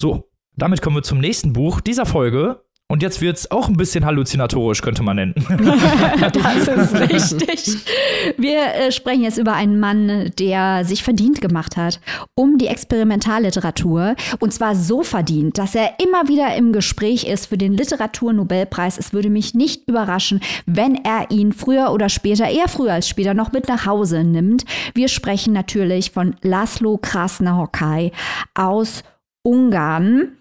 So, 0.00 0.30
damit 0.56 0.82
kommen 0.82 0.96
wir 0.96 1.02
zum 1.02 1.18
nächsten 1.18 1.52
Buch 1.52 1.80
dieser 1.80 2.06
Folge. 2.06 2.62
Und 2.90 3.04
jetzt 3.04 3.20
wird 3.20 3.36
es 3.36 3.48
auch 3.52 3.68
ein 3.68 3.76
bisschen 3.76 4.04
halluzinatorisch, 4.04 4.82
könnte 4.82 5.04
man 5.04 5.14
nennen. 5.14 5.34
das 6.32 6.66
ist 6.66 6.94
richtig. 7.38 7.84
Wir 8.36 8.74
äh, 8.74 8.90
sprechen 8.90 9.22
jetzt 9.22 9.38
über 9.38 9.52
einen 9.52 9.78
Mann, 9.78 10.32
der 10.40 10.84
sich 10.84 11.04
verdient 11.04 11.40
gemacht 11.40 11.76
hat 11.76 12.00
um 12.34 12.58
die 12.58 12.66
Experimentalliteratur. 12.66 14.16
Und 14.40 14.52
zwar 14.52 14.74
so 14.74 15.04
verdient, 15.04 15.56
dass 15.56 15.76
er 15.76 16.00
immer 16.02 16.26
wieder 16.26 16.56
im 16.56 16.72
Gespräch 16.72 17.28
ist 17.28 17.46
für 17.46 17.56
den 17.56 17.76
Literaturnobelpreis. 17.76 18.98
Es 18.98 19.12
würde 19.12 19.30
mich 19.30 19.54
nicht 19.54 19.88
überraschen, 19.88 20.40
wenn 20.66 20.96
er 20.96 21.30
ihn 21.30 21.52
früher 21.52 21.92
oder 21.92 22.08
später, 22.08 22.48
eher 22.48 22.66
früher 22.66 22.94
als 22.94 23.08
später, 23.08 23.34
noch 23.34 23.52
mit 23.52 23.68
nach 23.68 23.86
Hause 23.86 24.24
nimmt. 24.24 24.64
Wir 24.94 25.06
sprechen 25.06 25.52
natürlich 25.52 26.10
von 26.10 26.34
Laszlo 26.42 26.98
Krasner-Hockey 26.98 28.10
aus 28.54 29.04
Ungarn. 29.44 30.39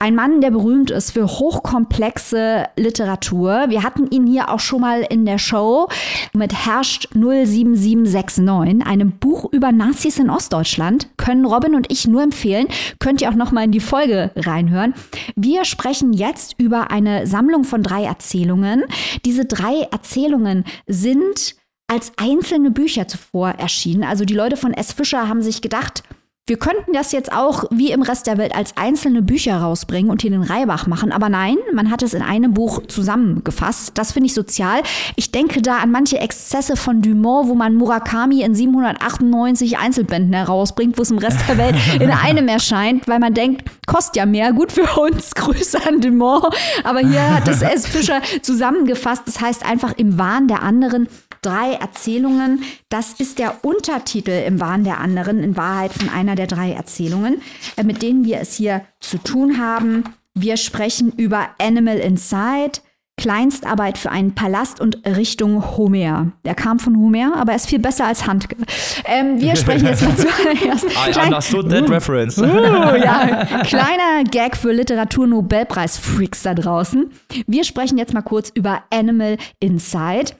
Ein 0.00 0.14
Mann, 0.14 0.40
der 0.40 0.52
berühmt 0.52 0.92
ist 0.92 1.10
für 1.10 1.26
hochkomplexe 1.26 2.66
Literatur. 2.76 3.64
Wir 3.68 3.82
hatten 3.82 4.06
ihn 4.06 4.28
hier 4.28 4.48
auch 4.48 4.60
schon 4.60 4.80
mal 4.80 5.00
in 5.02 5.26
der 5.26 5.38
Show 5.38 5.88
mit 6.32 6.52
Herrscht 6.52 7.08
07769, 7.14 8.86
einem 8.86 9.10
Buch 9.18 9.52
über 9.52 9.72
Nazis 9.72 10.20
in 10.20 10.30
Ostdeutschland. 10.30 11.08
Können 11.16 11.44
Robin 11.44 11.74
und 11.74 11.90
ich 11.90 12.06
nur 12.06 12.22
empfehlen. 12.22 12.68
Könnt 13.00 13.22
ihr 13.22 13.28
auch 13.28 13.34
noch 13.34 13.50
mal 13.50 13.64
in 13.64 13.72
die 13.72 13.80
Folge 13.80 14.30
reinhören. 14.36 14.94
Wir 15.34 15.64
sprechen 15.64 16.12
jetzt 16.12 16.54
über 16.58 16.92
eine 16.92 17.26
Sammlung 17.26 17.64
von 17.64 17.82
drei 17.82 18.04
Erzählungen. 18.04 18.84
Diese 19.24 19.46
drei 19.46 19.88
Erzählungen 19.90 20.64
sind 20.86 21.56
als 21.88 22.12
einzelne 22.18 22.70
Bücher 22.70 23.08
zuvor 23.08 23.48
erschienen. 23.48 24.04
Also 24.04 24.24
die 24.24 24.34
Leute 24.34 24.56
von 24.56 24.74
S. 24.74 24.92
Fischer 24.92 25.28
haben 25.28 25.42
sich 25.42 25.60
gedacht, 25.60 26.04
wir 26.48 26.58
könnten 26.58 26.92
das 26.94 27.12
jetzt 27.12 27.30
auch 27.30 27.64
wie 27.70 27.92
im 27.92 28.00
Rest 28.00 28.26
der 28.26 28.38
Welt 28.38 28.54
als 28.54 28.76
einzelne 28.76 29.20
Bücher 29.20 29.58
rausbringen 29.58 30.10
und 30.10 30.22
hier 30.22 30.30
den 30.30 30.42
Reibach 30.42 30.86
machen. 30.86 31.12
Aber 31.12 31.28
nein, 31.28 31.56
man 31.74 31.90
hat 31.90 32.02
es 32.02 32.14
in 32.14 32.22
einem 32.22 32.54
Buch 32.54 32.82
zusammengefasst. 32.88 33.92
Das 33.94 34.12
finde 34.12 34.28
ich 34.28 34.34
sozial. 34.34 34.80
Ich 35.16 35.30
denke 35.30 35.60
da 35.60 35.78
an 35.78 35.90
manche 35.90 36.18
Exzesse 36.18 36.76
von 36.76 37.02
Dumont, 37.02 37.48
wo 37.48 37.54
man 37.54 37.74
Murakami 37.74 38.40
in 38.40 38.54
798 38.54 39.78
Einzelbänden 39.78 40.32
herausbringt, 40.32 40.96
wo 40.96 41.02
es 41.02 41.10
im 41.10 41.18
Rest 41.18 41.40
der 41.48 41.58
Welt 41.58 41.76
in 42.00 42.10
einem 42.10 42.48
erscheint, 42.48 43.06
weil 43.08 43.18
man 43.18 43.34
denkt, 43.34 43.70
kostet 43.86 44.16
ja 44.16 44.26
mehr, 44.26 44.52
gut 44.52 44.72
für 44.72 44.88
uns. 45.00 45.34
Grüße 45.34 45.86
an 45.86 46.00
Dumont. 46.00 46.46
Aber 46.82 47.00
hier 47.00 47.34
hat 47.34 47.46
es 47.46 47.60
S. 47.60 47.86
Fischer 47.86 48.22
zusammengefasst. 48.40 49.22
Das 49.26 49.40
heißt 49.40 49.66
einfach 49.66 49.92
im 49.96 50.18
Wahn 50.18 50.48
der 50.48 50.62
anderen 50.62 51.08
drei 51.42 51.72
Erzählungen. 51.74 52.62
Das 52.88 53.14
ist 53.14 53.38
der 53.38 53.64
Untertitel 53.64 54.42
im 54.46 54.60
Wahn 54.60 54.84
der 54.84 54.98
anderen, 54.98 55.42
in 55.42 55.56
Wahrheit 55.56 55.92
von 55.92 56.08
einer 56.08 56.34
der 56.34 56.46
drei 56.46 56.72
Erzählungen, 56.72 57.42
äh, 57.76 57.82
mit 57.82 58.02
denen 58.02 58.24
wir 58.24 58.40
es 58.40 58.54
hier 58.54 58.82
zu 59.00 59.18
tun 59.18 59.58
haben. 59.58 60.04
Wir 60.34 60.56
sprechen 60.56 61.12
über 61.16 61.48
Animal 61.58 61.98
Inside, 61.98 62.80
Kleinstarbeit 63.18 63.98
für 63.98 64.10
einen 64.10 64.34
Palast 64.34 64.80
und 64.80 65.04
Richtung 65.04 65.76
Homer. 65.76 66.32
Der 66.44 66.54
kam 66.54 66.78
von 66.78 66.96
Homer, 66.96 67.36
aber 67.36 67.52
er 67.52 67.56
ist 67.56 67.68
viel 67.68 67.80
besser 67.80 68.06
als 68.06 68.26
Handke. 68.26 68.56
Ähm, 69.04 69.40
wir 69.40 69.56
sprechen 69.56 69.86
jetzt 69.86 70.02
mal 70.02 70.16
zuerst. 70.16 70.86
I 70.86 71.26
understood 71.26 71.68
that 71.70 71.88
uh, 71.88 71.92
reference. 71.92 72.38
Uh, 72.38 72.44
ja, 72.44 73.62
kleiner 73.64 74.24
Gag 74.30 74.56
für 74.56 74.72
Literatur-Nobelpreis-Freaks 74.72 76.44
da 76.44 76.54
draußen. 76.54 77.10
Wir 77.46 77.64
sprechen 77.64 77.98
jetzt 77.98 78.14
mal 78.14 78.22
kurz 78.22 78.50
über 78.54 78.84
Animal 78.90 79.36
Inside 79.58 80.36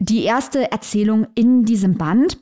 die 0.00 0.24
erste 0.24 0.72
Erzählung 0.72 1.26
in 1.34 1.64
diesem 1.64 1.96
Band. 1.96 2.38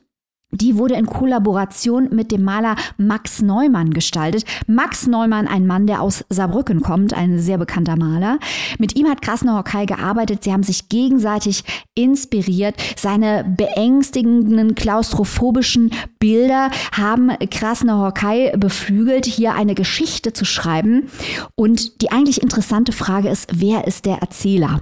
Die 0.51 0.77
wurde 0.77 0.95
in 0.95 1.05
Kollaboration 1.05 2.09
mit 2.11 2.31
dem 2.31 2.43
Maler 2.43 2.75
Max 2.97 3.39
Neumann 3.43 3.91
gestaltet. 3.93 4.45
Max 4.65 5.05
Neumann, 5.05 5.47
ein 5.47 5.67
Mann, 5.67 5.85
der 5.85 6.01
aus 6.01 6.25
Saarbrücken 6.29 6.81
kommt, 6.81 7.13
ein 7.13 7.37
sehr 7.37 7.59
bekannter 7.59 7.95
Maler. 7.95 8.39
Mit 8.79 8.95
ihm 8.95 9.07
hat 9.07 9.21
Krasner 9.21 9.57
Hockey 9.57 9.85
gearbeitet. 9.85 10.43
Sie 10.43 10.51
haben 10.51 10.63
sich 10.63 10.89
gegenseitig 10.89 11.63
inspiriert. 11.93 12.81
Seine 12.97 13.43
beängstigenden, 13.43 14.73
klaustrophobischen 14.73 15.91
Bilder 16.17 16.71
haben 16.93 17.29
Krasner 17.51 17.99
Hockey 17.99 18.51
beflügelt, 18.57 19.27
hier 19.27 19.53
eine 19.53 19.75
Geschichte 19.75 20.33
zu 20.33 20.45
schreiben. 20.45 21.11
Und 21.53 22.01
die 22.01 22.11
eigentlich 22.11 22.41
interessante 22.41 22.91
Frage 22.91 23.29
ist, 23.29 23.51
wer 23.53 23.85
ist 23.85 24.07
der 24.07 24.17
Erzähler? 24.17 24.81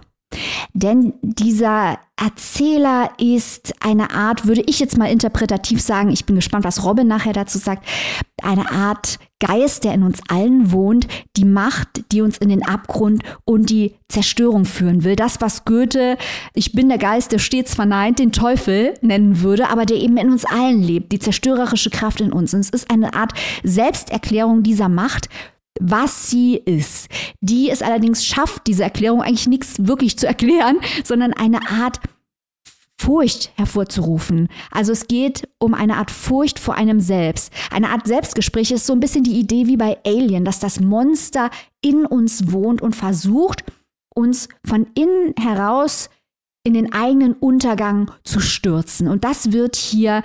Denn 0.73 1.13
dieser 1.21 1.99
Erzähler 2.15 3.11
ist 3.19 3.73
eine 3.79 4.11
Art, 4.11 4.45
würde 4.45 4.63
ich 4.65 4.79
jetzt 4.79 4.97
mal 4.97 5.09
interpretativ 5.09 5.81
sagen, 5.81 6.11
ich 6.11 6.25
bin 6.25 6.35
gespannt, 6.35 6.65
was 6.65 6.83
Robin 6.83 7.07
nachher 7.07 7.33
dazu 7.33 7.57
sagt, 7.57 7.87
eine 8.43 8.69
Art 8.71 9.19
Geist, 9.39 9.83
der 9.83 9.93
in 9.93 10.03
uns 10.03 10.19
allen 10.29 10.71
wohnt, 10.71 11.07
die 11.35 11.45
Macht, 11.45 12.11
die 12.11 12.21
uns 12.21 12.39
in 12.39 12.49
den 12.49 12.67
Abgrund 12.67 13.21
und 13.45 13.69
die 13.69 13.93
Zerstörung 14.07 14.65
führen 14.65 15.03
will. 15.03 15.15
Das, 15.15 15.41
was 15.41 15.63
Goethe, 15.63 16.17
ich 16.55 16.71
bin 16.71 16.89
der 16.89 16.97
Geist, 16.97 17.31
der 17.31 17.39
stets 17.39 17.75
verneint, 17.75 18.17
den 18.17 18.31
Teufel 18.31 18.95
nennen 19.01 19.41
würde, 19.41 19.69
aber 19.69 19.85
der 19.85 19.97
eben 19.97 20.17
in 20.17 20.31
uns 20.31 20.43
allen 20.43 20.81
lebt, 20.81 21.11
die 21.11 21.19
zerstörerische 21.19 21.91
Kraft 21.91 22.19
in 22.19 22.33
uns. 22.33 22.53
Und 22.53 22.61
es 22.61 22.69
ist 22.71 22.89
eine 22.89 23.13
Art 23.13 23.33
Selbsterklärung 23.63 24.63
dieser 24.63 24.89
Macht 24.89 25.29
was 25.81 26.29
sie 26.29 26.55
ist. 26.55 27.09
Die 27.41 27.69
es 27.69 27.81
allerdings 27.81 28.25
schafft, 28.25 28.67
diese 28.67 28.83
Erklärung 28.83 29.21
eigentlich 29.21 29.47
nichts 29.47 29.87
wirklich 29.87 30.17
zu 30.17 30.27
erklären, 30.27 30.79
sondern 31.03 31.33
eine 31.33 31.69
Art 31.69 31.99
Furcht 32.99 33.51
hervorzurufen. 33.55 34.47
Also 34.71 34.91
es 34.91 35.07
geht 35.07 35.47
um 35.59 35.73
eine 35.75 35.97
Art 35.97 36.09
Furcht 36.09 36.57
vor 36.57 36.75
einem 36.75 36.99
selbst. 36.99 37.53
Eine 37.69 37.89
Art 37.89 38.07
Selbstgespräch 38.07 38.71
ist 38.71 38.87
so 38.87 38.93
ein 38.93 38.99
bisschen 38.99 39.23
die 39.23 39.39
Idee 39.39 39.67
wie 39.67 39.77
bei 39.77 39.97
Alien, 40.03 40.45
dass 40.45 40.59
das 40.59 40.79
Monster 40.79 41.51
in 41.81 42.05
uns 42.05 42.51
wohnt 42.51 42.81
und 42.81 42.95
versucht, 42.95 43.63
uns 44.15 44.49
von 44.65 44.87
innen 44.95 45.35
heraus 45.39 46.09
in 46.63 46.73
den 46.73 46.91
eigenen 46.91 47.33
Untergang 47.33 48.11
zu 48.23 48.39
stürzen. 48.39 49.07
Und 49.07 49.23
das 49.23 49.51
wird 49.51 49.75
hier 49.75 50.23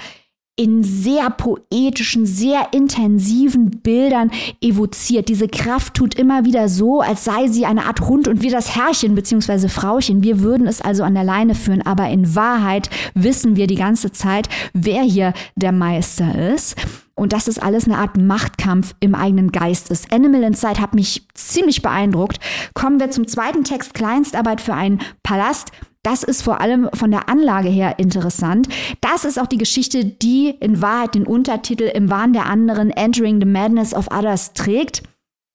in 0.56 0.82
sehr 0.84 1.30
poetischen, 1.30 2.26
sehr 2.26 2.68
intensiven 2.72 3.70
Bildern 3.70 4.30
evoziert. 4.60 5.28
Diese 5.30 5.48
Kraft 5.48 5.94
tut 5.94 6.14
immer 6.14 6.44
wieder 6.44 6.68
so, 6.68 7.00
als 7.00 7.24
sei 7.24 7.48
sie 7.48 7.64
eine 7.64 7.86
Art 7.86 8.02
Hund 8.02 8.28
und 8.28 8.42
wir 8.42 8.50
das 8.50 8.76
Herrchen 8.76 9.14
bzw. 9.14 9.68
Frauchen. 9.68 10.22
Wir 10.22 10.40
würden 10.40 10.66
es 10.66 10.82
also 10.82 11.04
an 11.04 11.14
der 11.14 11.24
Leine 11.24 11.54
führen, 11.54 11.80
aber 11.80 12.08
in 12.10 12.34
Wahrheit 12.34 12.90
wissen 13.14 13.56
wir 13.56 13.66
die 13.66 13.76
ganze 13.76 14.12
Zeit, 14.12 14.48
wer 14.74 15.02
hier 15.02 15.32
der 15.56 15.72
Meister 15.72 16.52
ist. 16.52 16.76
Und 17.14 17.32
dass 17.32 17.46
es 17.46 17.58
alles 17.58 17.86
eine 17.86 17.98
Art 17.98 18.16
Machtkampf 18.16 18.94
im 19.00 19.14
eigenen 19.14 19.52
Geist 19.52 19.90
ist. 19.90 20.12
Animal 20.12 20.42
Inside 20.42 20.80
hat 20.80 20.94
mich 20.94 21.26
ziemlich 21.34 21.80
beeindruckt. 21.82 22.38
Kommen 22.74 23.00
wir 23.00 23.10
zum 23.10 23.26
zweiten 23.26 23.64
Text, 23.64 23.94
Kleinstarbeit 23.94 24.60
für 24.60 24.74
einen 24.74 25.00
Palast. 25.22 25.72
Das 26.02 26.24
ist 26.24 26.42
vor 26.42 26.60
allem 26.60 26.88
von 26.94 27.12
der 27.12 27.28
Anlage 27.28 27.68
her 27.68 27.98
interessant. 27.98 28.68
Das 29.00 29.24
ist 29.24 29.40
auch 29.40 29.46
die 29.46 29.58
Geschichte, 29.58 30.04
die 30.04 30.50
in 30.58 30.82
Wahrheit 30.82 31.14
den 31.14 31.26
Untertitel 31.26 31.84
Im 31.84 32.10
Wahn 32.10 32.32
der 32.32 32.46
anderen 32.46 32.90
Entering 32.90 33.40
the 33.40 33.46
Madness 33.46 33.94
of 33.94 34.08
Others 34.10 34.52
trägt. 34.52 35.02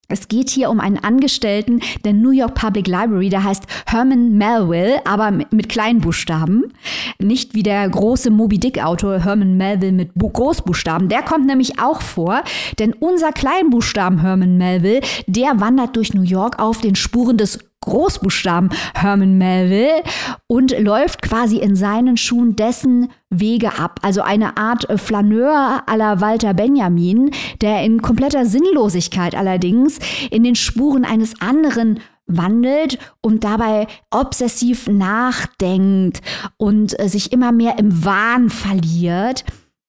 Es 0.09 0.29
geht 0.29 0.49
hier 0.49 0.69
um 0.69 0.79
einen 0.79 0.97
Angestellten 0.97 1.81
der 2.05 2.13
New 2.13 2.31
York 2.31 2.55
Public 2.55 2.87
Library, 2.87 3.27
der 3.27 3.43
heißt 3.43 3.63
Herman 3.87 4.37
Melville, 4.37 5.05
aber 5.05 5.31
mit 5.31 5.67
kleinen 5.67 5.99
Buchstaben. 5.99 6.71
Nicht 7.19 7.53
wie 7.53 7.63
der 7.63 7.89
große 7.89 8.29
Moby 8.29 8.57
Dick 8.57 8.81
Autor 8.81 9.25
Herman 9.25 9.57
Melville 9.57 9.91
mit 9.91 10.11
Großbuchstaben. 10.15 11.09
Der 11.09 11.23
kommt 11.23 11.45
nämlich 11.45 11.81
auch 11.81 12.01
vor, 12.01 12.41
denn 12.79 12.93
unser 12.93 13.33
Kleinbuchstaben 13.33 14.21
Herman 14.21 14.57
Melville, 14.57 15.01
der 15.27 15.59
wandert 15.59 15.97
durch 15.97 16.13
New 16.13 16.21
York 16.21 16.57
auf 16.57 16.79
den 16.79 16.95
Spuren 16.95 17.35
des 17.35 17.59
Großbuchstaben 17.81 18.69
Herman 18.93 19.37
Melville 19.37 20.03
und 20.47 20.77
läuft 20.79 21.21
quasi 21.21 21.57
in 21.57 21.75
seinen 21.75 22.17
Schuhen 22.17 22.55
dessen 22.55 23.09
Wege 23.29 23.79
ab. 23.79 23.99
Also 24.01 24.21
eine 24.21 24.57
Art 24.57 24.87
Flaneur 24.99 25.83
aller 25.85 26.19
Walter 26.19 26.53
Benjamin, 26.53 27.31
der 27.61 27.83
in 27.83 28.01
kompletter 28.01 28.45
Sinnlosigkeit 28.45 29.35
allerdings 29.35 29.99
in 30.31 30.43
den 30.43 30.55
Spuren 30.55 31.05
eines 31.05 31.39
anderen 31.41 31.99
wandelt 32.27 32.99
und 33.21 33.43
dabei 33.43 33.87
obsessiv 34.11 34.87
nachdenkt 34.87 36.21
und 36.57 36.99
äh, 36.99 37.07
sich 37.07 37.31
immer 37.31 37.51
mehr 37.51 37.79
im 37.79 38.03
Wahn 38.03 38.49
verliert. 38.49 39.45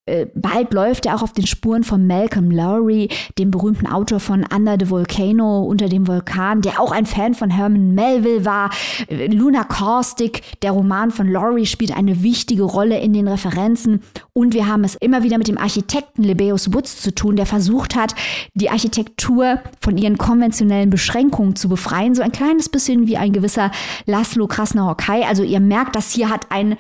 Äh, 0.08 0.26
bald 0.34 0.72
läuft 0.72 1.06
er 1.06 1.14
auch 1.14 1.22
auf 1.22 1.32
den 1.32 1.46
Spuren 1.46 1.84
von 1.84 2.06
Malcolm 2.06 2.50
Lowry, 2.50 3.08
dem 3.38 3.50
berühmten 3.50 3.86
Autor 3.86 4.20
von 4.20 4.44
Under 4.54 4.76
the 4.78 4.90
Volcano, 4.90 5.62
unter 5.64 5.88
dem 5.88 6.08
Vulkan, 6.08 6.62
der 6.62 6.80
auch 6.80 6.92
ein 6.92 7.06
Fan 7.06 7.34
von 7.34 7.50
Herman 7.50 7.94
Melville 7.94 8.44
war. 8.44 8.70
Äh, 9.08 9.26
Luna 9.26 9.64
Caustic, 9.64 10.60
der 10.62 10.72
Roman 10.72 11.10
von 11.10 11.28
Lowry, 11.28 11.66
spielt 11.66 11.96
eine 11.96 12.22
wichtige 12.22 12.62
Rolle 12.62 12.98
in 12.98 13.12
den 13.12 13.28
Referenzen. 13.28 14.02
Und 14.32 14.54
wir 14.54 14.66
haben 14.66 14.84
es 14.84 14.94
immer 14.94 15.22
wieder 15.22 15.38
mit 15.38 15.48
dem 15.48 15.58
Architekten 15.58 16.22
Lebeus 16.22 16.72
Woods 16.72 17.02
zu 17.02 17.14
tun, 17.14 17.36
der 17.36 17.46
versucht 17.46 17.94
hat, 17.94 18.14
die 18.54 18.70
Architektur 18.70 19.60
von 19.80 19.98
ihren 19.98 20.16
konventionellen 20.18 20.90
Beschränkungen 20.90 21.56
zu 21.56 21.68
befreien. 21.68 22.14
So 22.14 22.22
ein 22.22 22.32
kleines 22.32 22.68
bisschen 22.68 23.06
wie 23.06 23.16
ein 23.16 23.32
gewisser 23.32 23.70
Laszlo 24.06 24.46
Krasner-Hockey. 24.46 25.24
Also 25.28 25.42
ihr 25.42 25.60
merkt, 25.60 25.96
das 25.96 26.12
hier 26.12 26.30
hat 26.30 26.46
ein 26.50 26.76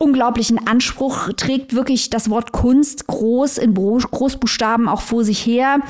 unglaublichen 0.00 0.66
Anspruch, 0.66 1.28
trägt 1.36 1.74
wirklich 1.74 2.10
das 2.10 2.30
Wort 2.30 2.52
Kunst 2.52 3.06
groß 3.06 3.58
in 3.58 3.74
Großbuchstaben 3.74 4.88
auch 4.88 5.02
vor 5.02 5.24
sich 5.24 5.44
her. 5.44 5.80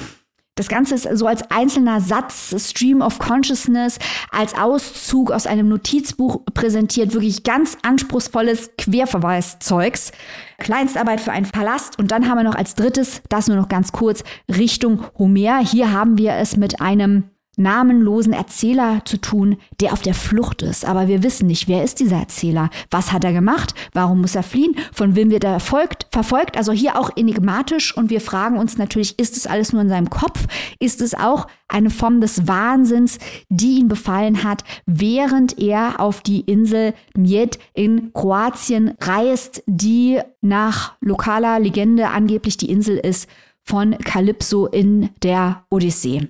Das 0.57 0.69
Ganze 0.69 0.97
ist 0.97 1.09
so 1.17 1.27
als 1.27 1.51
einzelner 1.51 2.03
Satz, 2.03 2.55
Stream 2.59 3.01
of 3.01 3.19
Consciousness, 3.19 3.99
als 4.31 4.55
Auszug 4.55 5.31
aus 5.31 5.47
einem 5.47 5.69
Notizbuch 5.69 6.45
präsentiert. 6.53 7.15
Wirklich 7.15 7.45
ganz 7.45 7.79
anspruchsvolles 7.83 8.73
Querverweiszeugs. 8.77 10.13
Kleinstarbeit 10.59 11.21
für 11.21 11.33
einen 11.33 11.51
Palast. 11.51 11.99
Und 11.99 12.11
dann 12.11 12.29
haben 12.29 12.37
wir 12.37 12.45
noch 12.45 12.57
als 12.57 12.75
drittes, 12.75 13.23
das 13.31 13.47
nur 13.47 13.57
noch 13.57 13.69
ganz 13.69 13.93
kurz, 13.93 14.23
Richtung 14.55 15.05
Homer. 15.19 15.65
Hier 15.65 15.93
haben 15.93 16.19
wir 16.19 16.35
es 16.35 16.59
mit 16.59 16.83
einem 16.83 17.31
namenlosen 17.61 18.33
Erzähler 18.33 19.03
zu 19.05 19.19
tun, 19.19 19.57
der 19.81 19.93
auf 19.93 20.03
der 20.03 20.15
Flucht 20.15 20.63
ist. 20.63 20.85
Aber 20.85 21.07
wir 21.09 21.23
wissen 21.23 21.47
nicht, 21.47 21.69
wer 21.69 21.85
ist 21.85 22.01
dieser 22.01 22.17
Erzähler? 22.17 22.71
Was 22.91 23.13
hat 23.13 23.25
er 23.25 23.33
gemacht? 23.33 23.75
Warum 23.93 24.23
muss 24.23 24.35
er 24.35 24.43
fliehen? 24.43 24.75
Von 24.93 25.15
wem 25.15 25.31
wird 25.31 25.45
er 25.45 25.61
folgt, 25.61 26.07
verfolgt? 26.11 26.57
Also 26.57 26.73
hier 26.73 26.99
auch 26.99 27.11
enigmatisch. 27.17 27.97
Und 27.97 28.11
wir 28.11 28.21
fragen 28.21 28.59
uns 28.59 28.79
natürlich, 28.79 29.19
ist 29.19 29.37
es 29.37 29.47
alles 29.47 29.73
nur 29.73 29.83
in 29.83 29.89
seinem 29.89 30.11
Kopf? 30.11 30.47
Ist 30.79 31.01
es 31.01 31.15
auch 31.15 31.47
eine 31.69 31.91
Form 31.91 32.21
des 32.21 32.49
Wahnsinns, 32.49 33.19
die 33.49 33.79
ihn 33.79 33.89
befallen 33.89 34.43
hat, 34.43 34.65
während 34.87 35.59
er 35.59 36.01
auf 36.01 36.23
die 36.23 36.41
Insel 36.41 36.95
Miet 37.17 37.59
in 37.75 38.13
Kroatien 38.13 38.95
reist, 39.01 39.63
die 39.67 40.19
nach 40.41 40.95
lokaler 41.01 41.61
Legende 41.61 42.09
angeblich 42.09 42.57
die 42.57 42.71
Insel 42.71 42.97
ist 42.97 43.29
von 43.63 43.97
Kalypso 43.99 44.67
in 44.67 45.11
der 45.23 45.65
Odyssee. 45.71 46.29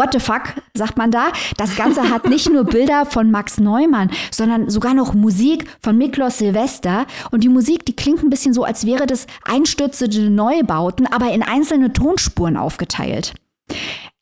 What 0.00 0.14
the 0.14 0.18
fuck, 0.18 0.54
sagt 0.72 0.96
man 0.96 1.10
da. 1.10 1.30
Das 1.58 1.76
Ganze 1.76 2.08
hat 2.08 2.24
nicht 2.24 2.50
nur 2.50 2.64
Bilder 2.64 3.04
von 3.04 3.30
Max 3.30 3.60
Neumann, 3.60 4.10
sondern 4.30 4.70
sogar 4.70 4.94
noch 4.94 5.12
Musik 5.12 5.66
von 5.82 5.98
Miklos 5.98 6.38
Silvester. 6.38 7.04
Und 7.30 7.44
die 7.44 7.50
Musik, 7.50 7.84
die 7.84 7.94
klingt 7.94 8.22
ein 8.22 8.30
bisschen 8.30 8.54
so, 8.54 8.64
als 8.64 8.86
wäre 8.86 9.06
das 9.06 9.26
einstürzende 9.44 10.30
Neubauten, 10.30 11.06
aber 11.06 11.30
in 11.34 11.42
einzelne 11.42 11.92
Tonspuren 11.92 12.56
aufgeteilt. 12.56 13.34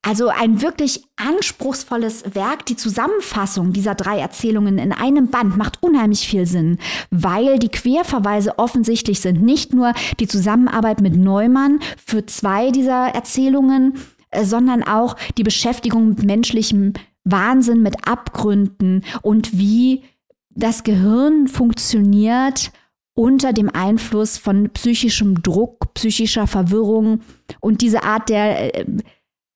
Also 0.03 0.31
ein 0.31 0.63
wirklich 0.63 1.05
anspruchsvolles 1.15 2.35
Werk. 2.35 2.67
Die 2.67 2.77
Zusammenfassung 2.77 3.73
dieser 3.73 3.95
drei 3.95 4.19
Erzählungen 4.19 4.79
in 4.79 4.91
einem 4.93 5.29
Band 5.29 5.57
macht 5.57 5.81
unheimlich 5.81 6.27
viel 6.27 6.47
Sinn, 6.47 6.79
weil 7.13 7.61
die 7.61 7.69
Querverweise 7.69 8.59
offensichtlich 8.59 9.21
sind. 9.21 9.43
Nicht 9.43 9.73
nur 9.73 9.93
die 10.19 10.27
Zusammenarbeit 10.27 11.01
mit 11.01 11.17
Neumann 11.17 11.79
für 12.05 12.27
zwei 12.27 12.73
dieser 12.73 13.15
Erzählungen, 13.15 13.95
äh, 13.95 14.18
sondern 14.35 14.83
auch 14.83 15.17
die 15.37 15.43
Beschäftigung 15.43 16.11
mit 16.11 16.23
menschlichem 16.25 16.95
Wahnsinn, 17.25 17.83
mit 17.83 18.09
Abgründen 18.09 19.05
und 19.23 19.59
wie 19.59 20.03
das 20.51 20.83
Gehirn 20.83 21.47
funktioniert 21.47 22.73
unter 23.15 23.53
dem 23.53 23.69
Einfluss 23.69 24.39
von 24.39 24.71
psychischem 24.71 25.43
Druck, 25.43 25.93
psychischer 25.95 26.47
Verwirrung 26.47 27.21
und 27.61 27.83
diese 27.83 28.05
Art 28.05 28.29
der 28.29 28.75
äh, 28.75 28.87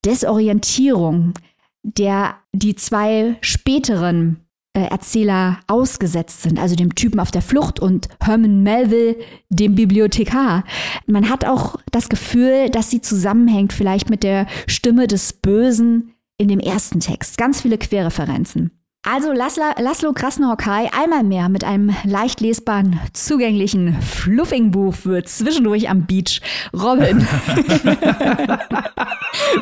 Desorientierung, 0.04 1.34
der 1.82 2.36
die 2.52 2.74
zwei 2.74 3.36
späteren 3.40 4.36
äh, 4.36 4.41
Erzähler 4.80 5.60
ausgesetzt 5.66 6.42
sind, 6.42 6.58
also 6.58 6.76
dem 6.76 6.94
Typen 6.94 7.20
auf 7.20 7.30
der 7.30 7.42
Flucht 7.42 7.78
und 7.78 8.08
Herman 8.22 8.62
Melville, 8.62 9.16
dem 9.50 9.74
Bibliothekar. 9.74 10.64
Man 11.06 11.28
hat 11.28 11.44
auch 11.44 11.76
das 11.90 12.08
Gefühl, 12.08 12.70
dass 12.70 12.88
sie 12.90 13.02
zusammenhängt 13.02 13.72
vielleicht 13.72 14.08
mit 14.08 14.22
der 14.22 14.46
Stimme 14.66 15.06
des 15.06 15.34
Bösen 15.34 16.14
in 16.38 16.48
dem 16.48 16.60
ersten 16.60 17.00
Text. 17.00 17.36
Ganz 17.36 17.60
viele 17.60 17.76
Querreferenzen. 17.76 18.70
Also 19.04 19.32
Laszlo, 19.32 19.64
Laszlo 19.78 20.12
Krasnohokai 20.12 20.88
einmal 20.96 21.24
mehr 21.24 21.48
mit 21.48 21.64
einem 21.64 21.92
leicht 22.04 22.40
lesbaren, 22.40 23.00
zugänglichen 23.12 24.00
Fluffing-Buch 24.00 24.94
für 24.94 25.24
zwischendurch 25.24 25.90
am 25.90 26.06
Beach. 26.06 26.40
Robin, 26.72 27.18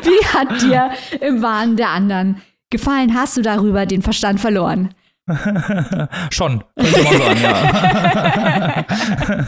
wie 0.03 0.25
hat 0.27 0.61
dir 0.61 0.91
im 1.21 1.41
Wahn 1.41 1.75
der 1.75 1.89
anderen 1.89 2.39
gefallen? 2.69 3.15
Hast 3.15 3.35
du 3.35 3.41
darüber 3.41 3.87
den 3.87 4.03
Verstand 4.03 4.39
verloren? 4.39 4.93
Schon, 6.31 6.63
könnte 6.75 7.03
man 7.03 7.17
sagen, 7.17 7.39
ja. 7.43 8.85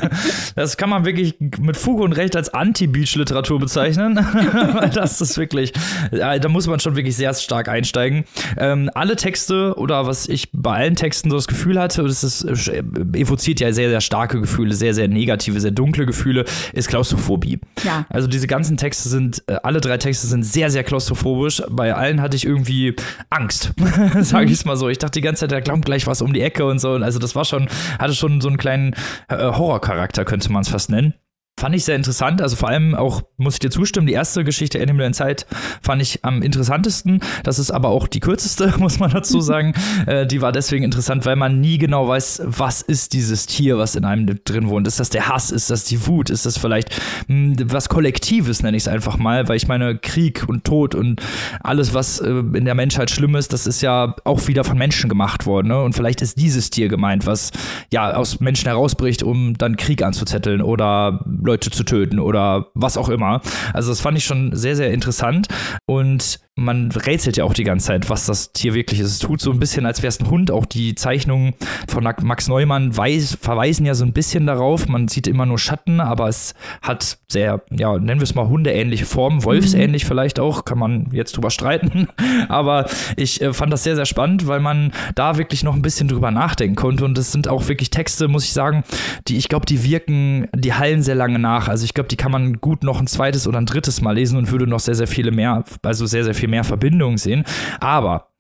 das 0.56 0.78
kann 0.78 0.90
man 0.90 1.04
wirklich 1.04 1.36
mit 1.60 1.78
Fug 1.78 2.00
und 2.00 2.14
Recht 2.14 2.36
als 2.36 2.54
Anti-Beach-Literatur 2.54 3.60
bezeichnen. 3.60 4.16
das 4.94 5.20
ist 5.20 5.36
wirklich, 5.40 5.74
da 6.12 6.48
muss 6.48 6.68
man 6.68 6.80
schon 6.80 6.96
wirklich 6.96 7.16
sehr 7.16 7.34
stark 7.34 7.70
einsteigen. 7.70 8.26
Ähm, 8.58 8.92
alle 8.94 9.16
Texte 9.16 9.74
oder 9.76 10.06
was 10.06 10.30
ich 10.30 10.50
bei 10.54 10.74
allen 10.74 10.96
Texten 10.96 11.32
so 11.32 11.38
das 11.38 11.48
Gefühl 11.48 11.80
hatte, 11.80 12.04
das 12.04 12.24
ist, 12.24 12.44
äh, 12.44 12.84
evoziert 13.14 13.60
ja 13.60 13.74
sehr, 13.74 13.90
sehr 13.90 14.02
starke 14.02 14.40
Gefühle, 14.40 14.76
sehr, 14.76 14.94
sehr 14.94 15.08
negative, 15.08 15.60
sehr 15.60 15.72
dunkle 15.72 16.06
Gefühle, 16.06 16.46
ist 16.74 16.88
Klaustrophobie. 16.88 17.60
Ja. 17.84 18.06
Also 18.10 18.28
diese 18.28 18.46
ganzen 18.46 18.78
Texte 18.78 19.10
sind, 19.10 19.44
äh, 19.48 19.56
alle 19.64 19.82
drei 19.82 19.98
Texte 19.98 20.28
sind 20.28 20.44
sehr, 20.44 20.70
sehr 20.70 20.84
klaustrophobisch. 20.84 21.64
Bei 21.72 21.96
allen 21.96 22.22
hatte 22.22 22.38
ich 22.38 22.46
irgendwie 22.46 22.96
Angst, 23.32 23.74
sage 24.22 24.46
ich 24.46 24.54
es 24.54 24.66
mal 24.66 24.78
so. 24.78 24.88
Ich 24.90 25.00
dachte 25.00 25.20
die 25.20 25.22
ganze 25.22 25.42
Zeit, 25.42 25.52
der 25.52 25.63
kommt 25.72 25.86
gleich 25.86 26.08
was 26.08 26.22
um 26.22 26.34
die 26.34 26.42
Ecke 26.42 26.66
und 26.66 26.80
so. 26.80 26.92
Also 26.94 27.20
das 27.20 27.36
war 27.36 27.46
schon, 27.46 27.68
hatte 28.00 28.14
schon 28.14 28.42
so 28.42 28.48
einen 28.48 28.58
kleinen 28.58 28.96
äh, 29.30 29.38
Horrorcharakter, 29.38 30.26
könnte 30.26 30.52
man 30.52 30.62
es 30.62 30.70
fast 30.70 30.90
nennen. 30.90 31.14
Fand 31.56 31.76
ich 31.76 31.86
sehr 31.86 31.96
interessant. 31.96 32.42
Also 32.42 32.56
vor 32.56 32.70
allem 32.70 32.96
auch, 32.96 33.22
muss 33.38 33.54
ich 33.54 33.60
dir 33.60 33.70
zustimmen, 33.70 34.08
die 34.08 34.14
erste 34.14 34.44
Geschichte 34.44 34.82
Animal 34.82 35.06
Inside 35.06 35.46
fand 35.84 36.02
ich 36.02 36.26
am 36.26 36.42
interessantesten. 36.42 37.22
Das 37.44 37.60
ist 37.60 37.70
aber 37.70 37.90
auch 37.90 38.08
die 38.08 38.20
kürzeste, 38.20 38.74
muss 38.80 39.00
man 39.00 39.12
dazu 39.12 39.40
sagen. 39.42 39.74
äh, 40.08 40.26
die 40.26 40.42
war 40.42 40.52
deswegen 40.52 40.84
interessant, 40.84 41.28
weil 41.28 41.36
man 41.36 41.62
nie 41.62 41.78
genau 41.78 42.08
weiß, 42.08 42.42
was 42.46 42.82
ist 42.82 43.14
dieses 43.14 43.46
Tier, 43.46 43.78
was 43.78 43.96
in 43.96 44.04
einem 44.04 44.40
drin 44.44 44.68
wohnt. 44.68 44.88
Ist 44.88 45.00
das 45.00 45.12
der 45.12 45.30
Hass? 45.30 45.52
Ist 45.52 45.70
das 45.70 45.84
die 45.84 46.08
Wut? 46.08 46.32
Ist 46.32 46.48
das 46.48 46.58
vielleicht 46.58 47.00
mh, 47.28 47.60
hm, 47.60 47.72
was 47.72 47.88
Kollektives, 47.88 48.64
nenne 48.64 48.76
ich 48.76 48.84
es 48.84 48.88
einfach 48.88 49.18
mal? 49.18 49.48
Weil 49.48 49.58
ich 49.58 49.68
meine, 49.68 49.96
Krieg 49.98 50.46
und 50.48 50.64
Tod 50.64 50.96
und 50.96 51.22
alles, 51.62 51.94
was 51.94 52.20
äh, 52.20 52.30
in 52.30 52.66
der 52.66 52.76
Menschheit 52.76 53.12
schlimm 53.12 53.36
ist, 53.36 53.54
das 53.54 53.68
ist 53.68 53.82
ja 53.82 54.16
auch 54.24 54.48
wieder 54.48 54.64
von 54.64 54.78
Menschen 54.78 55.08
gemacht 55.08 55.46
worden. 55.46 55.68
Ne? 55.68 55.80
Und 55.80 55.94
vielleicht 55.94 56.24
ist 56.24 56.40
dieses 56.40 56.72
Tier 56.72 56.88
gemeint, 56.88 57.28
was 57.28 57.52
ja 57.92 58.16
aus 58.16 58.40
Menschen 58.40 58.68
herausbricht, 58.68 59.22
um 59.22 59.56
dann 59.56 59.78
Krieg 59.78 60.02
anzuzetteln 60.02 60.62
oder 60.62 61.24
Leute 61.46 61.70
zu 61.70 61.84
töten 61.84 62.20
oder 62.20 62.68
was 62.74 62.98
auch 62.98 63.10
immer. 63.10 63.42
Also 63.74 63.90
das 63.90 64.02
fand 64.02 64.18
ich 64.18 64.26
schon 64.26 64.56
sehr, 64.56 64.76
sehr 64.76 64.92
interessant. 64.92 65.48
Und 65.86 66.40
man 66.56 66.92
rätselt 66.92 67.38
ja 67.38 67.46
auch 67.46 67.54
die 67.54 67.64
ganze 67.64 67.88
Zeit, 67.88 68.12
was 68.12 68.28
das 68.28 68.54
Tier 68.54 68.76
wirklich 68.76 69.00
ist. 69.00 69.12
Es 69.12 69.20
tut 69.20 69.42
so 69.42 69.52
ein 69.52 69.60
bisschen, 69.60 69.88
als 69.88 70.04
wäre 70.04 70.10
es 70.10 70.20
ein 70.20 70.30
Hund. 70.30 70.52
Auch 70.52 70.68
die 70.68 70.94
Zeichnungen 70.94 71.56
von 71.88 72.04
Max 72.04 72.48
Neumann 72.48 72.96
weiß, 72.96 73.40
verweisen 73.42 73.88
ja 73.88 73.96
so 73.96 74.06
ein 74.06 74.14
bisschen 74.14 74.46
darauf. 74.46 74.88
Man 74.88 75.08
sieht 75.08 75.26
immer 75.26 75.48
nur 75.48 75.58
Schatten, 75.58 76.00
aber 76.00 76.28
es 76.28 76.54
hat 76.84 77.18
sehr, 77.28 77.64
ja, 77.72 77.98
nennen 77.98 78.20
wir 78.20 78.26
es 78.26 78.36
mal 78.36 78.48
hundeähnliche 78.48 79.06
Formen, 79.06 79.44
wolfsähnlich 79.44 80.04
mhm. 80.04 80.08
vielleicht 80.08 80.40
auch, 80.40 80.64
kann 80.64 80.78
man 80.78 81.08
jetzt 81.12 81.36
drüber 81.36 81.50
streiten. 81.50 82.08
aber 82.50 82.86
ich 83.18 83.42
äh, 83.42 83.52
fand 83.52 83.74
das 83.74 83.84
sehr, 83.84 83.96
sehr 83.96 84.06
spannend, 84.06 84.46
weil 84.46 84.60
man 84.60 84.92
da 85.16 85.38
wirklich 85.38 85.64
noch 85.64 85.74
ein 85.74 85.82
bisschen 85.82 86.08
drüber 86.08 86.30
nachdenken 86.30 86.76
konnte. 86.76 87.04
Und 87.04 87.18
es 87.18 87.32
sind 87.32 87.48
auch 87.48 87.68
wirklich 87.68 87.90
Texte, 87.90 88.28
muss 88.28 88.46
ich 88.46 88.54
sagen, 88.54 88.84
die, 89.28 89.38
ich 89.38 89.50
glaube, 89.50 89.66
die 89.66 89.84
wirken, 89.84 90.48
die 90.56 90.76
hallen 90.76 91.02
sehr 91.02 91.16
lange 91.16 91.40
nach. 91.40 91.68
Also 91.68 91.84
ich 91.84 91.96
glaube, 91.96 92.10
die 92.10 92.18
kann 92.18 92.32
man 92.32 92.62
gut 92.62 92.84
noch 92.84 93.00
ein 93.00 93.08
zweites 93.08 93.48
oder 93.48 93.58
ein 93.58 93.66
drittes 93.66 94.02
Mal 94.02 94.14
lesen 94.14 94.38
und 94.38 94.52
würde 94.52 94.68
noch 94.68 94.80
sehr, 94.80 94.96
sehr 94.96 95.08
viele 95.08 95.32
mehr, 95.32 95.64
also 95.82 96.06
sehr, 96.06 96.24
sehr 96.24 96.36
viel 96.44 96.50
mehr 96.50 96.66
Verbindungen 96.66 97.18
sehen. 97.18 97.46
Aber 97.80 98.33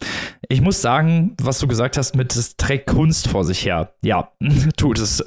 ich 0.49 0.62
muss 0.62 0.82
sagen, 0.82 1.36
was 1.41 1.60
du 1.60 1.68
gesagt 1.68 1.97
hast 1.97 2.16
mit, 2.16 2.36
es 2.36 2.58
trägt 2.58 2.88
Kunst 2.88 3.28
vor 3.28 3.43
sich 3.43 3.66
her. 3.66 3.93
Ja, 4.01 4.30
tut 4.78 4.99
es. 4.99 5.24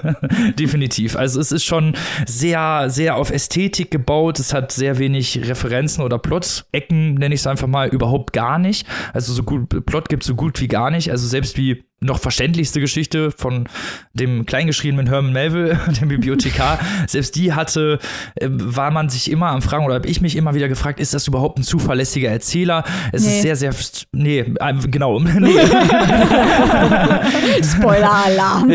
Definitiv. 0.58 1.16
Also 1.16 1.40
es 1.40 1.52
ist 1.52 1.64
schon 1.64 1.94
sehr, 2.26 2.88
sehr 2.88 3.16
auf 3.16 3.30
Ästhetik 3.30 3.90
gebaut. 3.90 4.38
Es 4.38 4.52
hat 4.52 4.72
sehr 4.72 4.98
wenig 4.98 5.48
Referenzen 5.48 6.04
oder 6.04 6.18
Plot-Ecken, 6.18 7.14
nenne 7.14 7.34
ich 7.34 7.40
es 7.40 7.46
einfach 7.46 7.68
mal, 7.68 7.88
überhaupt 7.88 8.32
gar 8.32 8.58
nicht. 8.58 8.86
Also 9.12 9.32
so 9.32 9.42
gut, 9.42 9.86
Plot 9.86 10.08
gibt 10.08 10.22
es 10.22 10.26
so 10.26 10.34
gut 10.34 10.60
wie 10.60 10.68
gar 10.68 10.90
nicht. 10.90 11.10
Also 11.10 11.26
selbst 11.26 11.56
wie 11.56 11.84
noch 12.00 12.20
verständlichste 12.20 12.78
Geschichte 12.78 13.30
von 13.30 13.68
dem 14.12 14.44
kleingeschriebenen 14.44 15.06
Herman 15.08 15.32
Melville, 15.32 15.78
dem 16.00 16.08
Bibliothekar, 16.08 16.78
selbst 17.06 17.36
die 17.36 17.54
hatte, 17.54 17.98
äh, 18.34 18.48
war 18.50 18.90
man 18.90 19.08
sich 19.08 19.30
immer 19.30 19.48
am 19.48 19.62
Fragen 19.62 19.86
oder 19.86 19.94
habe 19.94 20.08
ich 20.08 20.20
mich 20.20 20.36
immer 20.36 20.54
wieder 20.54 20.68
gefragt, 20.68 21.00
ist 21.00 21.14
das 21.14 21.26
überhaupt 21.26 21.58
ein 21.58 21.62
zuverlässiger 21.62 22.30
Erzähler? 22.30 22.84
Es 23.12 23.24
nee. 23.24 23.36
ist 23.36 23.42
sehr, 23.42 23.56
sehr, 23.56 23.72
nee, 24.16 24.40
äh, 24.40 24.74
genau, 24.90 25.20
nee. 25.20 25.30
Spoiler-Alarm. 27.62 28.70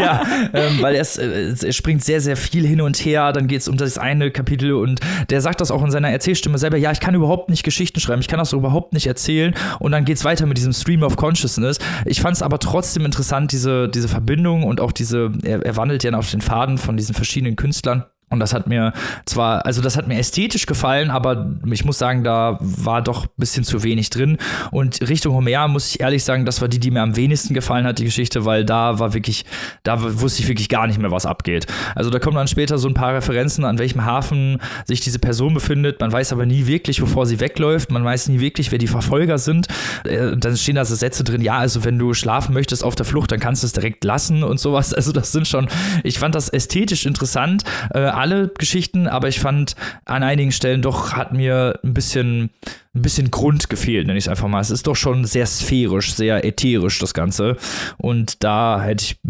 ja, 0.00 0.22
ähm, 0.52 0.78
weil 0.80 0.96
es, 0.96 1.18
äh, 1.18 1.26
es 1.26 1.76
springt 1.76 2.04
sehr, 2.04 2.20
sehr 2.20 2.36
viel 2.36 2.66
hin 2.66 2.80
und 2.80 2.96
her, 2.96 3.32
dann 3.32 3.48
geht 3.48 3.60
es 3.60 3.68
um 3.68 3.76
das 3.76 3.98
eine 3.98 4.30
Kapitel 4.30 4.72
und 4.72 5.00
der 5.30 5.40
sagt 5.40 5.60
das 5.60 5.70
auch 5.70 5.84
in 5.84 5.90
seiner 5.90 6.10
Erzählstimme 6.10 6.58
selber, 6.58 6.76
ja, 6.76 6.92
ich 6.92 7.00
kann 7.00 7.14
überhaupt 7.14 7.50
nicht 7.50 7.64
Geschichten 7.64 8.00
schreiben, 8.00 8.20
ich 8.20 8.28
kann 8.28 8.38
das 8.38 8.52
überhaupt 8.52 8.92
nicht 8.92 9.06
erzählen 9.06 9.54
und 9.78 9.92
dann 9.92 10.04
geht 10.04 10.16
es 10.16 10.24
weiter 10.24 10.46
mit 10.46 10.56
diesem 10.56 10.72
Stream 10.72 11.02
of 11.02 11.16
Consciousness. 11.16 11.78
Ich 12.04 12.20
fand 12.20 12.36
es 12.36 12.42
aber 12.42 12.58
trotzdem 12.58 13.04
interessant, 13.04 13.52
diese, 13.52 13.88
diese 13.88 14.08
Verbindung 14.08 14.62
und 14.62 14.80
auch 14.80 14.92
diese, 14.92 15.32
er, 15.42 15.64
er 15.64 15.76
wandelt 15.76 16.04
ja 16.04 16.12
auf 16.12 16.30
den 16.30 16.40
Faden 16.40 16.78
von 16.78 16.96
diesen 16.96 17.14
verschiedenen 17.14 17.56
Künstlern. 17.56 18.04
Und 18.30 18.40
das 18.40 18.52
hat 18.52 18.66
mir 18.66 18.92
zwar, 19.24 19.64
also 19.64 19.80
das 19.80 19.96
hat 19.96 20.06
mir 20.06 20.18
ästhetisch 20.18 20.66
gefallen, 20.66 21.10
aber 21.10 21.50
ich 21.70 21.84
muss 21.84 21.98
sagen, 21.98 22.24
da 22.24 22.58
war 22.60 23.02
doch 23.02 23.24
ein 23.24 23.30
bisschen 23.36 23.64
zu 23.64 23.82
wenig 23.82 24.10
drin. 24.10 24.36
Und 24.70 25.00
Richtung 25.08 25.34
Homer 25.34 25.68
muss 25.68 25.88
ich 25.90 26.00
ehrlich 26.00 26.24
sagen, 26.24 26.44
das 26.44 26.60
war 26.60 26.68
die, 26.68 26.78
die 26.78 26.90
mir 26.90 27.02
am 27.02 27.16
wenigsten 27.16 27.54
gefallen 27.54 27.86
hat, 27.86 27.98
die 27.98 28.04
Geschichte, 28.04 28.44
weil 28.44 28.64
da 28.64 28.98
war 28.98 29.14
wirklich, 29.14 29.44
da 29.82 30.20
wusste 30.20 30.42
ich 30.42 30.48
wirklich 30.48 30.68
gar 30.68 30.86
nicht 30.86 30.98
mehr, 30.98 31.10
was 31.10 31.24
abgeht. 31.24 31.66
Also 31.94 32.10
da 32.10 32.18
kommen 32.18 32.36
dann 32.36 32.48
später 32.48 32.78
so 32.78 32.88
ein 32.88 32.94
paar 32.94 33.14
Referenzen, 33.14 33.64
an 33.64 33.78
welchem 33.78 34.04
Hafen 34.04 34.58
sich 34.84 35.00
diese 35.00 35.18
Person 35.18 35.54
befindet. 35.54 36.00
Man 36.00 36.12
weiß 36.12 36.32
aber 36.32 36.44
nie 36.44 36.66
wirklich, 36.66 37.00
bevor 37.00 37.24
sie 37.24 37.40
wegläuft. 37.40 37.90
Man 37.90 38.04
weiß 38.04 38.28
nie 38.28 38.40
wirklich, 38.40 38.70
wer 38.70 38.78
die 38.78 38.86
Verfolger 38.86 39.38
sind. 39.38 39.68
Äh, 40.04 40.36
dann 40.36 40.56
stehen 40.56 40.74
da 40.74 40.84
so 40.84 40.94
Sätze 40.94 41.24
drin, 41.24 41.40
ja, 41.40 41.58
also 41.58 41.84
wenn 41.84 41.98
du 41.98 42.12
schlafen 42.12 42.52
möchtest 42.52 42.84
auf 42.84 42.94
der 42.94 43.06
Flucht, 43.06 43.32
dann 43.32 43.40
kannst 43.40 43.62
du 43.62 43.66
es 43.66 43.72
direkt 43.72 44.04
lassen 44.04 44.42
und 44.42 44.60
sowas. 44.60 44.92
Also 44.92 45.12
das 45.12 45.32
sind 45.32 45.48
schon, 45.48 45.68
ich 46.04 46.18
fand 46.18 46.34
das 46.34 46.48
ästhetisch 46.48 47.06
interessant 47.06 47.62
äh, 47.94 48.17
alle 48.18 48.48
Geschichten, 48.48 49.06
aber 49.06 49.28
ich 49.28 49.40
fand 49.40 49.76
an 50.04 50.22
einigen 50.22 50.52
Stellen 50.52 50.82
doch 50.82 51.12
hat 51.14 51.32
mir 51.32 51.78
ein 51.84 51.94
bisschen 51.94 52.50
ein 52.94 53.02
bisschen 53.02 53.30
Grund 53.30 53.70
gefehlt, 53.70 54.06
nenne 54.06 54.18
ich 54.18 54.24
es 54.24 54.28
einfach 54.28 54.48
mal. 54.48 54.60
Es 54.60 54.70
ist 54.70 54.86
doch 54.86 54.96
schon 54.96 55.24
sehr 55.24 55.46
sphärisch, 55.46 56.14
sehr 56.14 56.44
ätherisch, 56.44 56.98
das 56.98 57.14
Ganze. 57.14 57.56
Und 57.96 58.42
da 58.42 58.82
hätte 58.82 59.04
ich, 59.04 59.20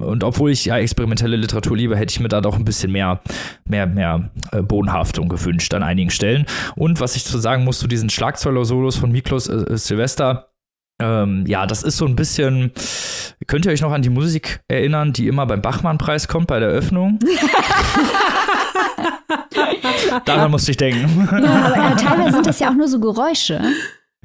und 0.00 0.22
obwohl 0.24 0.52
ich 0.52 0.66
ja 0.66 0.78
experimentelle 0.78 1.36
Literatur 1.36 1.76
liebe, 1.76 1.96
hätte 1.96 2.12
ich 2.12 2.20
mir 2.20 2.28
da 2.28 2.40
doch 2.40 2.56
ein 2.56 2.64
bisschen 2.64 2.92
mehr, 2.92 3.20
mehr, 3.64 3.86
mehr 3.86 4.30
äh, 4.52 4.62
Bodenhaftung 4.62 5.28
gewünscht 5.28 5.74
an 5.74 5.82
einigen 5.82 6.10
Stellen. 6.10 6.46
Und 6.76 7.00
was 7.00 7.16
ich 7.16 7.24
zu 7.24 7.38
sagen 7.38 7.64
muss 7.64 7.78
zu 7.78 7.88
diesen 7.88 8.10
Schlagzeuler-Solos 8.10 8.96
von 8.96 9.10
Miklos 9.10 9.48
äh, 9.48 9.76
Silvester, 9.76 10.48
ähm, 10.98 11.44
ja, 11.46 11.66
das 11.66 11.82
ist 11.82 11.98
so 11.98 12.06
ein 12.06 12.16
bisschen. 12.16 12.72
Könnt 13.46 13.66
ihr 13.66 13.72
euch 13.72 13.82
noch 13.82 13.92
an 13.92 14.02
die 14.02 14.08
Musik 14.08 14.60
erinnern, 14.66 15.12
die 15.12 15.28
immer 15.28 15.44
beim 15.46 15.60
Bachmann-Preis 15.60 16.26
kommt 16.26 16.46
bei 16.46 16.58
der 16.58 16.70
Eröffnung? 16.70 17.18
Daran 20.24 20.50
musste 20.50 20.70
ich 20.70 20.76
denken. 20.76 21.28
Ja, 21.30 21.66
aber 21.66 21.92
äh, 21.92 21.96
teilweise 21.96 22.32
sind 22.32 22.46
das 22.46 22.60
ja 22.60 22.70
auch 22.70 22.74
nur 22.74 22.88
so 22.88 23.00
Geräusche. 23.00 23.60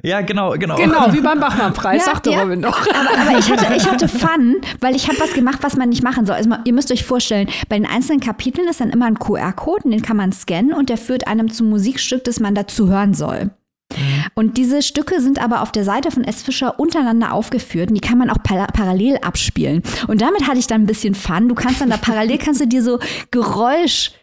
Ja, 0.04 0.20
genau, 0.20 0.50
genau. 0.52 0.76
Genau, 0.76 1.12
wie 1.12 1.20
beim 1.20 1.38
Bachmann-Preis, 1.38 2.04
Ja, 2.04 2.12
sagte 2.12 2.30
ja. 2.32 2.42
Robin 2.42 2.60
doch. 2.60 2.80
Aber, 2.88 3.20
aber 3.20 3.38
ich, 3.38 3.48
hatte, 3.48 3.72
ich 3.76 3.88
hatte 3.88 4.08
Fun, 4.08 4.56
weil 4.80 4.96
ich 4.96 5.06
habe 5.06 5.20
was 5.20 5.32
gemacht, 5.32 5.58
was 5.62 5.76
man 5.76 5.90
nicht 5.90 6.02
machen 6.02 6.26
soll. 6.26 6.34
Also 6.34 6.50
ihr 6.64 6.72
müsst 6.72 6.90
euch 6.90 7.04
vorstellen, 7.04 7.48
bei 7.68 7.76
den 7.76 7.86
einzelnen 7.86 8.18
Kapiteln 8.18 8.66
ist 8.68 8.80
dann 8.80 8.90
immer 8.90 9.06
ein 9.06 9.18
QR-Code, 9.18 9.88
den 9.88 10.02
kann 10.02 10.16
man 10.16 10.32
scannen 10.32 10.72
und 10.72 10.88
der 10.88 10.96
führt 10.96 11.28
einem 11.28 11.52
zum 11.52 11.70
Musikstück, 11.70 12.24
das 12.24 12.40
man 12.40 12.56
dazu 12.56 12.88
hören 12.88 13.14
soll. 13.14 13.50
Und 14.34 14.56
diese 14.56 14.82
Stücke 14.82 15.20
sind 15.20 15.40
aber 15.40 15.62
auf 15.62 15.70
der 15.70 15.84
Seite 15.84 16.10
von 16.10 16.24
S. 16.24 16.42
Fischer 16.42 16.80
untereinander 16.80 17.32
aufgeführt 17.32 17.90
und 17.90 17.94
die 17.94 18.00
kann 18.00 18.18
man 18.18 18.30
auch 18.30 18.42
par 18.42 18.66
parallel 18.68 19.18
abspielen. 19.18 19.82
Und 20.08 20.22
damit 20.22 20.48
hatte 20.48 20.58
ich 20.58 20.66
dann 20.66 20.82
ein 20.82 20.86
bisschen 20.86 21.14
Fun. 21.14 21.48
Du 21.48 21.54
kannst 21.54 21.80
dann 21.80 21.90
da 21.90 21.96
parallel 21.96 22.38
kannst 22.38 22.60
du 22.60 22.66
dir 22.66 22.82
so 22.82 22.98
Geräusch 23.30 24.12
Ger 24.12 24.21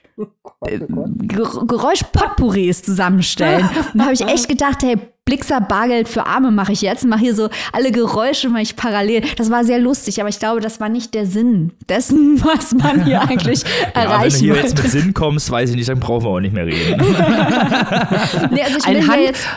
Geräusch-Potpourris 0.62 2.84
zusammenstellen. 2.84 3.68
Und 3.68 3.86
da 4.00 4.04
habe 4.06 4.14
ich 4.14 4.22
echt 4.22 4.48
gedacht, 4.50 4.82
hey, 4.84 4.98
Blixer 5.26 5.62
Bargeld 5.62 6.08
für 6.08 6.26
Arme 6.26 6.50
mache 6.50 6.72
ich 6.72 6.82
jetzt, 6.82 7.06
mache 7.06 7.20
hier 7.20 7.36
so 7.36 7.50
alle 7.72 7.92
Geräusche 7.92 8.50
mache 8.50 8.64
ich 8.64 8.76
parallel. 8.76 9.22
Das 9.38 9.52
war 9.52 9.64
sehr 9.64 9.78
lustig, 9.78 10.20
aber 10.20 10.30
ich 10.30 10.40
glaube, 10.40 10.60
das 10.60 10.80
war 10.80 10.90
nicht 10.90 11.14
der 11.14 11.28
Sinn 11.28 11.72
dessen, 11.88 12.44
was 12.56 12.74
man 12.74 13.06
hier 13.06 13.22
eigentlich 13.22 13.62
Ja, 13.62 13.68
wenn 13.94 13.94
du 13.94 14.00
erreichen 14.10 14.40
hier 14.40 14.54
wollte. 14.56 14.68
jetzt 14.70 14.82
mit 14.82 14.92
Sinn 14.92 15.14
kommst, 15.14 15.52
weiß 15.52 15.70
ich 15.70 15.76
nicht, 15.76 15.88
dann 15.90 16.00
brauchen 16.00 16.24
wir 16.26 16.30
auch 16.30 16.40
nicht 16.40 16.54
mehr 16.54 16.66
reden. 16.66 17.00
Nee, 18.52 18.64
also 18.64 18.78
ich 18.78 18.86
Ein 18.86 18.96
will 18.96 19.02
hier 19.04 19.12
Hand- 19.12 19.22
jetzt 19.22 19.48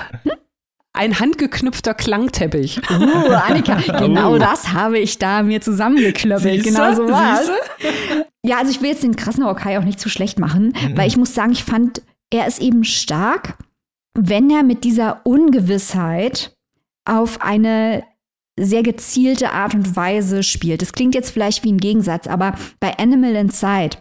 Ein 0.95 1.19
handgeknüpfter 1.21 1.95
Klangteppich. 1.95 2.81
Uh, 2.91 3.33
Annika, 3.33 3.77
genau 3.99 4.35
Oh. 4.35 4.39
das 4.39 4.73
habe 4.73 4.99
ich 4.99 5.19
da 5.19 5.43
mir 5.43 5.61
zusammengeklöppelt. 5.61 6.65
Genau 6.65 6.95
so 6.95 7.09
war's. 7.09 7.51
Ja, 8.45 8.59
also 8.59 8.71
ich 8.71 8.81
will 8.83 8.91
jetzt 8.91 9.03
den 9.03 9.17
krassen 9.17 9.45
Okai 9.45 9.79
auch 9.79 9.85
nicht 9.85 10.01
zu 10.01 10.09
schlecht 10.09 10.39
machen, 10.39 10.73
weil 10.95 11.09
ich 11.09 11.17
muss 11.17 11.35
sagen, 11.35 11.53
ich 11.53 11.65
fand, 11.65 12.03
er 12.31 12.47
ist 12.47 12.61
eben 12.61 12.85
stark, 12.85 13.57
wenn 14.15 14.51
er 14.51 14.63
mit 14.63 14.85
dieser 14.85 15.21
Ungewissheit 15.25 16.55
auf 17.09 17.41
eine 17.41 18.03
sehr 18.61 18.83
gezielte 18.83 19.53
Art 19.53 19.75
und 19.75 19.97
Weise 19.97 20.43
spielt. 20.43 20.83
Das 20.83 20.93
klingt 20.93 21.15
jetzt 21.15 21.31
vielleicht 21.31 21.65
wie 21.65 21.73
ein 21.73 21.79
Gegensatz, 21.79 22.27
aber 22.27 22.55
bei 22.81 22.99
Animal 22.99 23.35
Inside 23.37 23.97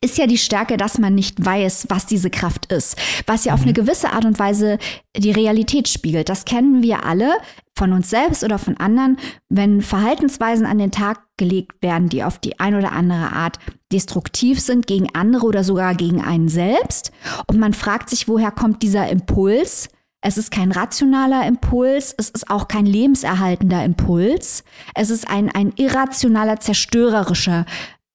ist 0.00 0.16
ja 0.16 0.26
die 0.26 0.38
Stärke, 0.38 0.76
dass 0.76 0.98
man 0.98 1.14
nicht 1.14 1.44
weiß, 1.44 1.86
was 1.88 2.06
diese 2.06 2.30
Kraft 2.30 2.72
ist, 2.72 2.96
was 3.26 3.44
ja 3.44 3.54
auf 3.54 3.62
eine 3.62 3.72
gewisse 3.72 4.12
Art 4.12 4.24
und 4.24 4.38
Weise 4.38 4.78
die 5.16 5.32
Realität 5.32 5.88
spiegelt. 5.88 6.28
Das 6.28 6.44
kennen 6.44 6.82
wir 6.82 7.04
alle 7.04 7.32
von 7.76 7.92
uns 7.92 8.10
selbst 8.10 8.44
oder 8.44 8.58
von 8.58 8.76
anderen, 8.76 9.18
wenn 9.48 9.82
Verhaltensweisen 9.82 10.66
an 10.66 10.78
den 10.78 10.92
Tag 10.92 11.22
gelegt 11.36 11.82
werden, 11.82 12.08
die 12.08 12.22
auf 12.22 12.38
die 12.38 12.60
ein 12.60 12.74
oder 12.74 12.92
andere 12.92 13.32
Art 13.32 13.58
destruktiv 13.92 14.60
sind 14.60 14.86
gegen 14.86 15.14
andere 15.14 15.46
oder 15.46 15.64
sogar 15.64 15.94
gegen 15.94 16.20
einen 16.20 16.48
selbst. 16.48 17.10
Und 17.46 17.58
man 17.58 17.74
fragt 17.74 18.10
sich, 18.10 18.28
woher 18.28 18.50
kommt 18.50 18.82
dieser 18.82 19.08
Impuls? 19.08 19.88
Es 20.20 20.36
ist 20.36 20.50
kein 20.50 20.72
rationaler 20.72 21.46
Impuls, 21.46 22.14
es 22.18 22.30
ist 22.30 22.50
auch 22.50 22.66
kein 22.66 22.86
lebenserhaltender 22.86 23.84
Impuls, 23.84 24.64
es 24.96 25.10
ist 25.10 25.30
ein, 25.30 25.48
ein 25.54 25.72
irrationaler, 25.76 26.58
zerstörerischer 26.58 27.66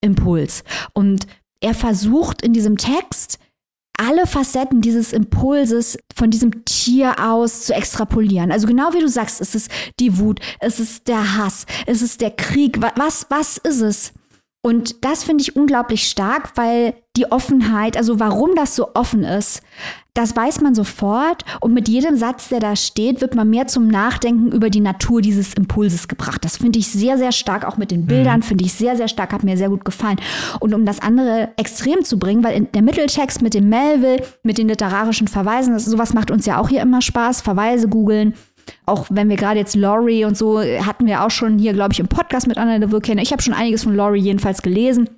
Impuls. 0.01 0.65
Und 0.93 1.27
er 1.63 1.73
versucht 1.73 2.41
in 2.41 2.53
diesem 2.53 2.77
Text, 2.77 3.39
alle 3.99 4.25
Facetten 4.27 4.81
dieses 4.81 5.13
Impulses 5.13 5.97
von 6.15 6.29
diesem 6.31 6.65
Tier 6.65 7.15
aus 7.23 7.61
zu 7.65 7.73
extrapolieren. 7.73 8.51
Also 8.51 8.67
genau 8.67 8.91
wie 8.93 8.99
du 8.99 9.07
sagst, 9.07 9.39
es 9.39 9.55
ist 9.55 9.71
die 9.99 10.17
Wut, 10.17 10.39
es 10.59 10.79
ist 10.79 11.07
der 11.07 11.37
Hass, 11.37 11.65
es 11.85 12.01
ist 12.01 12.21
der 12.21 12.31
Krieg. 12.31 12.81
Wa- 12.81 12.93
Was, 12.95 13.27
was 13.29 13.57
ist 13.57 13.81
es? 13.81 14.13
Und 14.65 15.03
das 15.05 15.23
finde 15.23 15.41
ich 15.43 15.55
unglaublich 15.55 16.07
stark, 16.09 16.53
weil 16.55 16.95
die 17.15 17.31
Offenheit, 17.31 17.95
also 17.95 18.19
warum 18.19 18.55
das 18.55 18.75
so 18.75 18.95
offen 18.95 19.23
ist, 19.23 19.61
das 20.15 20.35
weiß 20.35 20.61
man 20.61 20.73
sofort. 20.73 21.43
Und 21.59 21.73
mit 21.73 21.87
jedem 21.87 22.17
Satz, 22.17 22.49
der 22.49 22.59
da 22.59 22.75
steht, 22.75 23.21
wird 23.21 23.35
man 23.35 23.49
mehr 23.49 23.67
zum 23.67 23.87
Nachdenken 23.87 24.51
über 24.51 24.69
die 24.69 24.79
Natur 24.79 25.21
dieses 25.21 25.53
Impulses 25.53 26.07
gebracht. 26.07 26.43
Das 26.43 26.57
finde 26.57 26.79
ich 26.79 26.87
sehr, 26.87 27.17
sehr 27.17 27.31
stark. 27.31 27.65
Auch 27.65 27.77
mit 27.77 27.91
den 27.91 28.05
Bildern 28.05 28.41
finde 28.41 28.63
ich 28.63 28.73
sehr, 28.73 28.95
sehr 28.95 29.07
stark, 29.07 29.31
hat 29.33 29.43
mir 29.43 29.57
sehr 29.57 29.69
gut 29.69 29.85
gefallen. 29.85 30.17
Und 30.59 30.73
um 30.73 30.85
das 30.85 30.99
andere 31.01 31.49
extrem 31.57 32.03
zu 32.03 32.17
bringen, 32.17 32.43
weil 32.43 32.61
der 32.61 32.81
Mitteltext 32.81 33.41
mit 33.41 33.53
dem 33.53 33.69
Melville, 33.69 34.23
mit 34.43 34.57
den 34.57 34.67
literarischen 34.67 35.27
Verweisen, 35.27 35.73
das, 35.73 35.85
sowas 35.85 36.13
macht 36.13 36.31
uns 36.31 36.45
ja 36.45 36.59
auch 36.59 36.69
hier 36.69 36.81
immer 36.81 37.01
Spaß, 37.01 37.41
Verweise 37.41 37.87
googeln. 37.87 38.33
Auch 38.85 39.07
wenn 39.09 39.29
wir 39.29 39.35
gerade 39.35 39.59
jetzt 39.59 39.75
Laurie 39.75 40.25
und 40.25 40.37
so 40.37 40.61
hatten 40.61 41.05
wir 41.05 41.23
auch 41.23 41.31
schon 41.31 41.59
hier, 41.59 41.73
glaube 41.73 41.93
ich, 41.93 41.99
im 41.99 42.07
Podcast 42.07 42.47
mit 42.47 42.57
Anna 42.57 42.79
Deville 42.79 43.01
kennen. 43.01 43.19
Ich 43.19 43.31
habe 43.31 43.41
schon 43.41 43.53
einiges 43.53 43.83
von 43.83 43.95
Laurie 43.95 44.21
jedenfalls 44.21 44.61
gelesen. 44.61 45.09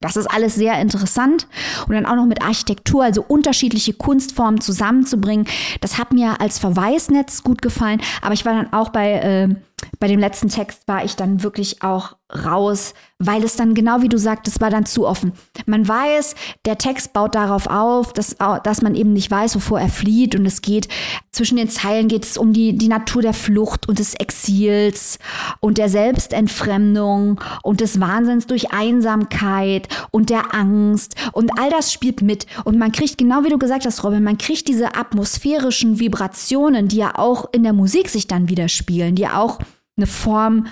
Das 0.00 0.16
ist 0.16 0.26
alles 0.26 0.54
sehr 0.54 0.80
interessant. 0.80 1.48
Und 1.86 1.94
dann 1.94 2.06
auch 2.06 2.16
noch 2.16 2.26
mit 2.26 2.42
Architektur, 2.42 3.04
also 3.04 3.24
unterschiedliche 3.26 3.94
Kunstformen 3.94 4.60
zusammenzubringen. 4.60 5.46
Das 5.80 5.98
hat 5.98 6.12
mir 6.12 6.40
als 6.40 6.58
Verweisnetz 6.58 7.42
gut 7.42 7.62
gefallen. 7.62 8.00
Aber 8.22 8.34
ich 8.34 8.44
war 8.44 8.54
dann 8.54 8.72
auch 8.72 8.90
bei, 8.90 9.12
äh, 9.14 9.54
bei 9.98 10.08
dem 10.08 10.20
letzten 10.20 10.48
Text, 10.48 10.86
war 10.86 11.04
ich 11.04 11.16
dann 11.16 11.42
wirklich 11.42 11.82
auch 11.82 12.16
raus, 12.44 12.94
weil 13.18 13.42
es 13.42 13.56
dann 13.56 13.74
genau 13.74 14.02
wie 14.02 14.08
du 14.08 14.18
sagtest, 14.18 14.60
war 14.60 14.70
dann 14.70 14.84
zu 14.84 15.06
offen. 15.06 15.32
Man 15.66 15.88
weiß, 15.88 16.34
der 16.66 16.76
Text 16.76 17.12
baut 17.12 17.34
darauf 17.34 17.66
auf, 17.66 18.12
dass, 18.12 18.36
dass 18.64 18.82
man 18.82 18.94
eben 18.94 19.12
nicht 19.12 19.30
weiß, 19.30 19.56
wovor 19.56 19.80
er 19.80 19.88
flieht. 19.88 20.34
Und 20.34 20.44
es 20.44 20.60
geht, 20.60 20.88
zwischen 21.32 21.56
den 21.56 21.68
Zeilen 21.68 22.08
geht 22.08 22.24
es 22.24 22.36
um 22.36 22.52
die, 22.52 22.76
die 22.76 22.88
Natur 22.88 23.22
der 23.22 23.32
Flucht 23.32 23.88
und 23.88 23.98
des 23.98 24.14
Exils 24.14 25.18
und 25.60 25.78
der 25.78 25.88
Selbstentfremdung 25.88 27.40
und 27.62 27.80
des 27.80 27.98
Wahnsinns 27.98 28.46
durch 28.46 28.72
Einsamkeit 28.72 29.87
und 30.10 30.30
der 30.30 30.54
Angst. 30.54 31.14
Und 31.32 31.58
all 31.58 31.70
das 31.70 31.92
spielt 31.92 32.22
mit. 32.22 32.46
Und 32.64 32.78
man 32.78 32.92
kriegt, 32.92 33.18
genau 33.18 33.44
wie 33.44 33.50
du 33.50 33.58
gesagt 33.58 33.86
hast, 33.86 34.04
Robin, 34.04 34.22
man 34.22 34.38
kriegt 34.38 34.68
diese 34.68 34.94
atmosphärischen 34.96 35.98
Vibrationen, 35.98 36.88
die 36.88 36.98
ja 36.98 37.18
auch 37.18 37.52
in 37.52 37.62
der 37.62 37.72
Musik 37.72 38.08
sich 38.08 38.26
dann 38.26 38.48
widerspiegeln, 38.48 39.14
die 39.14 39.22
ja 39.22 39.38
auch 39.38 39.58
eine 39.96 40.06
Form 40.06 40.66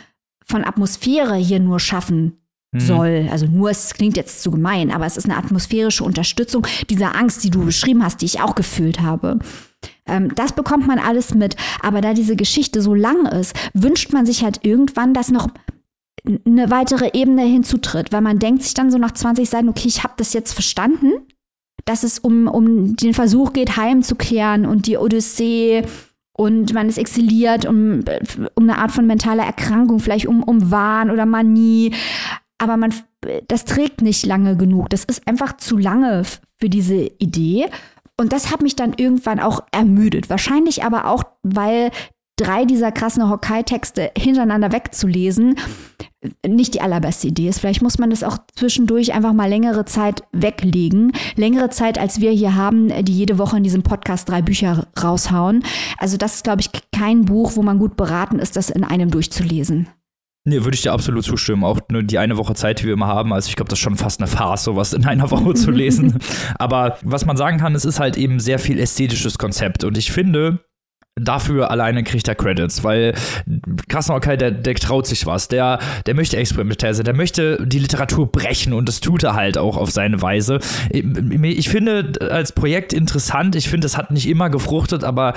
von 0.45 0.65
Atmosphäre 0.65 1.35
hier 1.37 1.61
nur 1.61 1.81
schaffen 1.81 2.39
soll. 2.79 3.29
Also 3.31 3.47
nur, 3.47 3.71
es 3.71 3.95
klingt 3.95 4.17
jetzt 4.17 4.43
zu 4.43 4.51
gemein, 4.51 4.91
aber 4.91 5.07
es 5.07 5.17
ist 5.17 5.25
eine 5.25 5.37
atmosphärische 5.37 6.05
Unterstützung 6.05 6.67
dieser 6.91 7.17
Angst, 7.17 7.43
die 7.45 7.51
du 7.51 7.65
beschrieben 7.65 8.05
hast, 8.05 8.21
die 8.21 8.27
ich 8.27 8.41
auch 8.41 8.55
gefühlt 8.55 9.01
habe. 9.01 9.39
Ähm, 10.07 10.35
das 10.35 10.53
bekommt 10.53 10.87
man 10.87 10.99
alles 10.99 11.35
mit. 11.35 11.57
Aber 11.81 12.01
da 12.01 12.15
diese 12.15 12.37
Geschichte 12.37 12.83
so 12.83 12.95
lang 12.95 13.27
ist, 13.27 13.55
wünscht 13.75 14.13
man 14.13 14.27
sich 14.27 14.45
halt 14.45 14.61
irgendwann, 14.63 15.15
dass 15.15 15.31
noch 15.31 15.49
eine 16.25 16.71
weitere 16.71 17.11
Ebene 17.13 17.43
hinzutritt, 17.43 18.13
weil 18.13 18.21
man 18.21 18.39
denkt 18.39 18.63
sich 18.63 18.75
dann 18.75 18.91
so 18.91 18.99
nach 18.99 19.13
20 19.13 19.49
Seiten, 19.49 19.69
okay, 19.69 19.89
ich 19.89 20.03
habe 20.03 20.15
das 20.17 20.33
jetzt 20.33 20.53
verstanden, 20.53 21.13
dass 21.85 22.03
es 22.03 22.19
um, 22.19 22.49
um 22.49 22.97
den 22.97 23.15
Versuch 23.15 23.53
geht, 23.53 23.77
heimzukehren 23.77 24.67
und 24.67 24.87
die 24.87 24.97
Odyssee 24.97 25.85
und 26.37 26.75
man 26.75 26.89
ist 26.89 26.99
exiliert 26.99 27.65
um, 27.65 28.05
um 28.55 28.65
eine 28.65 28.79
Art 28.79 28.93
von 28.93 29.07
mentaler 29.07 29.45
Erkrankung, 29.45 30.01
vielleicht 30.01 30.27
um, 30.27 30.43
um 30.43 30.71
Wahn 30.71 31.11
oder 31.11 31.25
Manie. 31.25 31.95
Aber 32.59 32.77
man, 32.77 32.93
das 33.49 33.65
trägt 33.65 34.03
nicht 34.03 34.27
lange 34.27 34.57
genug. 34.57 34.91
Das 34.91 35.05
ist 35.05 35.27
einfach 35.27 35.57
zu 35.57 35.79
lange 35.79 36.25
für 36.59 36.69
diese 36.69 37.11
Idee. 37.19 37.71
Und 38.19 38.33
das 38.33 38.51
hat 38.51 38.63
mich 38.63 38.77
dann 38.77 38.95
irgendwann 38.97 39.41
auch 39.41 39.61
ermüdet. 39.73 40.29
Wahrscheinlich 40.29 40.85
aber 40.85 41.07
auch, 41.07 41.25
weil 41.43 41.91
drei 42.37 42.65
dieser 42.65 42.93
krassen 42.93 43.29
Hokkai-Texte 43.29 44.13
hintereinander 44.17 44.73
wegzulesen 44.73 45.57
nicht 46.47 46.75
die 46.75 46.81
allerbeste 46.81 47.29
Idee 47.29 47.49
ist. 47.49 47.61
Vielleicht 47.61 47.83
muss 47.83 47.99
man 47.99 48.11
das 48.11 48.25
auch 48.25 48.39
zwischendurch 48.55 49.15
einfach 49.15 49.33
mal 49.33 49.49
längere 49.49 49.85
Zeit 49.85 50.23
weglegen. 50.33 51.13
Längere 51.37 51.71
Zeit, 51.71 51.99
als 51.99 52.21
wir 52.21 52.31
hier 52.31 52.55
haben, 52.55 52.89
die 53.05 53.17
jede 53.17 53.39
Woche 53.39 53.57
in 53.57 53.63
diesem 53.63 53.83
Podcast 53.83 54.29
drei 54.29 54.43
Bücher 54.43 54.87
raushauen. 55.01 55.63
Also 55.99 56.17
das 56.17 56.37
ist, 56.37 56.45
glaube 56.45 56.63
ich, 56.63 56.71
kein 56.93 57.25
Buch, 57.25 57.53
wo 57.57 57.63
man 57.63 57.79
gut 57.79 57.97
beraten 57.97 58.39
ist, 58.39 58.57
das 58.57 58.71
in 58.71 58.85
einem 58.85 59.11
durchzulesen. 59.11 59.89
Nee, 60.49 60.63
würde 60.63 60.77
ich 60.77 60.83
dir 60.83 60.93
absolut 60.93 61.25
zustimmen. 61.25 61.65
Auch 61.65 61.81
nur 61.91 62.05
die 62.05 62.19
eine 62.19 62.37
Woche 62.37 62.55
Zeit, 62.55 62.81
die 62.81 62.85
wir 62.85 62.93
immer 62.93 63.09
haben. 63.09 63.33
Also 63.33 63.49
ich 63.49 63.57
glaube, 63.57 63.69
das 63.69 63.79
ist 63.79 63.83
schon 63.83 63.97
fast 63.97 64.21
eine 64.21 64.29
Farce, 64.29 64.65
sowas 64.65 64.93
in 64.93 65.05
einer 65.05 65.31
Woche 65.33 65.55
zu 65.55 65.71
lesen. 65.73 66.19
Aber 66.59 66.99
was 67.03 67.27
man 67.27 67.37
sagen 67.37 67.59
kann, 67.59 67.75
es 67.75 67.85
ist 67.85 67.99
halt 67.99 68.17
eben 68.17 68.39
sehr 68.39 68.61
viel 68.61 68.79
ästhetisches 68.79 69.39
Konzept. 69.39 69.83
Und 69.83 69.99
ich 69.99 70.13
finde, 70.13 70.61
Dafür 71.19 71.71
alleine 71.71 72.05
kriegt 72.05 72.29
er 72.29 72.35
Credits, 72.35 72.85
weil 72.85 73.15
Krasnauer 73.89 74.21
der, 74.21 74.51
der 74.51 74.75
traut 74.75 75.07
sich 75.07 75.25
was, 75.25 75.49
der, 75.49 75.79
der 76.05 76.15
möchte 76.15 76.37
experimentell 76.37 76.93
sein, 76.93 77.07
der 77.07 77.15
möchte 77.15 77.67
die 77.67 77.79
Literatur 77.79 78.31
brechen 78.31 78.75
und 78.75 78.87
das 78.87 79.01
tut 79.01 79.23
er 79.23 79.33
halt 79.33 79.57
auch 79.57 79.79
auf 79.79 79.91
seine 79.91 80.21
Weise. 80.21 80.61
Ich 80.91 81.71
finde 81.71 82.13
als 82.31 82.53
Projekt 82.53 82.93
interessant, 82.93 83.57
ich 83.57 83.71
finde, 83.71 83.87
es 83.87 83.97
hat 83.97 84.11
nicht 84.11 84.29
immer 84.29 84.51
gefruchtet, 84.51 85.05
aber 85.05 85.33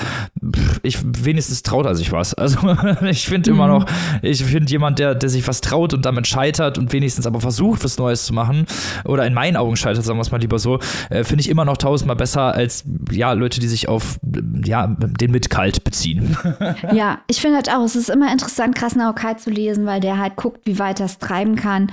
ich, 0.83 0.97
wenigstens 1.01 1.63
traut 1.63 1.85
er 1.85 1.95
sich 1.95 2.11
was. 2.11 2.33
Also 2.39 2.57
ich 3.05 3.25
finde 3.25 3.51
immer 3.51 3.67
noch, 3.67 3.85
ich 4.21 4.43
finde 4.43 4.71
jemand, 4.71 4.97
der, 4.97 5.13
der 5.13 5.29
sich 5.29 5.47
was 5.47 5.61
traut 5.61 5.93
und 5.93 6.05
damit 6.05 6.25
scheitert 6.25 6.77
und 6.77 6.91
wenigstens 6.93 7.27
aber 7.27 7.41
versucht, 7.41 7.83
was 7.83 7.97
Neues 7.97 8.25
zu 8.25 8.33
machen, 8.33 8.65
oder 9.05 9.25
in 9.25 9.33
meinen 9.33 9.55
Augen 9.55 9.75
scheitert, 9.75 10.03
sagen 10.03 10.17
wir 10.17 10.23
es 10.23 10.31
mal 10.31 10.39
lieber 10.39 10.57
so, 10.57 10.79
äh, 11.09 11.23
finde 11.23 11.41
ich 11.41 11.49
immer 11.49 11.65
noch 11.65 11.77
tausendmal 11.77 12.15
besser 12.15 12.53
als 12.53 12.85
ja, 13.11 13.33
Leute, 13.33 13.59
die 13.59 13.67
sich 13.67 13.87
auf 13.87 14.19
ja, 14.63 14.87
den 14.87 15.31
Mitkalt 15.69 15.83
beziehen. 15.83 16.37
Ja, 16.93 17.19
ich 17.27 17.39
finde 17.39 17.57
halt 17.57 17.69
auch, 17.69 17.83
es 17.83 17.95
ist 17.95 18.09
immer 18.09 18.31
interessant, 18.31 18.75
Krasnauer 18.75 19.13
Kai 19.13 19.35
zu 19.35 19.49
lesen, 19.49 19.85
weil 19.85 19.99
der 19.99 20.17
halt 20.17 20.35
guckt, 20.35 20.61
wie 20.65 20.79
weit 20.79 20.99
es 20.99 21.19
treiben 21.19 21.55
kann. 21.55 21.91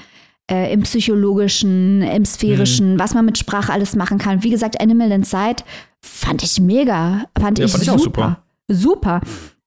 äh, 0.48 0.72
im 0.72 0.82
psychologischen, 0.82 2.02
im 2.02 2.24
sphärischen, 2.24 2.94
mhm. 2.94 2.98
was 3.00 3.14
man 3.14 3.24
mit 3.24 3.36
Sprache 3.36 3.72
alles 3.72 3.96
machen 3.96 4.18
kann. 4.18 4.44
Wie 4.44 4.50
gesagt, 4.50 4.80
Animal 4.80 5.10
Inside 5.10 5.64
fand 6.00 6.44
ich 6.44 6.60
mega, 6.60 7.24
fand 7.36 7.58
ja, 7.58 7.64
ich, 7.64 7.72
fand 7.72 7.82
ich 7.82 7.90
super. 7.90 7.98
super. 7.98 8.38
Super. 8.68 9.20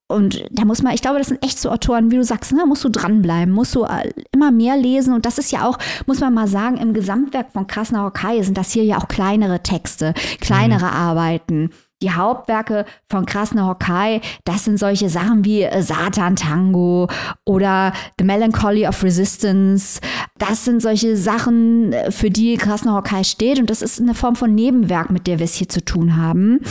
Und 0.08 0.46
da 0.52 0.64
muss 0.64 0.82
man, 0.82 0.94
ich 0.94 1.02
glaube, 1.02 1.18
das 1.18 1.28
sind 1.28 1.44
echt 1.44 1.60
so 1.60 1.70
Autoren, 1.70 2.12
wie 2.12 2.16
du 2.16 2.24
sagst, 2.24 2.54
ne, 2.54 2.66
musst 2.66 2.86
du 2.86 2.90
dranbleiben, 2.90 3.54
musst 3.54 3.76
du 3.76 3.84
äh, 3.84 4.10
immer 4.32 4.52
mehr 4.52 4.78
lesen. 4.78 5.14
Und 5.14 5.26
das 5.26 5.38
ist 5.38 5.52
ja 5.52 5.68
auch, 5.68 5.78
muss 6.08 6.22
man 6.22 6.34
mal 6.34 6.48
sagen, 6.48 6.78
im 6.78 6.94
Gesamtwerk 6.94 7.52
von 7.52 7.68
Krasner 7.68 8.10
Kai 8.12 8.42
sind 8.42 8.58
das 8.58 8.72
hier 8.72 8.86
ja 8.86 9.00
auch 9.00 9.10
kleinere 9.10 9.62
Texte, 9.62 10.14
kleinere 10.40 10.86
mhm. 10.86 10.94
Arbeiten. 10.94 11.70
Die 12.02 12.12
Hauptwerke 12.12 12.86
von 13.10 13.26
Krasner 13.26 13.68
Hokai, 13.68 14.22
das 14.46 14.66
sind 14.66 14.80
solche 14.80 15.10
Sachen 15.10 15.44
wie 15.44 15.64
äh, 15.64 15.82
Satan 15.82 16.36
Tango 16.36 17.10
oder 17.46 17.94
The 18.18 18.24
Melancholy 18.24 18.88
of 18.88 19.04
Resistance. 19.04 20.00
Das 20.38 20.64
sind 20.64 20.82
solche 20.82 21.18
Sachen, 21.18 21.92
äh, 21.92 22.12
für 22.12 22.30
die 22.30 22.56
Krasner 22.56 22.96
Hokai 22.96 23.24
steht. 23.24 23.60
Und 23.60 23.70
das 23.70 23.82
ist 23.82 24.00
eine 24.00 24.14
Form 24.14 24.36
von 24.36 24.56
Nebenwerk, 24.56 25.10
mit 25.10 25.28
der 25.28 25.40
wir 25.40 25.46
es 25.46 25.56
hier 25.56 25.68
zu 25.68 25.84
tun 25.84 26.16
haben. 26.16 26.62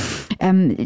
Ähm, 0.40 0.76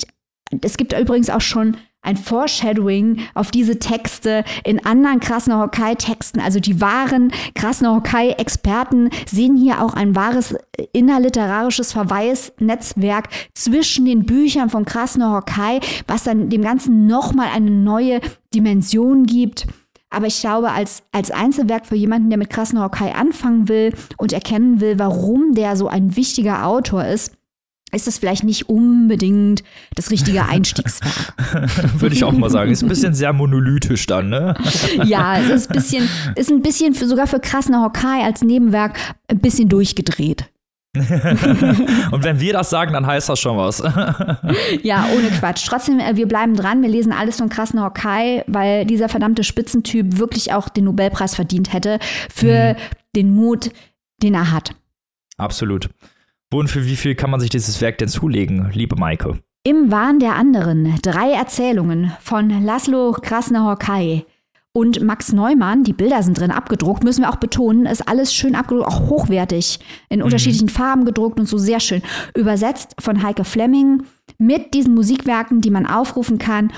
es 0.61 0.77
gibt 0.77 0.93
übrigens 0.93 1.31
auch 1.31 1.41
schon 1.41 1.77
ein 2.03 2.17
Foreshadowing 2.17 3.21
auf 3.35 3.51
diese 3.51 3.79
Texte 3.79 4.45
in 4.65 4.85
anderen 4.85 5.21
Krasner 5.21 5.61
Hokai-Texten. 5.61 6.41
Also 6.41 6.61
die 6.61 6.81
wahren 6.81 7.33
Krasner 7.55 7.95
Hokai-Experten 7.95 9.11
sehen 9.27 9.57
hier 9.57 9.81
auch 9.81 9.95
ein 9.95 10.17
wahres 10.17 10.55
innerliterarisches 10.93 11.93
Verweisnetzwerk 11.93 13.29
zwischen 13.55 14.05
den 14.05 14.27
Büchern 14.27 14.69
von 14.69 14.85
Krasner 14.85 15.33
Hokai, 15.33 15.81
was 16.09 16.25
dann 16.25 16.51
dem 16.51 16.63
Ganzen 16.63 17.07
nochmal 17.07 17.49
eine 17.55 17.71
neue 17.71 18.21
Dimension 18.53 19.25
gibt. 19.25 19.67
Aber 20.11 20.27
ich 20.27 20.41
glaube, 20.41 20.71
als, 20.73 21.05
als 21.13 21.31
Einzelwerk 21.31 21.87
für 21.87 21.95
jemanden, 21.95 22.29
der 22.29 22.39
mit 22.39 22.51
Krasner 22.51 22.85
Hokai 22.85 23.15
anfangen 23.15 23.69
will 23.69 23.95
und 24.19 24.33
erkennen 24.33 24.81
will, 24.81 24.99
warum 24.99 25.55
der 25.55 25.77
so 25.77 25.89
ein 25.89 26.17
wichtiger 26.17 26.67
Autor 26.67 27.05
ist, 27.07 27.33
ist 27.95 28.07
das 28.07 28.19
vielleicht 28.19 28.45
nicht 28.45 28.69
unbedingt 28.69 29.63
das 29.95 30.11
richtige 30.11 30.45
Einstiegswerk. 30.49 31.35
Würde 32.01 32.15
ich 32.15 32.25
auch 32.25 32.33
mal 32.33 32.51
sagen. 32.51 32.73
Ist 32.73 32.83
ein 32.83 32.89
bisschen 32.89 33.15
sehr 33.15 33.33
monolithisch 33.33 34.07
dann, 34.07 34.31
ne? 34.31 34.55
ja, 35.05 35.39
es 35.39 35.51
ist 35.51 35.71
ein 35.71 35.75
bisschen, 35.75 36.09
ist 36.37 36.51
ein 36.51 36.63
bisschen 36.63 36.95
für, 36.95 37.07
sogar 37.07 37.27
für 37.27 37.41
Krasner 37.41 37.83
Hokai 37.85 38.25
als 38.25 38.43
Nebenwerk 38.43 38.99
ein 39.29 39.39
bisschen 39.39 39.69
durchgedreht. 39.69 40.49
Und 40.95 42.23
wenn 42.23 42.39
wir 42.39 42.53
das 42.53 42.69
sagen, 42.69 42.93
dann 42.93 43.07
heißt 43.07 43.29
das 43.31 43.41
schon 43.41 43.57
was. 43.57 43.79
ja, 44.83 45.07
ohne 45.17 45.29
Quatsch. 45.39 45.67
Trotzdem, 45.67 45.99
äh, 45.99 46.17
wir 46.17 46.29
bleiben 46.29 46.55
dran. 46.55 46.83
Wir 46.83 46.91
lesen 46.91 47.13
alles 47.13 47.39
von 47.39 47.49
Krasner 47.49 47.85
Hokai, 47.85 48.45
weil 48.47 48.85
dieser 48.85 49.09
verdammte 49.09 49.43
Spitzentyp 49.43 50.19
wirklich 50.19 50.53
auch 50.53 50.69
den 50.69 50.85
Nobelpreis 50.85 51.35
verdient 51.35 51.73
hätte 51.73 51.99
für 52.31 52.75
mhm. 52.75 52.77
den 53.17 53.31
Mut, 53.35 53.71
den 54.23 54.35
er 54.35 54.53
hat. 54.53 54.75
Absolut. 55.39 55.89
Und 56.53 56.69
für 56.69 56.87
wie 56.87 56.97
viel 56.97 57.15
kann 57.15 57.31
man 57.31 57.41
sich 57.41 57.51
dieses 57.51 57.81
Werk 57.81 57.99
denn 57.99 58.09
zulegen, 58.09 58.71
liebe 58.73 58.97
Maike? 58.97 59.39
Im 59.65 59.91
Wahn 59.91 60.19
der 60.19 60.35
anderen. 60.35 60.99
Drei 61.03 61.33
Erzählungen 61.33 62.13
von 62.21 62.65
Laszlo 62.65 63.13
Krasner-Horkai 63.13 64.27
und 64.73 65.03
Max 65.03 65.33
Neumann. 65.33 65.85
Die 65.85 65.93
Bilder 65.93 66.23
sind 66.23 66.39
drin 66.39 66.51
abgedruckt, 66.51 67.05
müssen 67.05 67.23
wir 67.23 67.31
auch 67.31 67.37
betonen. 67.37 67.87
Ist 67.87 68.07
alles 68.07 68.35
schön 68.35 68.55
abgedruckt, 68.55 68.89
auch 68.89 69.09
hochwertig. 69.09 69.81
In 70.09 70.19
mhm. 70.19 70.27
unterschiedlichen 70.27 70.69
Farben 70.69 71.05
gedruckt 71.05 71.41
und 71.41 71.47
so 71.47 71.59
sehr 71.59 71.81
schön. 71.81 72.03
Übersetzt 72.37 72.97
von 73.01 73.23
Heike 73.23 73.45
Flemming 73.45 74.03
mit 74.37 74.75
diesen 74.75 74.95
Musikwerken, 74.95 75.61
die 75.61 75.71
man 75.71 75.87
aufrufen 75.87 76.39
kann 76.39 76.73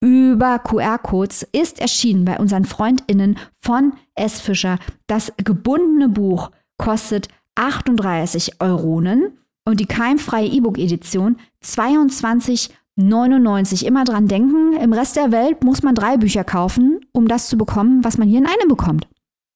über 0.00 0.60
QR-Codes 0.60 1.48
ist 1.50 1.80
erschienen 1.80 2.24
bei 2.24 2.38
unseren 2.38 2.64
FreundInnen 2.64 3.36
von 3.60 3.94
S. 4.14 4.40
Fischer. 4.40 4.78
Das 5.08 5.32
gebundene 5.38 6.08
Buch 6.08 6.52
kostet 6.76 7.28
38 7.58 8.60
Euronen 8.60 9.32
und 9.64 9.80
die 9.80 9.86
keimfreie 9.86 10.48
E-Book-Edition 10.48 11.36
22,99. 11.62 13.84
Immer 13.84 14.04
dran 14.04 14.28
denken, 14.28 14.74
im 14.80 14.92
Rest 14.92 15.16
der 15.16 15.32
Welt 15.32 15.64
muss 15.64 15.82
man 15.82 15.94
drei 15.94 16.16
Bücher 16.16 16.44
kaufen, 16.44 17.00
um 17.12 17.28
das 17.28 17.48
zu 17.48 17.58
bekommen, 17.58 18.02
was 18.04 18.16
man 18.16 18.28
hier 18.28 18.38
in 18.38 18.46
einem 18.46 18.68
bekommt. 18.68 19.06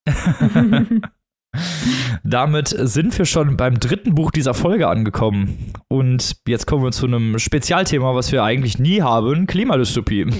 Damit 2.25 2.69
sind 2.69 3.17
wir 3.19 3.27
schon 3.27 3.57
beim 3.57 3.79
dritten 3.79 4.15
Buch 4.15 4.31
dieser 4.31 4.55
Folge 4.55 4.89
angekommen. 4.89 5.75
Und 5.89 6.37
jetzt 6.49 6.67
kommen 6.67 6.83
wir 6.83 6.93
zu 6.93 7.07
einem 7.07 7.39
Spezialthema, 7.39 8.15
was 8.15 8.33
wir 8.33 8.43
eigentlich 8.43 8.79
nie 8.79 9.03
haben: 9.03 9.47
Klimadystopie. 9.47 10.25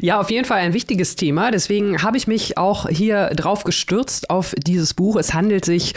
Ja, 0.00 0.20
auf 0.20 0.30
jeden 0.30 0.44
Fall 0.44 0.58
ein 0.58 0.72
wichtiges 0.72 1.16
Thema. 1.16 1.50
Deswegen 1.50 2.02
habe 2.02 2.16
ich 2.16 2.26
mich 2.26 2.58
auch 2.58 2.88
hier 2.88 3.30
drauf 3.30 3.64
gestürzt 3.64 4.30
auf 4.30 4.54
dieses 4.56 4.94
Buch. 4.94 5.16
Es 5.16 5.34
handelt 5.34 5.64
sich 5.64 5.94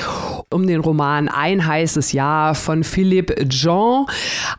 um 0.50 0.68
den 0.68 0.82
Roman 0.82 1.30
Ein 1.30 1.66
heißes 1.66 2.12
Jahr 2.12 2.54
von 2.54 2.84
Philippe 2.84 3.48
Jean. 3.48 4.06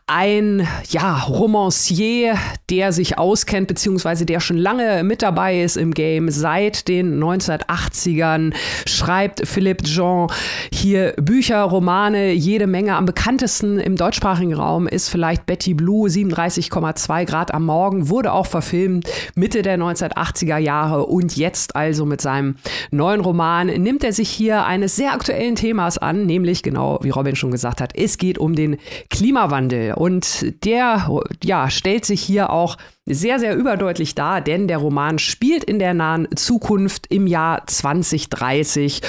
Ein, 0.07 0.67
ja, 0.91 1.19
Romancier, 1.19 2.37
der 2.71 2.93
sich 2.93 3.19
auskennt, 3.19 3.69
beziehungsweise 3.69 4.27
der 4.27 4.41
schon 4.41 4.59
lange 4.59 5.05
mit 5.05 5.23
dabei 5.23 5.61
ist 5.61 5.77
im 5.77 5.95
Game. 5.95 6.31
Seit 6.31 6.89
den 6.89 7.23
1980ern 7.23 8.55
schreibt 8.87 9.47
Philippe 9.47 9.85
Jean 9.85 10.29
hier 10.73 11.15
Bücher, 11.21 11.63
Romane, 11.63 12.33
jede 12.33 12.67
Menge. 12.67 12.97
Am 12.97 13.07
bekanntesten 13.07 13.79
im 13.79 13.97
deutschsprachigen 13.97 14.55
Raum 14.55 14.89
ist 14.89 15.09
vielleicht 15.09 15.47
Betty 15.47 15.75
Blue, 15.75 16.09
37,2 16.09 17.25
Grad 17.25 17.55
am 17.55 17.65
Morgen, 17.67 18.09
wurde 18.09 18.33
auch 18.33 18.47
verfilmt 18.47 19.09
Mitte 19.35 19.63
der 19.63 19.79
1980er 19.79 20.59
Jahre. 20.59 21.07
Und 21.07 21.37
jetzt 21.37 21.77
also 21.77 22.05
mit 22.05 22.21
seinem 22.21 22.57
neuen 22.91 23.21
Roman 23.21 23.67
nimmt 23.67 24.05
er 24.05 24.13
sich 24.13 24.29
hier 24.29 24.65
eines 24.65 24.97
sehr 24.97 25.13
aktuellen 25.13 25.57
Themas 25.57 25.99
an, 25.99 26.27
nämlich 26.27 26.63
genau 26.63 26.99
wie 27.03 27.11
Robin 27.11 27.37
schon 27.37 27.51
gesagt 27.51 27.81
hat, 27.81 27.93
es 27.97 28.19
geht 28.19 28.39
um 28.39 28.55
den 28.55 28.77
Klimawandel. 29.11 29.95
Und 29.95 30.65
der 30.65 31.09
ja 31.45 31.71
stellt 31.71 32.05
sich 32.05 32.21
hier 32.21 32.51
auch 32.51 32.77
sehr, 33.09 33.39
sehr 33.39 33.57
überdeutlich 33.57 34.15
dar, 34.15 34.41
denn 34.41 34.69
der 34.69 34.79
Roman 34.79 35.19
spielt 35.19 35.65
in 35.65 35.79
der 35.79 35.95
nahen 35.95 36.29
Zukunft 36.37 37.07
im 37.09 37.27
Jahr 37.27 37.67
2030 37.67 39.01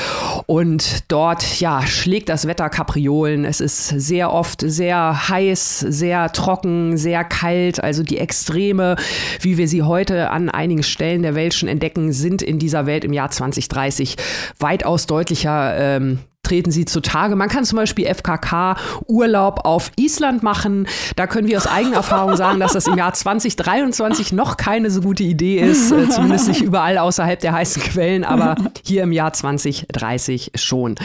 und 0.46 1.12
dort, 1.12 1.60
ja, 1.60 1.86
schlägt 1.86 2.30
das 2.30 2.48
Wetter 2.48 2.70
Kapriolen. 2.70 3.46
Es 3.46 3.60
ist 3.60 3.88
sehr 3.88 4.32
oft 4.32 4.62
sehr 4.62 5.30
heiß, 5.30 5.80
sehr 5.80 6.32
trocken, 6.32 6.98
sehr 6.98 7.24
kalt. 7.24 7.84
Also 7.84 8.04
die 8.04 8.18
Extreme, 8.18 8.96
wie 9.42 9.58
wir 9.58 9.68
sie 9.68 9.84
heute 9.84 10.30
an 10.30 10.50
einigen 10.50 10.84
Stellen 10.84 11.22
der 11.22 11.36
Welt 11.36 11.54
schon 11.54 11.70
entdecken, 11.70 12.12
sind 12.14 12.42
in 12.42 12.60
dieser 12.60 12.86
Welt 12.86 13.04
im 13.04 13.14
Jahr 13.14 13.32
2030 13.32 14.16
weitaus 14.60 15.08
deutlicher 15.08 15.76
ähm, 15.78 16.20
treten 16.50 16.72
sie 16.72 16.86
zutage. 16.86 17.36
Man 17.36 17.48
kann 17.48 17.64
zum 17.64 17.78
Beispiel 17.78 18.08
FKK-Urlaub 18.08 19.66
auf 19.66 19.92
Island 19.98 20.42
machen. 20.42 20.88
Da 21.16 21.28
können 21.28 21.48
wir 21.48 21.58
aus 21.58 21.68
eigener 21.68 21.98
Erfahrung 21.98 22.36
sagen, 22.36 22.60
dass 22.60 22.74
das 22.74 22.88
im 22.88 22.98
Jahr 22.98 23.14
2023 23.14 24.34
noch 24.34 24.58
keine 24.58 24.90
so 24.90 25.02
gute 25.02 25.24
Idee 25.24 25.60
ist. 25.60 25.92
Äh, 25.92 26.10
zumindest 26.10 26.48
nicht 26.48 26.62
überall 26.62 26.98
außerhalb 26.98 27.40
der 27.40 27.54
heißen 27.54 27.84
Quellen, 27.84 28.24
aber 28.24 28.56
hier 28.84 29.04
im 29.04 29.12
Jahr 29.12 29.32
2030 29.32 30.52
schon. 30.56 30.96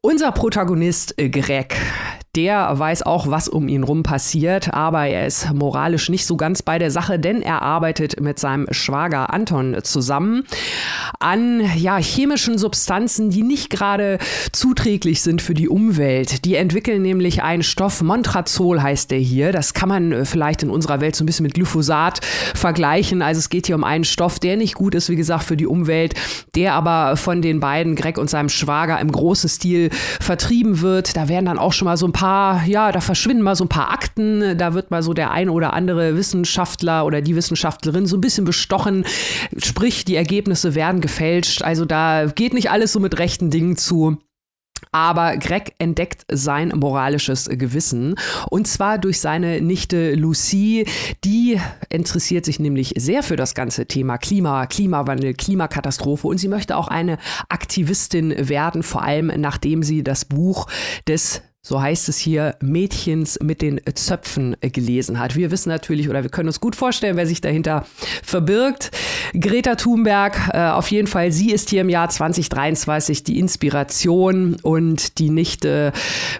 Unser 0.00 0.32
Protagonist 0.32 1.14
äh, 1.18 1.28
Greg, 1.28 1.76
der 2.36 2.78
weiß 2.78 3.02
auch, 3.02 3.28
was 3.28 3.48
um 3.48 3.68
ihn 3.68 3.82
rum 3.82 4.04
passiert, 4.04 4.72
aber 4.72 5.06
er 5.06 5.26
ist 5.26 5.52
moralisch 5.52 6.08
nicht 6.08 6.26
so 6.26 6.36
ganz 6.36 6.62
bei 6.62 6.78
der 6.78 6.92
Sache, 6.92 7.18
denn 7.18 7.42
er 7.42 7.62
arbeitet 7.62 8.20
mit 8.20 8.38
seinem 8.38 8.68
Schwager 8.70 9.32
Anton 9.32 9.76
zusammen 9.82 10.44
an 11.18 11.60
ja, 11.76 11.96
chemischen 11.96 12.56
Substanzen, 12.56 13.30
die 13.30 13.42
nicht 13.42 13.68
gerade 13.68 14.18
zuträglich 14.52 15.22
sind 15.22 15.42
für 15.42 15.54
die 15.54 15.68
Umwelt. 15.68 16.44
Die 16.44 16.54
entwickeln 16.54 17.02
nämlich 17.02 17.42
einen 17.42 17.64
Stoff, 17.64 18.00
Montrazol 18.00 18.80
heißt 18.80 19.10
der 19.10 19.18
hier. 19.18 19.50
Das 19.50 19.74
kann 19.74 19.88
man 19.88 20.12
äh, 20.12 20.24
vielleicht 20.24 20.62
in 20.62 20.70
unserer 20.70 21.00
Welt 21.00 21.16
so 21.16 21.24
ein 21.24 21.26
bisschen 21.26 21.44
mit 21.44 21.54
Glyphosat 21.54 22.20
vergleichen. 22.54 23.22
Also 23.22 23.40
es 23.40 23.48
geht 23.48 23.66
hier 23.66 23.74
um 23.74 23.84
einen 23.84 24.04
Stoff, 24.04 24.38
der 24.38 24.56
nicht 24.56 24.74
gut 24.74 24.94
ist, 24.94 25.08
wie 25.08 25.16
gesagt, 25.16 25.42
für 25.42 25.56
die 25.56 25.66
Umwelt, 25.66 26.14
der 26.54 26.74
aber 26.74 27.16
von 27.16 27.42
den 27.42 27.58
beiden, 27.58 27.96
Greg 27.96 28.18
und 28.18 28.30
seinem 28.30 28.48
Schwager, 28.48 29.00
im 29.00 29.10
großen 29.10 29.48
Stil 29.48 29.90
vertrieben 30.20 30.80
wird. 30.80 31.16
Da 31.16 31.28
werden 31.28 31.46
dann 31.46 31.58
auch 31.58 31.72
schon 31.72 31.86
mal 31.86 31.96
so 31.96 32.06
ein 32.06 32.12
paar, 32.12 32.19
ja, 32.20 32.92
da 32.92 33.00
verschwinden 33.00 33.42
mal 33.42 33.56
so 33.56 33.64
ein 33.64 33.68
paar 33.68 33.90
Akten, 33.90 34.56
da 34.58 34.74
wird 34.74 34.90
mal 34.90 35.02
so 35.02 35.14
der 35.14 35.30
ein 35.30 35.48
oder 35.48 35.72
andere 35.72 36.16
Wissenschaftler 36.16 37.04
oder 37.04 37.20
die 37.20 37.36
Wissenschaftlerin 37.36 38.06
so 38.06 38.16
ein 38.16 38.20
bisschen 38.20 38.44
bestochen, 38.44 39.04
sprich, 39.56 40.04
die 40.04 40.16
Ergebnisse 40.16 40.74
werden 40.74 41.00
gefälscht. 41.00 41.62
Also 41.62 41.84
da 41.84 42.26
geht 42.26 42.54
nicht 42.54 42.70
alles 42.70 42.92
so 42.92 43.00
mit 43.00 43.18
rechten 43.18 43.50
Dingen 43.50 43.76
zu. 43.76 44.18
Aber 44.92 45.36
Greg 45.36 45.74
entdeckt 45.78 46.24
sein 46.32 46.72
moralisches 46.74 47.48
Gewissen 47.48 48.16
und 48.48 48.66
zwar 48.66 48.98
durch 48.98 49.20
seine 49.20 49.60
Nichte 49.60 50.14
Lucie. 50.14 50.86
Die 51.24 51.60
interessiert 51.90 52.44
sich 52.44 52.58
nämlich 52.58 52.94
sehr 52.96 53.22
für 53.22 53.36
das 53.36 53.54
ganze 53.54 53.86
Thema 53.86 54.18
Klima, 54.18 54.66
Klimawandel, 54.66 55.34
Klimakatastrophe 55.34 56.26
und 56.26 56.38
sie 56.38 56.48
möchte 56.48 56.76
auch 56.76 56.88
eine 56.88 57.18
Aktivistin 57.48 58.48
werden, 58.48 58.82
vor 58.82 59.02
allem 59.02 59.30
nachdem 59.36 59.82
sie 59.82 60.02
das 60.02 60.24
Buch 60.24 60.66
des 61.06 61.42
so 61.62 61.80
heißt 61.80 62.08
es 62.08 62.16
hier, 62.16 62.56
Mädchens 62.62 63.38
mit 63.42 63.60
den 63.60 63.82
Zöpfen 63.94 64.56
gelesen 64.62 65.18
hat. 65.18 65.36
Wir 65.36 65.50
wissen 65.50 65.68
natürlich 65.68 66.08
oder 66.08 66.22
wir 66.22 66.30
können 66.30 66.48
uns 66.48 66.58
gut 66.58 66.74
vorstellen, 66.74 67.18
wer 67.18 67.26
sich 67.26 67.42
dahinter 67.42 67.84
verbirgt. 68.22 68.90
Greta 69.38 69.74
Thunberg, 69.74 70.38
äh, 70.54 70.68
auf 70.70 70.90
jeden 70.90 71.06
Fall, 71.06 71.32
sie 71.32 71.52
ist 71.52 71.68
hier 71.68 71.82
im 71.82 71.90
Jahr 71.90 72.08
2023 72.08 73.24
die 73.24 73.38
Inspiration 73.38 74.56
und 74.62 75.18
die 75.18 75.28
Nichte 75.28 75.92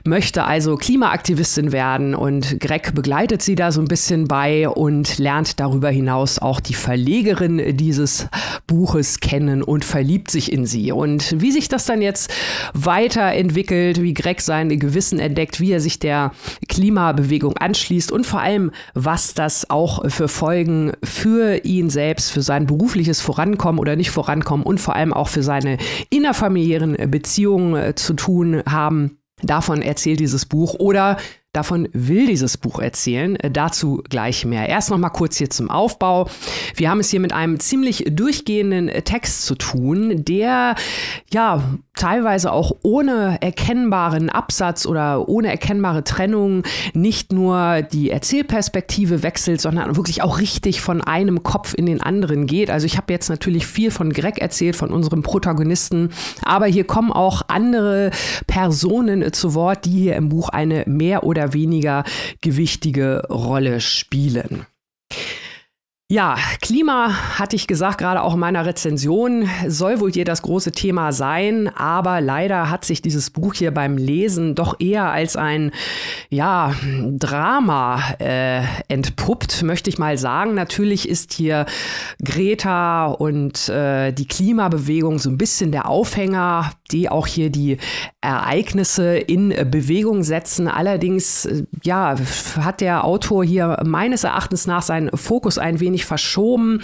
möchte 0.04 0.44
also 0.44 0.76
Klimaaktivistin 0.76 1.70
werden 1.70 2.14
und 2.14 2.58
Greg 2.58 2.94
begleitet 2.94 3.42
sie 3.42 3.54
da 3.54 3.72
so 3.72 3.82
ein 3.82 3.88
bisschen 3.88 4.26
bei 4.26 4.70
und 4.70 5.18
lernt 5.18 5.60
darüber 5.60 5.90
hinaus 5.90 6.38
auch 6.38 6.60
die 6.60 6.74
Verlegerin 6.74 7.76
dieses 7.76 8.26
Buches 8.66 9.20
kennen 9.20 9.62
und 9.62 9.84
verliebt 9.84 10.30
sich 10.30 10.50
in 10.50 10.64
sie. 10.64 10.92
Und 10.92 11.40
wie 11.40 11.52
sich 11.52 11.68
das 11.68 11.84
dann 11.84 12.00
jetzt 12.00 12.32
weiterentwickelt, 12.72 14.00
wie 14.00 14.14
Greg 14.14 14.40
sein 14.40 14.70
Gewissen 14.70 15.09
entdeckt, 15.18 15.60
wie 15.60 15.72
er 15.72 15.80
sich 15.80 15.98
der 15.98 16.32
Klimabewegung 16.68 17.56
anschließt 17.56 18.12
und 18.12 18.26
vor 18.26 18.40
allem, 18.40 18.70
was 18.94 19.34
das 19.34 19.68
auch 19.70 20.08
für 20.10 20.28
Folgen 20.28 20.92
für 21.02 21.64
ihn 21.64 21.90
selbst, 21.90 22.30
für 22.30 22.42
sein 22.42 22.66
berufliches 22.66 23.20
Vorankommen 23.20 23.80
oder 23.80 23.96
nicht 23.96 24.10
Vorankommen 24.10 24.64
und 24.64 24.80
vor 24.80 24.94
allem 24.94 25.12
auch 25.12 25.28
für 25.28 25.42
seine 25.42 25.78
innerfamiliären 26.10 27.10
Beziehungen 27.10 27.74
äh, 27.74 27.94
zu 27.94 28.14
tun 28.14 28.62
haben. 28.66 29.18
Davon 29.42 29.82
erzählt 29.82 30.20
dieses 30.20 30.46
Buch 30.46 30.74
oder 30.74 31.16
Davon 31.52 31.88
will 31.92 32.28
dieses 32.28 32.56
Buch 32.56 32.78
erzählen. 32.78 33.34
Äh, 33.34 33.50
dazu 33.50 34.04
gleich 34.08 34.44
mehr. 34.44 34.68
Erst 34.68 34.90
noch 34.90 34.98
mal 34.98 35.10
kurz 35.10 35.36
hier 35.36 35.50
zum 35.50 35.68
Aufbau. 35.68 36.28
Wir 36.76 36.88
haben 36.88 37.00
es 37.00 37.10
hier 37.10 37.18
mit 37.18 37.32
einem 37.32 37.58
ziemlich 37.58 38.04
durchgehenden 38.08 38.88
äh, 38.88 39.02
Text 39.02 39.46
zu 39.46 39.56
tun, 39.56 40.24
der 40.24 40.76
ja 41.32 41.60
teilweise 42.00 42.52
auch 42.52 42.76
ohne 42.82 43.38
erkennbaren 43.42 44.30
Absatz 44.30 44.86
oder 44.86 45.28
ohne 45.28 45.48
erkennbare 45.48 46.04
Trennung 46.04 46.62
nicht 46.94 47.32
nur 47.32 47.82
die 47.82 48.10
Erzählperspektive 48.10 49.22
wechselt, 49.22 49.60
sondern 49.60 49.96
wirklich 49.96 50.22
auch 50.22 50.38
richtig 50.38 50.80
von 50.80 51.02
einem 51.02 51.42
Kopf 51.42 51.74
in 51.74 51.84
den 51.84 52.00
anderen 52.00 52.46
geht. 52.46 52.70
Also 52.70 52.86
ich 52.86 52.96
habe 52.96 53.12
jetzt 53.12 53.28
natürlich 53.28 53.66
viel 53.66 53.90
von 53.90 54.12
Greg 54.12 54.38
erzählt, 54.38 54.76
von 54.76 54.90
unserem 54.90 55.22
Protagonisten, 55.22 56.10
aber 56.42 56.66
hier 56.66 56.84
kommen 56.84 57.12
auch 57.12 57.42
andere 57.48 58.12
Personen 58.46 59.20
äh, 59.20 59.32
zu 59.32 59.54
Wort, 59.54 59.84
die 59.84 59.90
hier 59.90 60.16
im 60.16 60.28
Buch 60.28 60.48
eine 60.48 60.84
mehr 60.86 61.24
oder 61.24 61.39
oder 61.40 61.52
weniger 61.54 62.04
gewichtige 62.42 63.26
Rolle 63.28 63.80
spielen. 63.80 64.66
Ja, 66.12 66.34
Klima, 66.60 67.38
hatte 67.38 67.54
ich 67.54 67.68
gesagt, 67.68 67.98
gerade 67.98 68.22
auch 68.22 68.34
in 68.34 68.40
meiner 68.40 68.66
Rezension, 68.66 69.48
soll 69.68 70.00
wohl 70.00 70.10
hier 70.10 70.24
das 70.24 70.42
große 70.42 70.72
Thema 70.72 71.12
sein, 71.12 71.68
aber 71.68 72.20
leider 72.20 72.68
hat 72.68 72.84
sich 72.84 73.00
dieses 73.00 73.30
Buch 73.30 73.54
hier 73.54 73.70
beim 73.70 73.96
Lesen 73.96 74.56
doch 74.56 74.80
eher 74.80 75.04
als 75.12 75.36
ein, 75.36 75.70
ja, 76.28 76.74
Drama 77.12 78.02
äh, 78.18 78.62
entpuppt, 78.88 79.62
möchte 79.62 79.88
ich 79.88 79.98
mal 79.98 80.18
sagen. 80.18 80.54
Natürlich 80.54 81.08
ist 81.08 81.32
hier 81.32 81.64
Greta 82.24 83.06
und 83.06 83.68
äh, 83.68 84.10
die 84.10 84.26
Klimabewegung 84.26 85.20
so 85.20 85.30
ein 85.30 85.38
bisschen 85.38 85.70
der 85.70 85.88
Aufhänger, 85.88 86.72
die 86.90 87.08
auch 87.08 87.28
hier 87.28 87.50
die 87.50 87.76
Ereignisse 88.20 89.16
in 89.16 89.54
Bewegung 89.70 90.24
setzen. 90.24 90.66
Allerdings, 90.66 91.44
äh, 91.46 91.62
ja, 91.84 92.16
hat 92.56 92.80
der 92.80 93.04
Autor 93.04 93.44
hier 93.44 93.80
meines 93.84 94.24
Erachtens 94.24 94.66
nach 94.66 94.82
seinen 94.82 95.16
Fokus 95.16 95.56
ein 95.56 95.78
wenig 95.78 95.99
wenig 96.00 96.06
verschoben, 96.06 96.82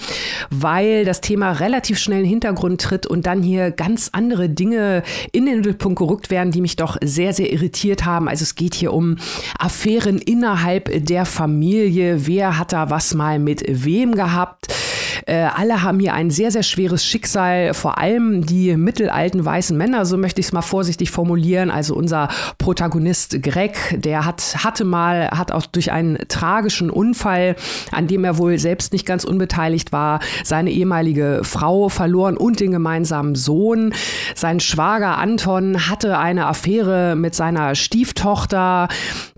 weil 0.50 1.04
das 1.04 1.20
Thema 1.20 1.52
relativ 1.52 1.98
schnell 1.98 2.18
in 2.18 2.24
den 2.24 2.30
Hintergrund 2.30 2.80
tritt 2.80 3.06
und 3.06 3.26
dann 3.26 3.42
hier 3.42 3.70
ganz 3.70 4.10
andere 4.12 4.48
Dinge 4.48 5.02
in 5.32 5.46
den 5.46 5.56
Mittelpunkt 5.56 5.98
gerückt 5.98 6.30
werden, 6.30 6.52
die 6.52 6.60
mich 6.60 6.76
doch 6.76 6.96
sehr, 7.02 7.32
sehr 7.32 7.52
irritiert 7.52 8.04
haben. 8.04 8.28
Also 8.28 8.42
es 8.42 8.54
geht 8.54 8.74
hier 8.74 8.92
um 8.92 9.16
Affären 9.58 10.18
innerhalb 10.18 10.90
der 11.06 11.24
Familie. 11.24 12.26
Wer 12.26 12.58
hat 12.58 12.72
da 12.72 12.90
was 12.90 13.14
mal 13.14 13.38
mit 13.38 13.64
wem 13.66 14.14
gehabt? 14.14 14.68
Äh, 15.26 15.48
alle 15.54 15.82
haben 15.82 16.00
hier 16.00 16.14
ein 16.14 16.30
sehr, 16.30 16.50
sehr 16.50 16.62
schweres 16.62 17.04
Schicksal, 17.04 17.74
vor 17.74 17.98
allem 17.98 18.44
die 18.44 18.76
mittelalten 18.76 19.44
weißen 19.44 19.76
Männer, 19.76 20.04
so 20.04 20.16
möchte 20.16 20.40
ich 20.40 20.48
es 20.48 20.52
mal 20.52 20.62
vorsichtig 20.62 21.10
formulieren. 21.10 21.70
Also 21.70 21.94
unser 21.94 22.28
Protagonist 22.58 23.42
Greg, 23.42 23.96
der 23.96 24.24
hat, 24.26 24.64
hatte 24.64 24.84
mal, 24.84 25.30
hat 25.30 25.52
auch 25.52 25.66
durch 25.66 25.92
einen 25.92 26.18
tragischen 26.28 26.90
Unfall, 26.90 27.56
an 27.92 28.06
dem 28.06 28.24
er 28.24 28.38
wohl 28.38 28.58
selbst 28.58 28.92
nicht 28.92 29.06
ganz 29.06 29.24
unbeteiligt 29.24 29.92
war, 29.92 30.20
seine 30.44 30.70
ehemalige 30.70 31.40
Frau 31.42 31.88
verloren 31.88 32.36
und 32.36 32.60
den 32.60 32.72
gemeinsamen 32.72 33.34
Sohn. 33.34 33.94
Sein 34.34 34.60
Schwager 34.60 35.18
Anton 35.18 35.88
hatte 35.88 36.18
eine 36.18 36.46
Affäre 36.46 37.16
mit 37.16 37.34
seiner 37.34 37.74
Stieftochter. 37.74 38.88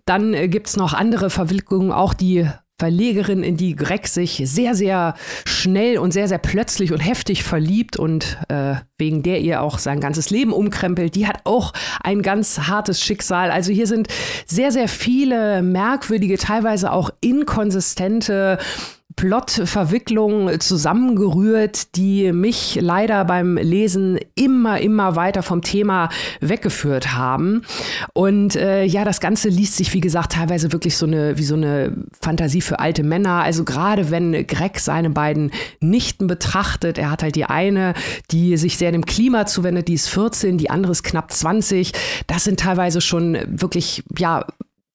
Dann 0.05 0.35
äh, 0.35 0.49
gibt's 0.49 0.77
noch 0.77 0.95
andere 0.95 1.31
Verwicklungen, 1.31 1.93
auch 1.93 2.15
die 2.15 2.49
Verlegerin, 2.79 3.43
in 3.43 3.57
die 3.57 3.75
Greg 3.75 4.07
sich 4.07 4.41
sehr, 4.45 4.77
sehr 4.77 5.15
schnell 5.45 5.99
und 5.99 6.13
sehr, 6.13 6.29
sehr 6.29 6.39
plötzlich 6.39 6.93
und 6.93 7.01
heftig 7.01 7.43
verliebt 7.43 7.97
und 7.97 8.39
äh, 8.49 8.75
wegen 8.99 9.25
der 9.25 9.41
ihr 9.41 9.63
auch 9.63 9.79
sein 9.79 9.99
ganzes 9.99 10.31
Leben 10.31 10.53
umkrempelt, 10.53 11.17
die 11.17 11.27
hat 11.27 11.41
auch 11.43 11.73
ein 12.05 12.23
ganz 12.23 12.61
hartes 12.61 13.03
Schicksal. 13.03 13.51
Also 13.51 13.73
hier 13.73 13.89
sind 13.89 14.07
sehr, 14.47 14.71
sehr 14.71 14.89
viele 14.89 15.63
merkwürdige, 15.63 16.39
teilweise 16.39 16.93
auch 16.93 17.11
inkonsistente 17.21 18.59
Plotverwicklungen 19.19 20.61
zusammengerührt, 20.61 21.97
die 21.97 22.31
mich 22.31 22.79
leider 22.81 23.25
beim 23.25 23.57
Lesen 23.57 24.17
immer, 24.37 24.81
immer 24.81 25.17
weiter 25.17 25.43
vom 25.43 25.61
Thema 25.61 26.09
weggeführt 26.41 27.17
haben. 27.17 27.63
Und 28.13 28.55
äh, 28.55 28.85
ja, 28.85 29.05
das 29.05 29.19
Ganze 29.19 29.49
liest 29.49 29.75
sich, 29.75 29.93
wie 29.93 30.01
gesagt, 30.01 30.35
teilweise 30.35 30.71
wirklich 30.71 30.97
so 30.97 31.05
eine, 31.05 31.37
wie 31.37 31.43
so 31.43 31.57
eine 31.57 31.97
Fantasie 32.21 32.61
für 32.61 32.79
alte 32.79 33.03
Männer. 33.03 33.43
Also 33.43 33.65
gerade 33.65 34.13
wenn 34.13 34.47
Greg 34.47 34.79
seine 34.79 35.11
beiden 35.11 35.51
Nichten 35.81 36.29
betrachtet, 36.29 36.97
er 36.97 37.11
hat 37.11 37.25
halt 37.25 37.35
die 37.35 37.45
eine, 37.45 37.95
die 38.31 38.57
sich 38.57 38.79
sehr 38.79 38.93
dem 38.93 39.05
Klima 39.05 39.47
zuwendet, 39.47 39.89
die 39.89 39.95
ist 39.95 40.09
14, 40.11 40.59
die 40.59 40.71
andere 40.71 40.93
ist 40.93 41.03
knapp 41.03 41.33
20. 41.33 41.91
Das 42.29 42.45
sind 42.45 42.61
teilweise 42.61 43.01
schon 43.01 43.37
wirklich, 43.49 44.05
ja, 44.17 44.47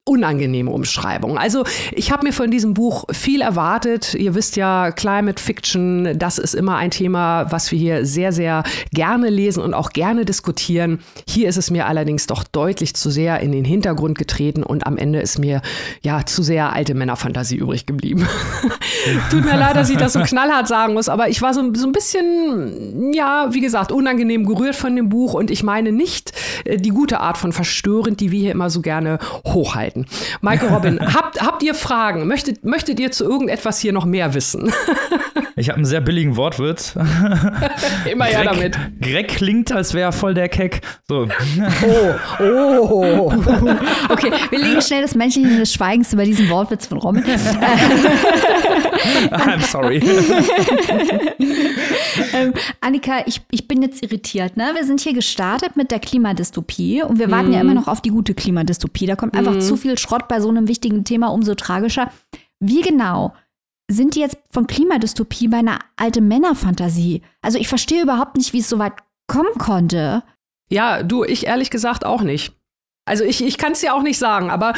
unangenehme 0.05 0.69
Umschreibung. 0.69 1.37
Also 1.37 1.63
ich 1.93 2.11
habe 2.11 2.25
mir 2.27 2.33
von 2.33 2.51
diesem 2.51 2.73
Buch 2.73 3.05
viel 3.11 3.39
erwartet. 3.39 4.13
Ihr 4.15 4.35
wisst 4.35 4.57
ja, 4.57 4.91
Climate 4.91 5.41
Fiction, 5.41 6.19
das 6.19 6.37
ist 6.37 6.55
immer 6.55 6.75
ein 6.75 6.91
Thema, 6.91 7.49
was 7.51 7.71
wir 7.71 7.79
hier 7.79 8.05
sehr, 8.05 8.33
sehr 8.33 8.63
gerne 8.91 9.29
lesen 9.29 9.63
und 9.63 9.73
auch 9.73 9.91
gerne 9.91 10.25
diskutieren. 10.25 10.99
Hier 11.25 11.47
ist 11.47 11.55
es 11.55 11.71
mir 11.71 11.87
allerdings 11.87 12.27
doch 12.27 12.43
deutlich 12.43 12.95
zu 12.95 13.09
sehr 13.09 13.39
in 13.39 13.53
den 13.53 13.63
Hintergrund 13.63 14.17
getreten 14.17 14.63
und 14.63 14.85
am 14.85 14.97
Ende 14.97 15.21
ist 15.21 15.39
mir 15.39 15.61
ja 16.01 16.25
zu 16.25 16.43
sehr 16.43 16.73
alte 16.73 16.95
Männerfantasie 16.95 17.55
übrig 17.55 17.85
geblieben. 17.85 18.27
Tut 19.31 19.45
mir 19.45 19.57
leid, 19.57 19.77
dass 19.77 19.89
ich 19.89 19.97
das 19.97 20.13
so 20.13 20.19
knallhart 20.19 20.67
sagen 20.67 20.95
muss, 20.95 21.07
aber 21.07 21.29
ich 21.29 21.41
war 21.41 21.53
so, 21.53 21.73
so 21.75 21.87
ein 21.87 21.93
bisschen, 21.93 23.13
ja, 23.13 23.47
wie 23.51 23.61
gesagt, 23.61 23.93
unangenehm 23.93 24.45
gerührt 24.45 24.75
von 24.75 24.97
dem 24.97 25.07
Buch 25.07 25.33
und 25.33 25.49
ich 25.49 25.63
meine 25.63 25.93
nicht 25.93 26.33
äh, 26.65 26.75
die 26.75 26.89
gute 26.89 27.21
Art 27.21 27.37
von 27.37 27.53
verstörend, 27.53 28.19
die 28.19 28.31
wir 28.31 28.39
hier 28.39 28.51
immer 28.51 28.69
so 28.69 28.81
gerne 28.81 29.19
hochhalten 29.45 29.92
halten. 29.93 30.05
Michael 30.41 30.69
Robin, 30.69 30.99
habt, 31.13 31.41
habt 31.41 31.63
ihr 31.63 31.73
Fragen? 31.73 32.27
Möchtet, 32.27 32.63
möchtet 32.65 32.99
ihr 32.99 33.11
zu 33.11 33.23
irgendetwas 33.23 33.79
hier 33.79 33.93
noch 33.93 34.05
mehr 34.05 34.33
wissen? 34.33 34.73
ich 35.55 35.69
habe 35.69 35.77
einen 35.77 35.85
sehr 35.85 36.01
billigen 36.01 36.35
Wortwitz. 36.35 36.95
Immer 38.11 38.31
ja 38.31 38.43
damit. 38.43 38.77
Greg 39.01 39.29
klingt, 39.29 39.71
als 39.71 39.93
wäre 39.93 40.09
er 40.09 40.11
voll 40.11 40.33
der 40.33 40.49
Keck. 40.49 40.81
So. 41.07 41.27
Oh, 42.39 42.43
oh. 42.43 43.33
Okay, 44.09 44.31
wir 44.49 44.59
legen 44.59 44.81
schnell 44.81 45.01
das 45.01 45.15
Männchen 45.15 45.59
des 45.59 45.73
Schweigens 45.73 46.11
über 46.13 46.25
diesen 46.25 46.49
Wortwitz 46.49 46.87
von 46.87 46.97
Robin. 46.99 47.23
I'm 49.31 49.61
sorry. 49.61 50.01
Ähm, 52.33 52.53
Annika, 52.81 53.23
ich, 53.25 53.41
ich 53.51 53.67
bin 53.67 53.81
jetzt 53.81 54.03
irritiert. 54.03 54.57
Ne? 54.57 54.71
Wir 54.73 54.85
sind 54.85 55.01
hier 55.01 55.13
gestartet 55.13 55.75
mit 55.75 55.91
der 55.91 55.99
Klimadystopie 55.99 57.03
und 57.03 57.19
wir 57.19 57.31
warten 57.31 57.49
mm. 57.49 57.53
ja 57.53 57.61
immer 57.61 57.73
noch 57.73 57.87
auf 57.87 58.01
die 58.01 58.09
gute 58.09 58.33
Klimadystopie. 58.33 59.05
Da 59.05 59.15
kommt 59.15 59.35
einfach 59.35 59.55
mm. 59.55 59.61
zu 59.61 59.77
viel 59.77 59.97
Schrott 59.97 60.27
bei 60.27 60.39
so 60.41 60.49
einem 60.49 60.67
wichtigen 60.67 61.03
Thema, 61.03 61.27
umso 61.27 61.55
tragischer. 61.55 62.11
Wie 62.59 62.81
genau 62.81 63.33
sind 63.89 64.15
die 64.15 64.19
jetzt 64.19 64.37
von 64.49 64.67
Klimadystopie 64.67 65.47
bei 65.47 65.57
einer 65.57 65.79
alte 65.95 66.21
Männerfantasie? 66.21 67.21
Also 67.41 67.57
ich 67.57 67.67
verstehe 67.67 68.03
überhaupt 68.03 68.37
nicht, 68.37 68.53
wie 68.53 68.59
es 68.59 68.69
so 68.69 68.79
weit 68.79 68.93
kommen 69.27 69.53
konnte. 69.57 70.23
Ja, 70.69 71.03
du, 71.03 71.23
ich 71.23 71.45
ehrlich 71.45 71.69
gesagt 71.69 72.05
auch 72.05 72.21
nicht. 72.21 72.53
Also 73.05 73.25
ich, 73.25 73.43
ich 73.43 73.57
kann 73.57 73.73
es 73.73 73.81
ja 73.81 73.93
auch 73.93 74.01
nicht 74.01 74.17
sagen, 74.17 74.49
aber 74.49 74.73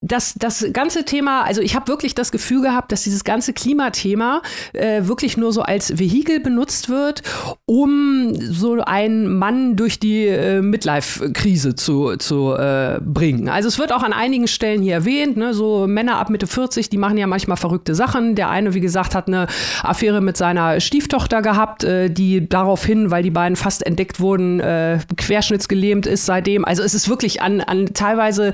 das, 0.00 0.34
das 0.34 0.66
ganze 0.72 1.04
Thema, 1.04 1.42
also 1.42 1.60
ich 1.60 1.74
habe 1.74 1.88
wirklich 1.88 2.14
das 2.14 2.30
Gefühl 2.30 2.62
gehabt, 2.62 2.92
dass 2.92 3.02
dieses 3.02 3.24
ganze 3.24 3.52
Klimathema 3.52 4.40
äh, 4.72 5.02
wirklich 5.06 5.36
nur 5.36 5.52
so 5.52 5.62
als 5.62 5.98
Vehikel 5.98 6.38
benutzt 6.38 6.88
wird, 6.88 7.22
um 7.64 8.32
so 8.40 8.80
einen 8.82 9.36
Mann 9.36 9.74
durch 9.74 9.98
die 9.98 10.26
äh, 10.26 10.62
Midlife-Krise 10.62 11.74
zu, 11.74 12.16
zu 12.18 12.54
äh, 12.54 13.00
bringen. 13.00 13.48
Also 13.48 13.66
es 13.66 13.80
wird 13.80 13.92
auch 13.92 14.04
an 14.04 14.12
einigen 14.12 14.46
Stellen 14.46 14.80
hier 14.80 14.94
erwähnt, 14.94 15.36
ne, 15.36 15.52
so 15.52 15.88
Männer 15.88 16.18
ab 16.18 16.30
Mitte 16.30 16.46
40, 16.46 16.88
die 16.88 16.98
machen 16.98 17.18
ja 17.18 17.26
manchmal 17.26 17.56
verrückte 17.56 17.96
Sachen. 17.96 18.36
Der 18.36 18.48
eine, 18.48 18.74
wie 18.74 18.80
gesagt, 18.80 19.16
hat 19.16 19.26
eine 19.26 19.48
Affäre 19.82 20.20
mit 20.20 20.36
seiner 20.36 20.78
Stieftochter 20.78 21.42
gehabt, 21.42 21.82
äh, 21.82 22.10
die 22.10 22.48
daraufhin, 22.48 23.10
weil 23.10 23.24
die 23.24 23.32
beiden 23.32 23.56
fast 23.56 23.84
entdeckt 23.84 24.20
wurden, 24.20 24.60
äh, 24.60 25.00
querschnittsgelähmt 25.16 26.06
ist 26.06 26.26
seitdem. 26.26 26.64
Also 26.64 26.84
es 26.84 26.94
ist 26.94 27.08
wirklich 27.08 27.42
an 27.42 27.55
an, 27.60 27.92
teilweise, 27.94 28.52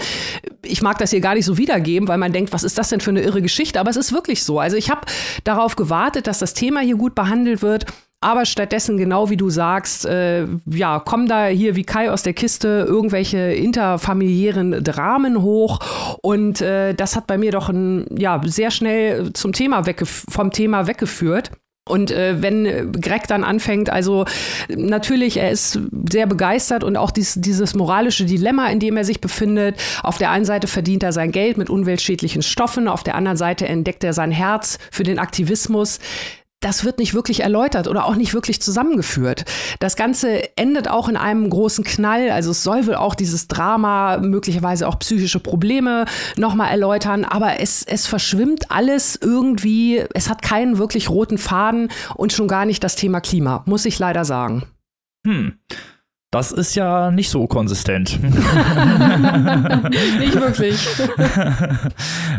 ich 0.62 0.82
mag 0.82 0.98
das 0.98 1.10
hier 1.10 1.20
gar 1.20 1.34
nicht 1.34 1.44
so 1.44 1.58
wiedergeben, 1.58 2.08
weil 2.08 2.18
man 2.18 2.32
denkt, 2.32 2.52
was 2.52 2.64
ist 2.64 2.78
das 2.78 2.88
denn 2.88 3.00
für 3.00 3.10
eine 3.10 3.22
irre 3.22 3.42
Geschichte? 3.42 3.80
Aber 3.80 3.90
es 3.90 3.96
ist 3.96 4.12
wirklich 4.12 4.44
so. 4.44 4.58
Also 4.58 4.76
ich 4.76 4.90
habe 4.90 5.02
darauf 5.44 5.76
gewartet, 5.76 6.26
dass 6.26 6.38
das 6.38 6.54
Thema 6.54 6.80
hier 6.80 6.96
gut 6.96 7.14
behandelt 7.14 7.62
wird. 7.62 7.86
Aber 8.22 8.46
stattdessen, 8.46 8.96
genau 8.96 9.30
wie 9.30 9.36
du 9.36 9.50
sagst, 9.50 10.06
äh, 10.06 10.46
ja, 10.66 11.00
kommen 11.00 11.26
da 11.26 11.46
hier 11.46 11.74
wie 11.74 11.82
Kai 11.82 12.08
aus 12.08 12.22
der 12.22 12.34
Kiste 12.34 12.86
irgendwelche 12.88 13.38
interfamiliären 13.52 14.84
Dramen 14.84 15.42
hoch. 15.42 15.80
Und 16.22 16.60
äh, 16.60 16.94
das 16.94 17.16
hat 17.16 17.26
bei 17.26 17.36
mir 17.36 17.50
doch 17.50 17.68
ein, 17.68 18.06
ja, 18.16 18.40
sehr 18.44 18.70
schnell 18.70 19.32
zum 19.32 19.52
Thema 19.52 19.82
vom 20.04 20.52
Thema 20.52 20.86
weggeführt. 20.86 21.50
Und 21.88 22.12
äh, 22.12 22.40
wenn 22.40 22.92
Greg 22.92 23.26
dann 23.26 23.42
anfängt, 23.42 23.90
also 23.90 24.24
natürlich, 24.68 25.36
er 25.38 25.50
ist 25.50 25.80
sehr 26.10 26.26
begeistert 26.26 26.84
und 26.84 26.96
auch 26.96 27.10
dies, 27.10 27.34
dieses 27.36 27.74
moralische 27.74 28.24
Dilemma, 28.24 28.68
in 28.68 28.78
dem 28.78 28.96
er 28.96 29.04
sich 29.04 29.20
befindet. 29.20 29.82
Auf 30.04 30.16
der 30.16 30.30
einen 30.30 30.44
Seite 30.44 30.68
verdient 30.68 31.02
er 31.02 31.12
sein 31.12 31.32
Geld 31.32 31.56
mit 31.56 31.70
umweltschädlichen 31.70 32.42
Stoffen, 32.42 32.86
auf 32.86 33.02
der 33.02 33.16
anderen 33.16 33.36
Seite 33.36 33.66
entdeckt 33.66 34.04
er 34.04 34.12
sein 34.12 34.30
Herz 34.30 34.78
für 34.92 35.02
den 35.02 35.18
Aktivismus 35.18 35.98
das 36.62 36.84
wird 36.84 36.98
nicht 36.98 37.12
wirklich 37.12 37.40
erläutert 37.40 37.88
oder 37.88 38.06
auch 38.06 38.14
nicht 38.14 38.32
wirklich 38.32 38.62
zusammengeführt. 38.62 39.44
Das 39.80 39.96
Ganze 39.96 40.56
endet 40.56 40.88
auch 40.88 41.08
in 41.08 41.16
einem 41.16 41.50
großen 41.50 41.84
Knall. 41.84 42.30
Also 42.30 42.52
es 42.52 42.62
soll 42.62 42.86
wohl 42.86 42.94
auch 42.94 43.14
dieses 43.14 43.48
Drama, 43.48 44.18
möglicherweise 44.18 44.88
auch 44.88 44.98
psychische 45.00 45.40
Probleme 45.40 46.06
nochmal 46.36 46.70
erläutern. 46.70 47.24
Aber 47.24 47.60
es, 47.60 47.82
es 47.82 48.06
verschwimmt 48.06 48.70
alles 48.70 49.18
irgendwie. 49.20 50.04
Es 50.14 50.30
hat 50.30 50.40
keinen 50.40 50.78
wirklich 50.78 51.10
roten 51.10 51.36
Faden 51.36 51.88
und 52.14 52.32
schon 52.32 52.48
gar 52.48 52.64
nicht 52.64 52.82
das 52.84 52.96
Thema 52.96 53.20
Klima, 53.20 53.62
muss 53.66 53.84
ich 53.84 53.98
leider 53.98 54.24
sagen. 54.24 54.64
Hm. 55.26 55.58
Das 56.32 56.50
ist 56.50 56.74
ja 56.76 57.10
nicht 57.10 57.28
so 57.28 57.46
konsistent. 57.46 58.22
nicht 58.22 58.34
wirklich. 60.34 60.78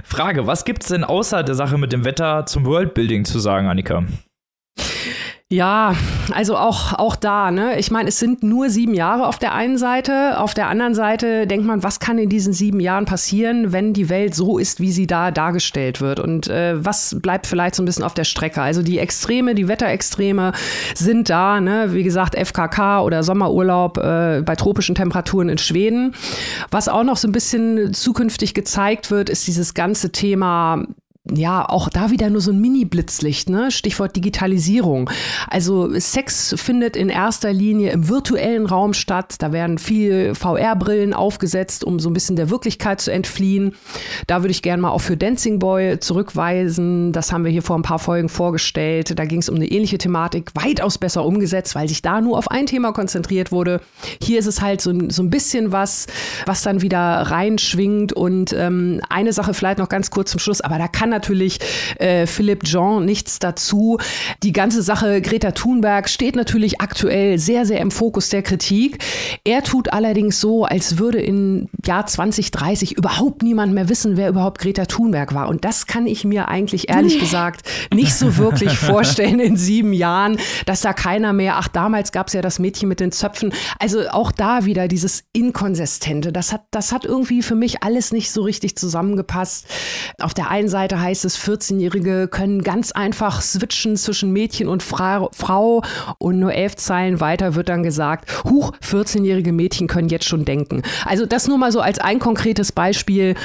Frage, 0.03 0.47
was 0.47 0.65
gibt 0.65 0.81
es 0.81 0.89
denn 0.89 1.03
außer 1.03 1.43
der 1.43 1.53
Sache 1.53 1.77
mit 1.77 1.93
dem 1.93 2.03
Wetter 2.03 2.47
zum 2.47 2.65
Worldbuilding 2.65 3.23
zu 3.23 3.37
sagen, 3.37 3.67
Annika? 3.67 4.03
Ja, 5.53 5.93
also 6.31 6.57
auch, 6.57 6.93
auch 6.93 7.15
da, 7.15 7.51
ne? 7.51 7.77
Ich 7.77 7.91
meine, 7.91 8.09
es 8.09 8.17
sind 8.17 8.41
nur 8.41 8.71
sieben 8.71 8.95
Jahre 8.95 9.27
auf 9.27 9.37
der 9.37 9.53
einen 9.53 9.77
Seite. 9.77 10.39
Auf 10.39 10.55
der 10.55 10.67
anderen 10.67 10.95
Seite 10.95 11.45
denkt 11.45 11.63
man, 11.63 11.83
was 11.83 11.99
kann 11.99 12.17
in 12.17 12.27
diesen 12.27 12.53
sieben 12.53 12.79
Jahren 12.79 13.05
passieren, 13.05 13.71
wenn 13.71 13.93
die 13.93 14.09
Welt 14.09 14.33
so 14.33 14.57
ist, 14.57 14.79
wie 14.79 14.91
sie 14.91 15.05
da 15.05 15.29
dargestellt 15.29 16.01
wird? 16.01 16.19
Und 16.19 16.47
äh, 16.47 16.83
was 16.83 17.17
bleibt 17.21 17.45
vielleicht 17.45 17.75
so 17.75 17.83
ein 17.83 17.85
bisschen 17.85 18.03
auf 18.03 18.15
der 18.15 18.23
Strecke? 18.23 18.63
Also 18.63 18.81
die 18.81 18.97
Extreme, 18.97 19.53
die 19.53 19.67
Wetterextreme 19.67 20.53
sind 20.95 21.29
da, 21.29 21.61
ne? 21.61 21.89
Wie 21.93 22.01
gesagt, 22.01 22.35
FKK 22.35 23.03
oder 23.03 23.21
Sommerurlaub 23.21 23.99
äh, 23.99 24.41
bei 24.43 24.55
tropischen 24.55 24.95
Temperaturen 24.95 25.49
in 25.49 25.59
Schweden. 25.59 26.15
Was 26.71 26.87
auch 26.87 27.03
noch 27.03 27.17
so 27.17 27.27
ein 27.27 27.31
bisschen 27.31 27.93
zukünftig 27.93 28.55
gezeigt 28.55 29.11
wird, 29.11 29.29
ist 29.29 29.45
dieses 29.45 29.75
ganze 29.75 30.11
Thema 30.11 30.83
ja, 31.31 31.65
auch 31.69 31.87
da 31.87 32.11
wieder 32.11 32.29
nur 32.29 32.41
so 32.41 32.51
ein 32.51 32.59
Mini-Blitzlicht, 32.59 33.49
ne? 33.49 33.71
Stichwort 33.71 34.13
Digitalisierung. 34.13 35.09
Also 35.49 35.97
Sex 35.97 36.53
findet 36.57 36.97
in 36.97 37.07
erster 37.07 37.53
Linie 37.53 37.91
im 37.91 38.09
virtuellen 38.09 38.65
Raum 38.65 38.93
statt. 38.93 39.35
Da 39.39 39.53
werden 39.53 39.77
viel 39.77 40.35
VR-Brillen 40.35 41.13
aufgesetzt, 41.13 41.85
um 41.85 42.01
so 42.01 42.09
ein 42.09 42.13
bisschen 42.13 42.35
der 42.35 42.49
Wirklichkeit 42.49 42.99
zu 42.99 43.09
entfliehen. 43.09 43.73
Da 44.27 44.41
würde 44.41 44.51
ich 44.51 44.61
gerne 44.61 44.81
mal 44.81 44.89
auch 44.89 44.99
für 44.99 45.15
Dancing 45.15 45.59
Boy 45.59 45.97
zurückweisen. 45.97 47.13
Das 47.13 47.31
haben 47.31 47.45
wir 47.45 47.51
hier 47.51 47.63
vor 47.63 47.77
ein 47.77 47.83
paar 47.83 47.99
Folgen 47.99 48.27
vorgestellt. 48.27 49.17
Da 49.17 49.23
ging 49.23 49.39
es 49.39 49.47
um 49.47 49.55
eine 49.55 49.67
ähnliche 49.67 49.97
Thematik, 49.97 50.51
weitaus 50.55 50.97
besser 50.97 51.23
umgesetzt, 51.23 51.73
weil 51.73 51.87
sich 51.87 52.01
da 52.01 52.19
nur 52.19 52.37
auf 52.37 52.51
ein 52.51 52.65
Thema 52.65 52.91
konzentriert 52.91 53.53
wurde. 53.53 53.79
Hier 54.21 54.39
ist 54.39 54.47
es 54.47 54.61
halt 54.61 54.81
so, 54.81 54.91
so 55.07 55.23
ein 55.23 55.29
bisschen 55.29 55.71
was, 55.71 56.07
was 56.45 56.63
dann 56.63 56.81
wieder 56.81 56.99
reinschwingt. 56.99 58.11
Und 58.11 58.51
ähm, 58.51 58.99
eine 59.07 59.31
Sache 59.31 59.53
vielleicht 59.53 59.77
noch 59.77 59.87
ganz 59.87 60.11
kurz 60.11 60.31
zum 60.31 60.41
Schluss, 60.41 60.59
aber 60.59 60.77
da 60.77 60.89
kann 60.89 61.12
natürlich 61.13 61.59
äh, 61.99 62.27
Philipp 62.27 62.63
Jean 62.63 63.05
nichts 63.05 63.39
dazu. 63.39 63.97
Die 64.41 64.51
ganze 64.51 64.81
Sache 64.81 65.21
Greta 65.21 65.51
Thunberg 65.51 66.09
steht 66.09 66.35
natürlich 66.35 66.81
aktuell 66.81 67.37
sehr, 67.37 67.65
sehr 67.65 67.79
im 67.79 67.91
Fokus 67.91 68.29
der 68.29 68.41
Kritik. 68.41 69.03
Er 69.45 69.63
tut 69.63 69.93
allerdings 69.93 70.39
so, 70.39 70.65
als 70.65 70.97
würde 70.97 71.21
im 71.21 71.69
Jahr 71.85 72.05
2030 72.05 72.97
überhaupt 72.97 73.43
niemand 73.43 73.73
mehr 73.73 73.89
wissen, 73.89 74.17
wer 74.17 74.29
überhaupt 74.29 74.59
Greta 74.59 74.85
Thunberg 74.85 75.33
war. 75.33 75.47
Und 75.47 75.63
das 75.65 75.87
kann 75.87 76.07
ich 76.07 76.25
mir 76.25 76.49
eigentlich 76.49 76.89
ehrlich 76.89 77.19
gesagt 77.19 77.67
nicht 77.93 78.13
so 78.15 78.37
wirklich 78.37 78.77
vorstellen 78.77 79.39
in 79.39 79.57
sieben 79.57 79.93
Jahren, 79.93 80.37
dass 80.65 80.81
da 80.81 80.93
keiner 80.93 81.33
mehr, 81.33 81.57
ach, 81.57 81.67
damals 81.67 82.11
gab 82.11 82.27
es 82.27 82.33
ja 82.33 82.41
das 82.41 82.59
Mädchen 82.59 82.89
mit 82.89 82.99
den 82.99 83.11
Zöpfen. 83.11 83.53
Also 83.79 84.09
auch 84.09 84.31
da 84.31 84.65
wieder 84.65 84.87
dieses 84.87 85.23
Inkonsistente. 85.33 86.31
Das 86.31 86.51
hat, 86.51 86.63
das 86.71 86.91
hat 86.91 87.05
irgendwie 87.05 87.41
für 87.41 87.55
mich 87.55 87.83
alles 87.83 88.11
nicht 88.11 88.31
so 88.31 88.41
richtig 88.41 88.75
zusammengepasst. 88.75 89.67
Auf 90.19 90.33
der 90.33 90.49
einen 90.49 90.69
Seite 90.69 91.01
heißt 91.03 91.25
es, 91.25 91.37
14-Jährige 91.37 92.27
können 92.27 92.63
ganz 92.63 92.91
einfach 92.91 93.41
switchen 93.41 93.97
zwischen 93.97 94.31
Mädchen 94.31 94.67
und 94.67 94.81
Fra 94.81 95.29
Frau 95.31 95.83
und 96.17 96.39
nur 96.39 96.53
elf 96.53 96.75
Zeilen 96.75 97.19
weiter 97.19 97.53
wird 97.55 97.69
dann 97.69 97.83
gesagt, 97.83 98.43
huch, 98.45 98.71
14-jährige 98.83 99.51
Mädchen 99.51 99.87
können 99.87 100.09
jetzt 100.09 100.25
schon 100.25 100.45
denken. 100.45 100.81
Also 101.05 101.25
das 101.25 101.47
nur 101.47 101.57
mal 101.57 101.71
so 101.71 101.81
als 101.81 101.99
ein 101.99 102.19
konkretes 102.19 102.71
Beispiel. 102.71 103.35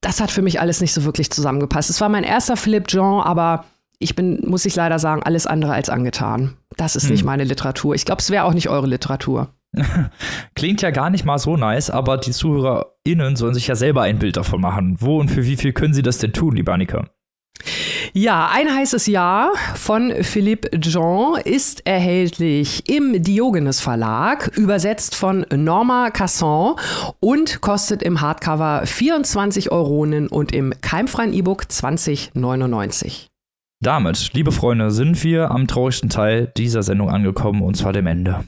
Das 0.00 0.20
hat 0.20 0.32
für 0.32 0.42
mich 0.42 0.60
alles 0.60 0.80
nicht 0.80 0.92
so 0.92 1.04
wirklich 1.04 1.30
zusammengepasst. 1.30 1.90
Es 1.90 2.00
war 2.00 2.08
mein 2.08 2.24
erster 2.24 2.56
Philipp 2.56 2.88
Jean, 2.88 3.20
aber 3.20 3.66
ich 4.00 4.16
bin, 4.16 4.40
muss 4.44 4.64
ich 4.64 4.74
leider 4.74 4.98
sagen, 4.98 5.22
alles 5.22 5.46
andere 5.46 5.74
als 5.74 5.88
angetan. 5.88 6.56
Das 6.76 6.96
ist 6.96 7.04
hm. 7.04 7.12
nicht 7.12 7.24
meine 7.24 7.44
Literatur. 7.44 7.94
Ich 7.94 8.04
glaube, 8.04 8.20
es 8.20 8.30
wäre 8.30 8.44
auch 8.44 8.54
nicht 8.54 8.68
eure 8.68 8.86
Literatur. 8.86 9.50
Klingt 10.54 10.82
ja 10.82 10.90
gar 10.90 11.10
nicht 11.10 11.24
mal 11.24 11.38
so 11.38 11.56
nice, 11.56 11.90
aber 11.90 12.18
die 12.18 12.32
ZuhörerInnen 12.32 13.36
sollen 13.36 13.54
sich 13.54 13.66
ja 13.66 13.74
selber 13.74 14.02
ein 14.02 14.18
Bild 14.18 14.36
davon 14.36 14.60
machen. 14.60 14.96
Wo 15.00 15.18
und 15.18 15.30
für 15.30 15.44
wie 15.44 15.56
viel 15.56 15.72
können 15.72 15.94
sie 15.94 16.02
das 16.02 16.18
denn 16.18 16.32
tun, 16.32 16.56
liebe 16.56 16.72
Annika? 16.72 17.08
Ja, 18.12 18.50
ein 18.52 18.74
heißes 18.74 19.06
Jahr 19.06 19.52
von 19.74 20.12
Philippe 20.22 20.78
Jean 20.80 21.40
ist 21.44 21.86
erhältlich 21.86 22.88
im 22.88 23.22
Diogenes 23.22 23.80
Verlag, 23.80 24.48
übersetzt 24.56 25.14
von 25.14 25.46
Norma 25.54 26.10
Casson 26.10 26.76
und 27.20 27.60
kostet 27.60 28.02
im 28.02 28.20
Hardcover 28.20 28.82
24 28.84 29.70
Euronen 29.70 30.28
und 30.28 30.52
im 30.52 30.74
keimfreien 30.80 31.32
E-Book 31.32 31.64
20,99. 31.64 33.28
Damit, 33.80 34.30
liebe 34.34 34.52
Freunde, 34.52 34.90
sind 34.90 35.22
wir 35.24 35.50
am 35.50 35.66
traurigsten 35.66 36.10
Teil 36.10 36.52
dieser 36.56 36.82
Sendung 36.82 37.08
angekommen 37.08 37.62
und 37.62 37.76
zwar 37.76 37.92
dem 37.92 38.06
Ende. 38.06 38.44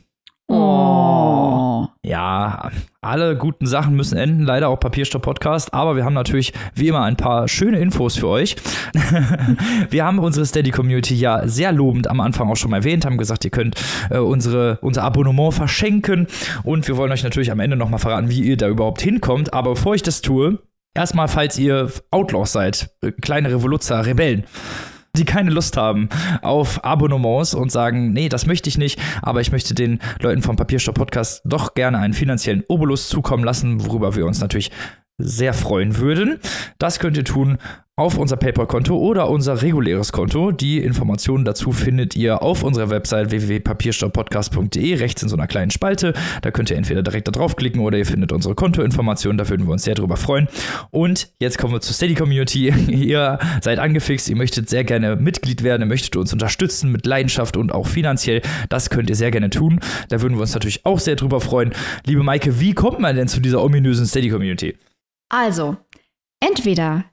Oh. 0.48 1.86
Ja, 2.02 2.70
alle 3.00 3.36
guten 3.36 3.66
Sachen 3.66 3.96
müssen 3.96 4.18
enden, 4.18 4.42
leider 4.42 4.68
auch 4.68 4.78
Papierstopp 4.78 5.22
Podcast, 5.22 5.72
aber 5.72 5.96
wir 5.96 6.04
haben 6.04 6.12
natürlich 6.12 6.52
wie 6.74 6.88
immer 6.88 7.02
ein 7.02 7.16
paar 7.16 7.48
schöne 7.48 7.78
Infos 7.78 8.16
für 8.16 8.28
euch. 8.28 8.56
wir 9.90 10.04
haben 10.04 10.18
unsere 10.18 10.44
Steady 10.44 10.70
Community 10.70 11.14
ja 11.14 11.48
sehr 11.48 11.72
lobend 11.72 12.08
am 12.08 12.20
Anfang 12.20 12.50
auch 12.50 12.56
schon 12.56 12.70
mal 12.70 12.78
erwähnt, 12.78 13.06
haben 13.06 13.16
gesagt, 13.16 13.44
ihr 13.46 13.50
könnt 13.50 13.76
äh, 14.10 14.18
unsere, 14.18 14.78
unser 14.82 15.02
Abonnement 15.02 15.54
verschenken 15.54 16.26
und 16.62 16.86
wir 16.88 16.98
wollen 16.98 17.12
euch 17.12 17.24
natürlich 17.24 17.50
am 17.50 17.60
Ende 17.60 17.76
nochmal 17.76 18.00
verraten, 18.00 18.28
wie 18.28 18.42
ihr 18.42 18.58
da 18.58 18.68
überhaupt 18.68 19.00
hinkommt, 19.00 19.54
aber 19.54 19.70
bevor 19.70 19.94
ich 19.94 20.02
das 20.02 20.20
tue, 20.20 20.58
erstmal, 20.94 21.28
falls 21.28 21.58
ihr 21.58 21.90
Outlaws 22.10 22.52
seid, 22.52 22.90
äh, 23.02 23.12
kleine 23.12 23.50
Revoluzzer, 23.50 24.04
Rebellen, 24.04 24.44
die 25.16 25.24
keine 25.24 25.50
Lust 25.50 25.76
haben 25.76 26.08
auf 26.42 26.84
Abonnements 26.84 27.54
und 27.54 27.70
sagen, 27.70 28.12
nee, 28.12 28.28
das 28.28 28.46
möchte 28.46 28.68
ich 28.68 28.78
nicht, 28.78 29.00
aber 29.22 29.40
ich 29.40 29.52
möchte 29.52 29.74
den 29.74 30.00
Leuten 30.20 30.42
vom 30.42 30.56
Papierstopp 30.56 30.96
Podcast 30.96 31.42
doch 31.44 31.74
gerne 31.74 31.98
einen 31.98 32.14
finanziellen 32.14 32.64
Obolus 32.68 33.08
zukommen 33.08 33.44
lassen, 33.44 33.84
worüber 33.84 34.16
wir 34.16 34.26
uns 34.26 34.40
natürlich 34.40 34.70
sehr 35.18 35.54
freuen 35.54 35.96
würden. 35.98 36.40
Das 36.78 36.98
könnt 36.98 37.16
ihr 37.16 37.24
tun 37.24 37.58
auf 37.96 38.18
unser 38.18 38.36
PayPal-Konto 38.36 38.96
oder 38.98 39.30
unser 39.30 39.62
reguläres 39.62 40.10
Konto. 40.10 40.50
Die 40.50 40.78
Informationen 40.78 41.44
dazu 41.44 41.70
findet 41.70 42.16
ihr 42.16 42.42
auf 42.42 42.64
unserer 42.64 42.90
Website 42.90 43.30
www.papierstopppodcast.de 43.30 44.94
rechts 44.96 45.22
in 45.22 45.28
so 45.28 45.36
einer 45.36 45.46
kleinen 45.46 45.70
Spalte. 45.70 46.12
Da 46.42 46.50
könnt 46.50 46.70
ihr 46.70 46.76
entweder 46.76 47.04
direkt 47.04 47.28
da 47.28 47.32
draufklicken 47.32 47.80
oder 47.80 47.96
ihr 47.96 48.04
findet 48.04 48.32
unsere 48.32 48.56
Kontoinformationen. 48.56 49.38
Da 49.38 49.48
würden 49.48 49.66
wir 49.66 49.72
uns 49.72 49.84
sehr 49.84 49.94
drüber 49.94 50.16
freuen. 50.16 50.48
Und 50.90 51.28
jetzt 51.38 51.56
kommen 51.56 51.72
wir 51.72 51.80
zur 51.80 51.94
Steady 51.94 52.14
Community. 52.14 52.68
ihr 52.88 53.38
seid 53.62 53.78
angefixt, 53.78 54.28
ihr 54.28 54.36
möchtet 54.36 54.68
sehr 54.68 54.82
gerne 54.82 55.14
Mitglied 55.14 55.62
werden, 55.62 55.82
ihr 55.82 55.86
möchtet 55.86 56.16
uns 56.16 56.32
unterstützen 56.32 56.90
mit 56.90 57.06
Leidenschaft 57.06 57.56
und 57.56 57.70
auch 57.70 57.86
finanziell. 57.86 58.42
Das 58.70 58.90
könnt 58.90 59.08
ihr 59.08 59.16
sehr 59.16 59.30
gerne 59.30 59.50
tun. 59.50 59.78
Da 60.08 60.20
würden 60.20 60.34
wir 60.34 60.40
uns 60.40 60.54
natürlich 60.54 60.84
auch 60.84 60.98
sehr 60.98 61.14
drüber 61.14 61.40
freuen. 61.40 61.72
Liebe 62.06 62.24
Maike, 62.24 62.58
wie 62.58 62.74
kommt 62.74 62.98
man 62.98 63.14
denn 63.14 63.28
zu 63.28 63.38
dieser 63.38 63.62
ominösen 63.62 64.06
Steady 64.06 64.30
Community? 64.30 64.76
Also, 65.28 65.76
entweder 66.40 67.04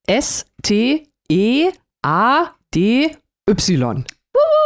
S-T-E-A-D-Y. 0.06 1.04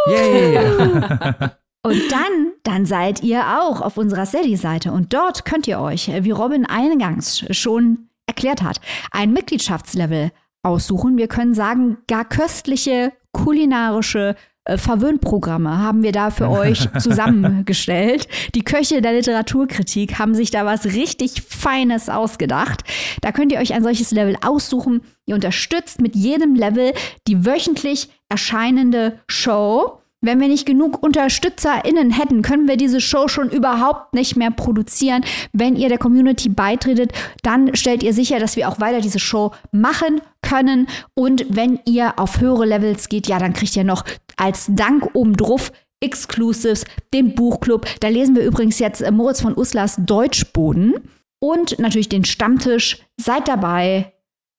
Yay! 0.07 0.59
Und 1.83 2.13
dann, 2.13 2.53
dann 2.63 2.85
seid 2.85 3.23
ihr 3.23 3.59
auch 3.59 3.81
auf 3.81 3.97
unserer 3.97 4.27
Steady-Seite. 4.27 4.93
Und 4.93 5.15
dort 5.15 5.47
könnt 5.47 5.67
ihr 5.67 5.81
euch, 5.81 6.09
wie 6.09 6.31
Robin 6.31 6.67
eingangs 6.67 7.45
schon 7.57 8.11
erklärt 8.27 8.63
hat, 8.63 8.81
ein 9.11 9.33
Mitgliedschaftslevel 9.33 10.31
aussuchen. 10.63 11.17
Wir 11.17 11.29
können 11.29 11.55
sagen, 11.55 11.99
gar 12.07 12.27
köstliche 12.27 13.13
kulinarische 13.33 14.31
äh, 14.31 14.35
Verwöhnprogramme 14.79 15.79
haben 15.79 16.03
wir 16.03 16.13
da 16.13 16.31
für 16.31 16.49
euch 16.49 16.89
zusammengestellt. 16.99 18.29
Die 18.55 18.63
Köche 18.63 19.03
der 19.03 19.13
Literaturkritik 19.13 20.19
haben 20.19 20.35
sich 20.35 20.51
da 20.51 20.65
was 20.65 20.87
richtig 20.87 21.43
Feines 21.43 22.09
ausgedacht. 22.09 22.83
Da 23.21 23.33
könnt 23.33 23.53
ihr 23.53 23.59
euch 23.59 23.75
ein 23.75 23.83
solches 23.83 24.11
Level 24.11 24.37
aussuchen. 24.45 25.03
Ihr 25.27 25.35
unterstützt 25.35 26.01
mit 26.01 26.17
jedem 26.17 26.55
Level 26.55 26.93
die 27.27 27.45
wöchentlich 27.45 28.09
erscheinende 28.29 29.19
Show. 29.29 30.00
Wenn 30.23 30.39
wir 30.39 30.49
nicht 30.49 30.67
genug 30.67 31.03
UnterstützerInnen 31.03 32.11
hätten, 32.11 32.43
können 32.43 32.69
wir 32.69 32.77
diese 32.77 33.01
Show 33.01 33.29
schon 33.29 33.49
überhaupt 33.49 34.13
nicht 34.13 34.37
mehr 34.37 34.51
produzieren. 34.51 35.25
Wenn 35.53 35.77
ihr 35.77 35.89
der 35.89 35.97
Community 35.97 36.51
beitretet, 36.51 37.13
dann 37.43 37.75
stellt 37.75 38.03
ihr 38.03 38.13
sicher, 38.13 38.39
dass 38.39 38.57
wir 38.57 38.69
auch 38.69 38.81
weiter 38.81 39.01
diese 39.01 39.19
Show 39.19 39.53
machen 39.73 40.21
können. 40.43 40.89
Und 41.15 41.47
wenn 41.49 41.81
ihr 41.87 42.19
auf 42.19 42.41
höhere 42.41 42.67
Levels 42.67 43.09
geht, 43.09 43.29
ja, 43.29 43.39
dann 43.39 43.55
kriegt 43.55 43.75
ihr 43.77 43.85
noch 43.85 44.05
als 44.37 44.67
Dank 44.69 45.15
obendrauf 45.15 45.73
Exclusives, 46.01 46.85
den 47.15 47.35
Buchclub. 47.35 47.87
Da 48.01 48.09
lesen 48.09 48.35
wir 48.35 48.45
übrigens 48.45 48.79
jetzt 48.79 49.03
äh, 49.03 49.11
Moritz 49.11 49.41
von 49.41 49.57
Uslers 49.57 49.97
Deutschboden 49.99 50.95
und 51.41 51.79
natürlich 51.79 52.09
den 52.09 52.25
Stammtisch. 52.25 52.99
Seid 53.19 53.49
dabei. 53.49 54.13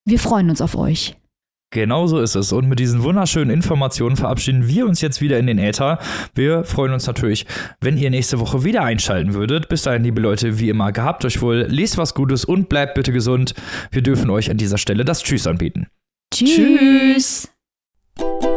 Wir 0.05 0.20
freuen 0.20 0.49
uns 0.49 0.62
auf 0.62 0.76
euch. 0.76 1.16
Genau 1.72 2.06
so 2.06 2.20
ist 2.20 2.36
es. 2.36 2.52
Und 2.52 2.68
mit 2.68 2.80
diesen 2.80 3.02
wunderschönen 3.02 3.50
Informationen 3.50 4.18
verabschieden 4.18 4.68
wir 4.68 4.86
uns 4.86 5.00
jetzt 5.00 5.22
wieder 5.22 5.40
in 5.40 5.48
den 5.48 5.58
Äther. 5.58 6.00
Wir 6.36 6.66
freuen 6.66 6.92
uns 6.92 7.08
natürlich, 7.08 7.46
wenn 7.80 7.98
ihr 7.98 8.10
nächste 8.10 8.40
Woche 8.42 8.66
wieder 8.66 8.84
einschalten 8.84 9.34
würdet. 9.34 9.70
Bis 9.70 9.84
dahin, 9.84 10.04
liebe 10.04 10.20
Leute, 10.20 10.60
wie 10.60 10.70
immer, 10.70 10.92
gehabt 10.92 11.24
euch 11.24 11.42
wohl, 11.42 11.66
lest 11.70 11.98
was 11.98 12.14
Gutes 12.14 12.44
und 12.44 12.68
bleibt 12.68 12.96
bitte 12.96 13.14
gesund. 13.14 13.54
Wir 13.90 14.02
dürfen 14.02 14.30
euch 14.30 14.52
an 14.52 14.58
dieser 14.58 14.78
Stelle 14.78 15.06
das 15.06 15.24
Tschüss 15.24 15.48
anbieten. 15.48 15.88
Tschüss. 16.34 17.48
Tschüss. 18.18 18.51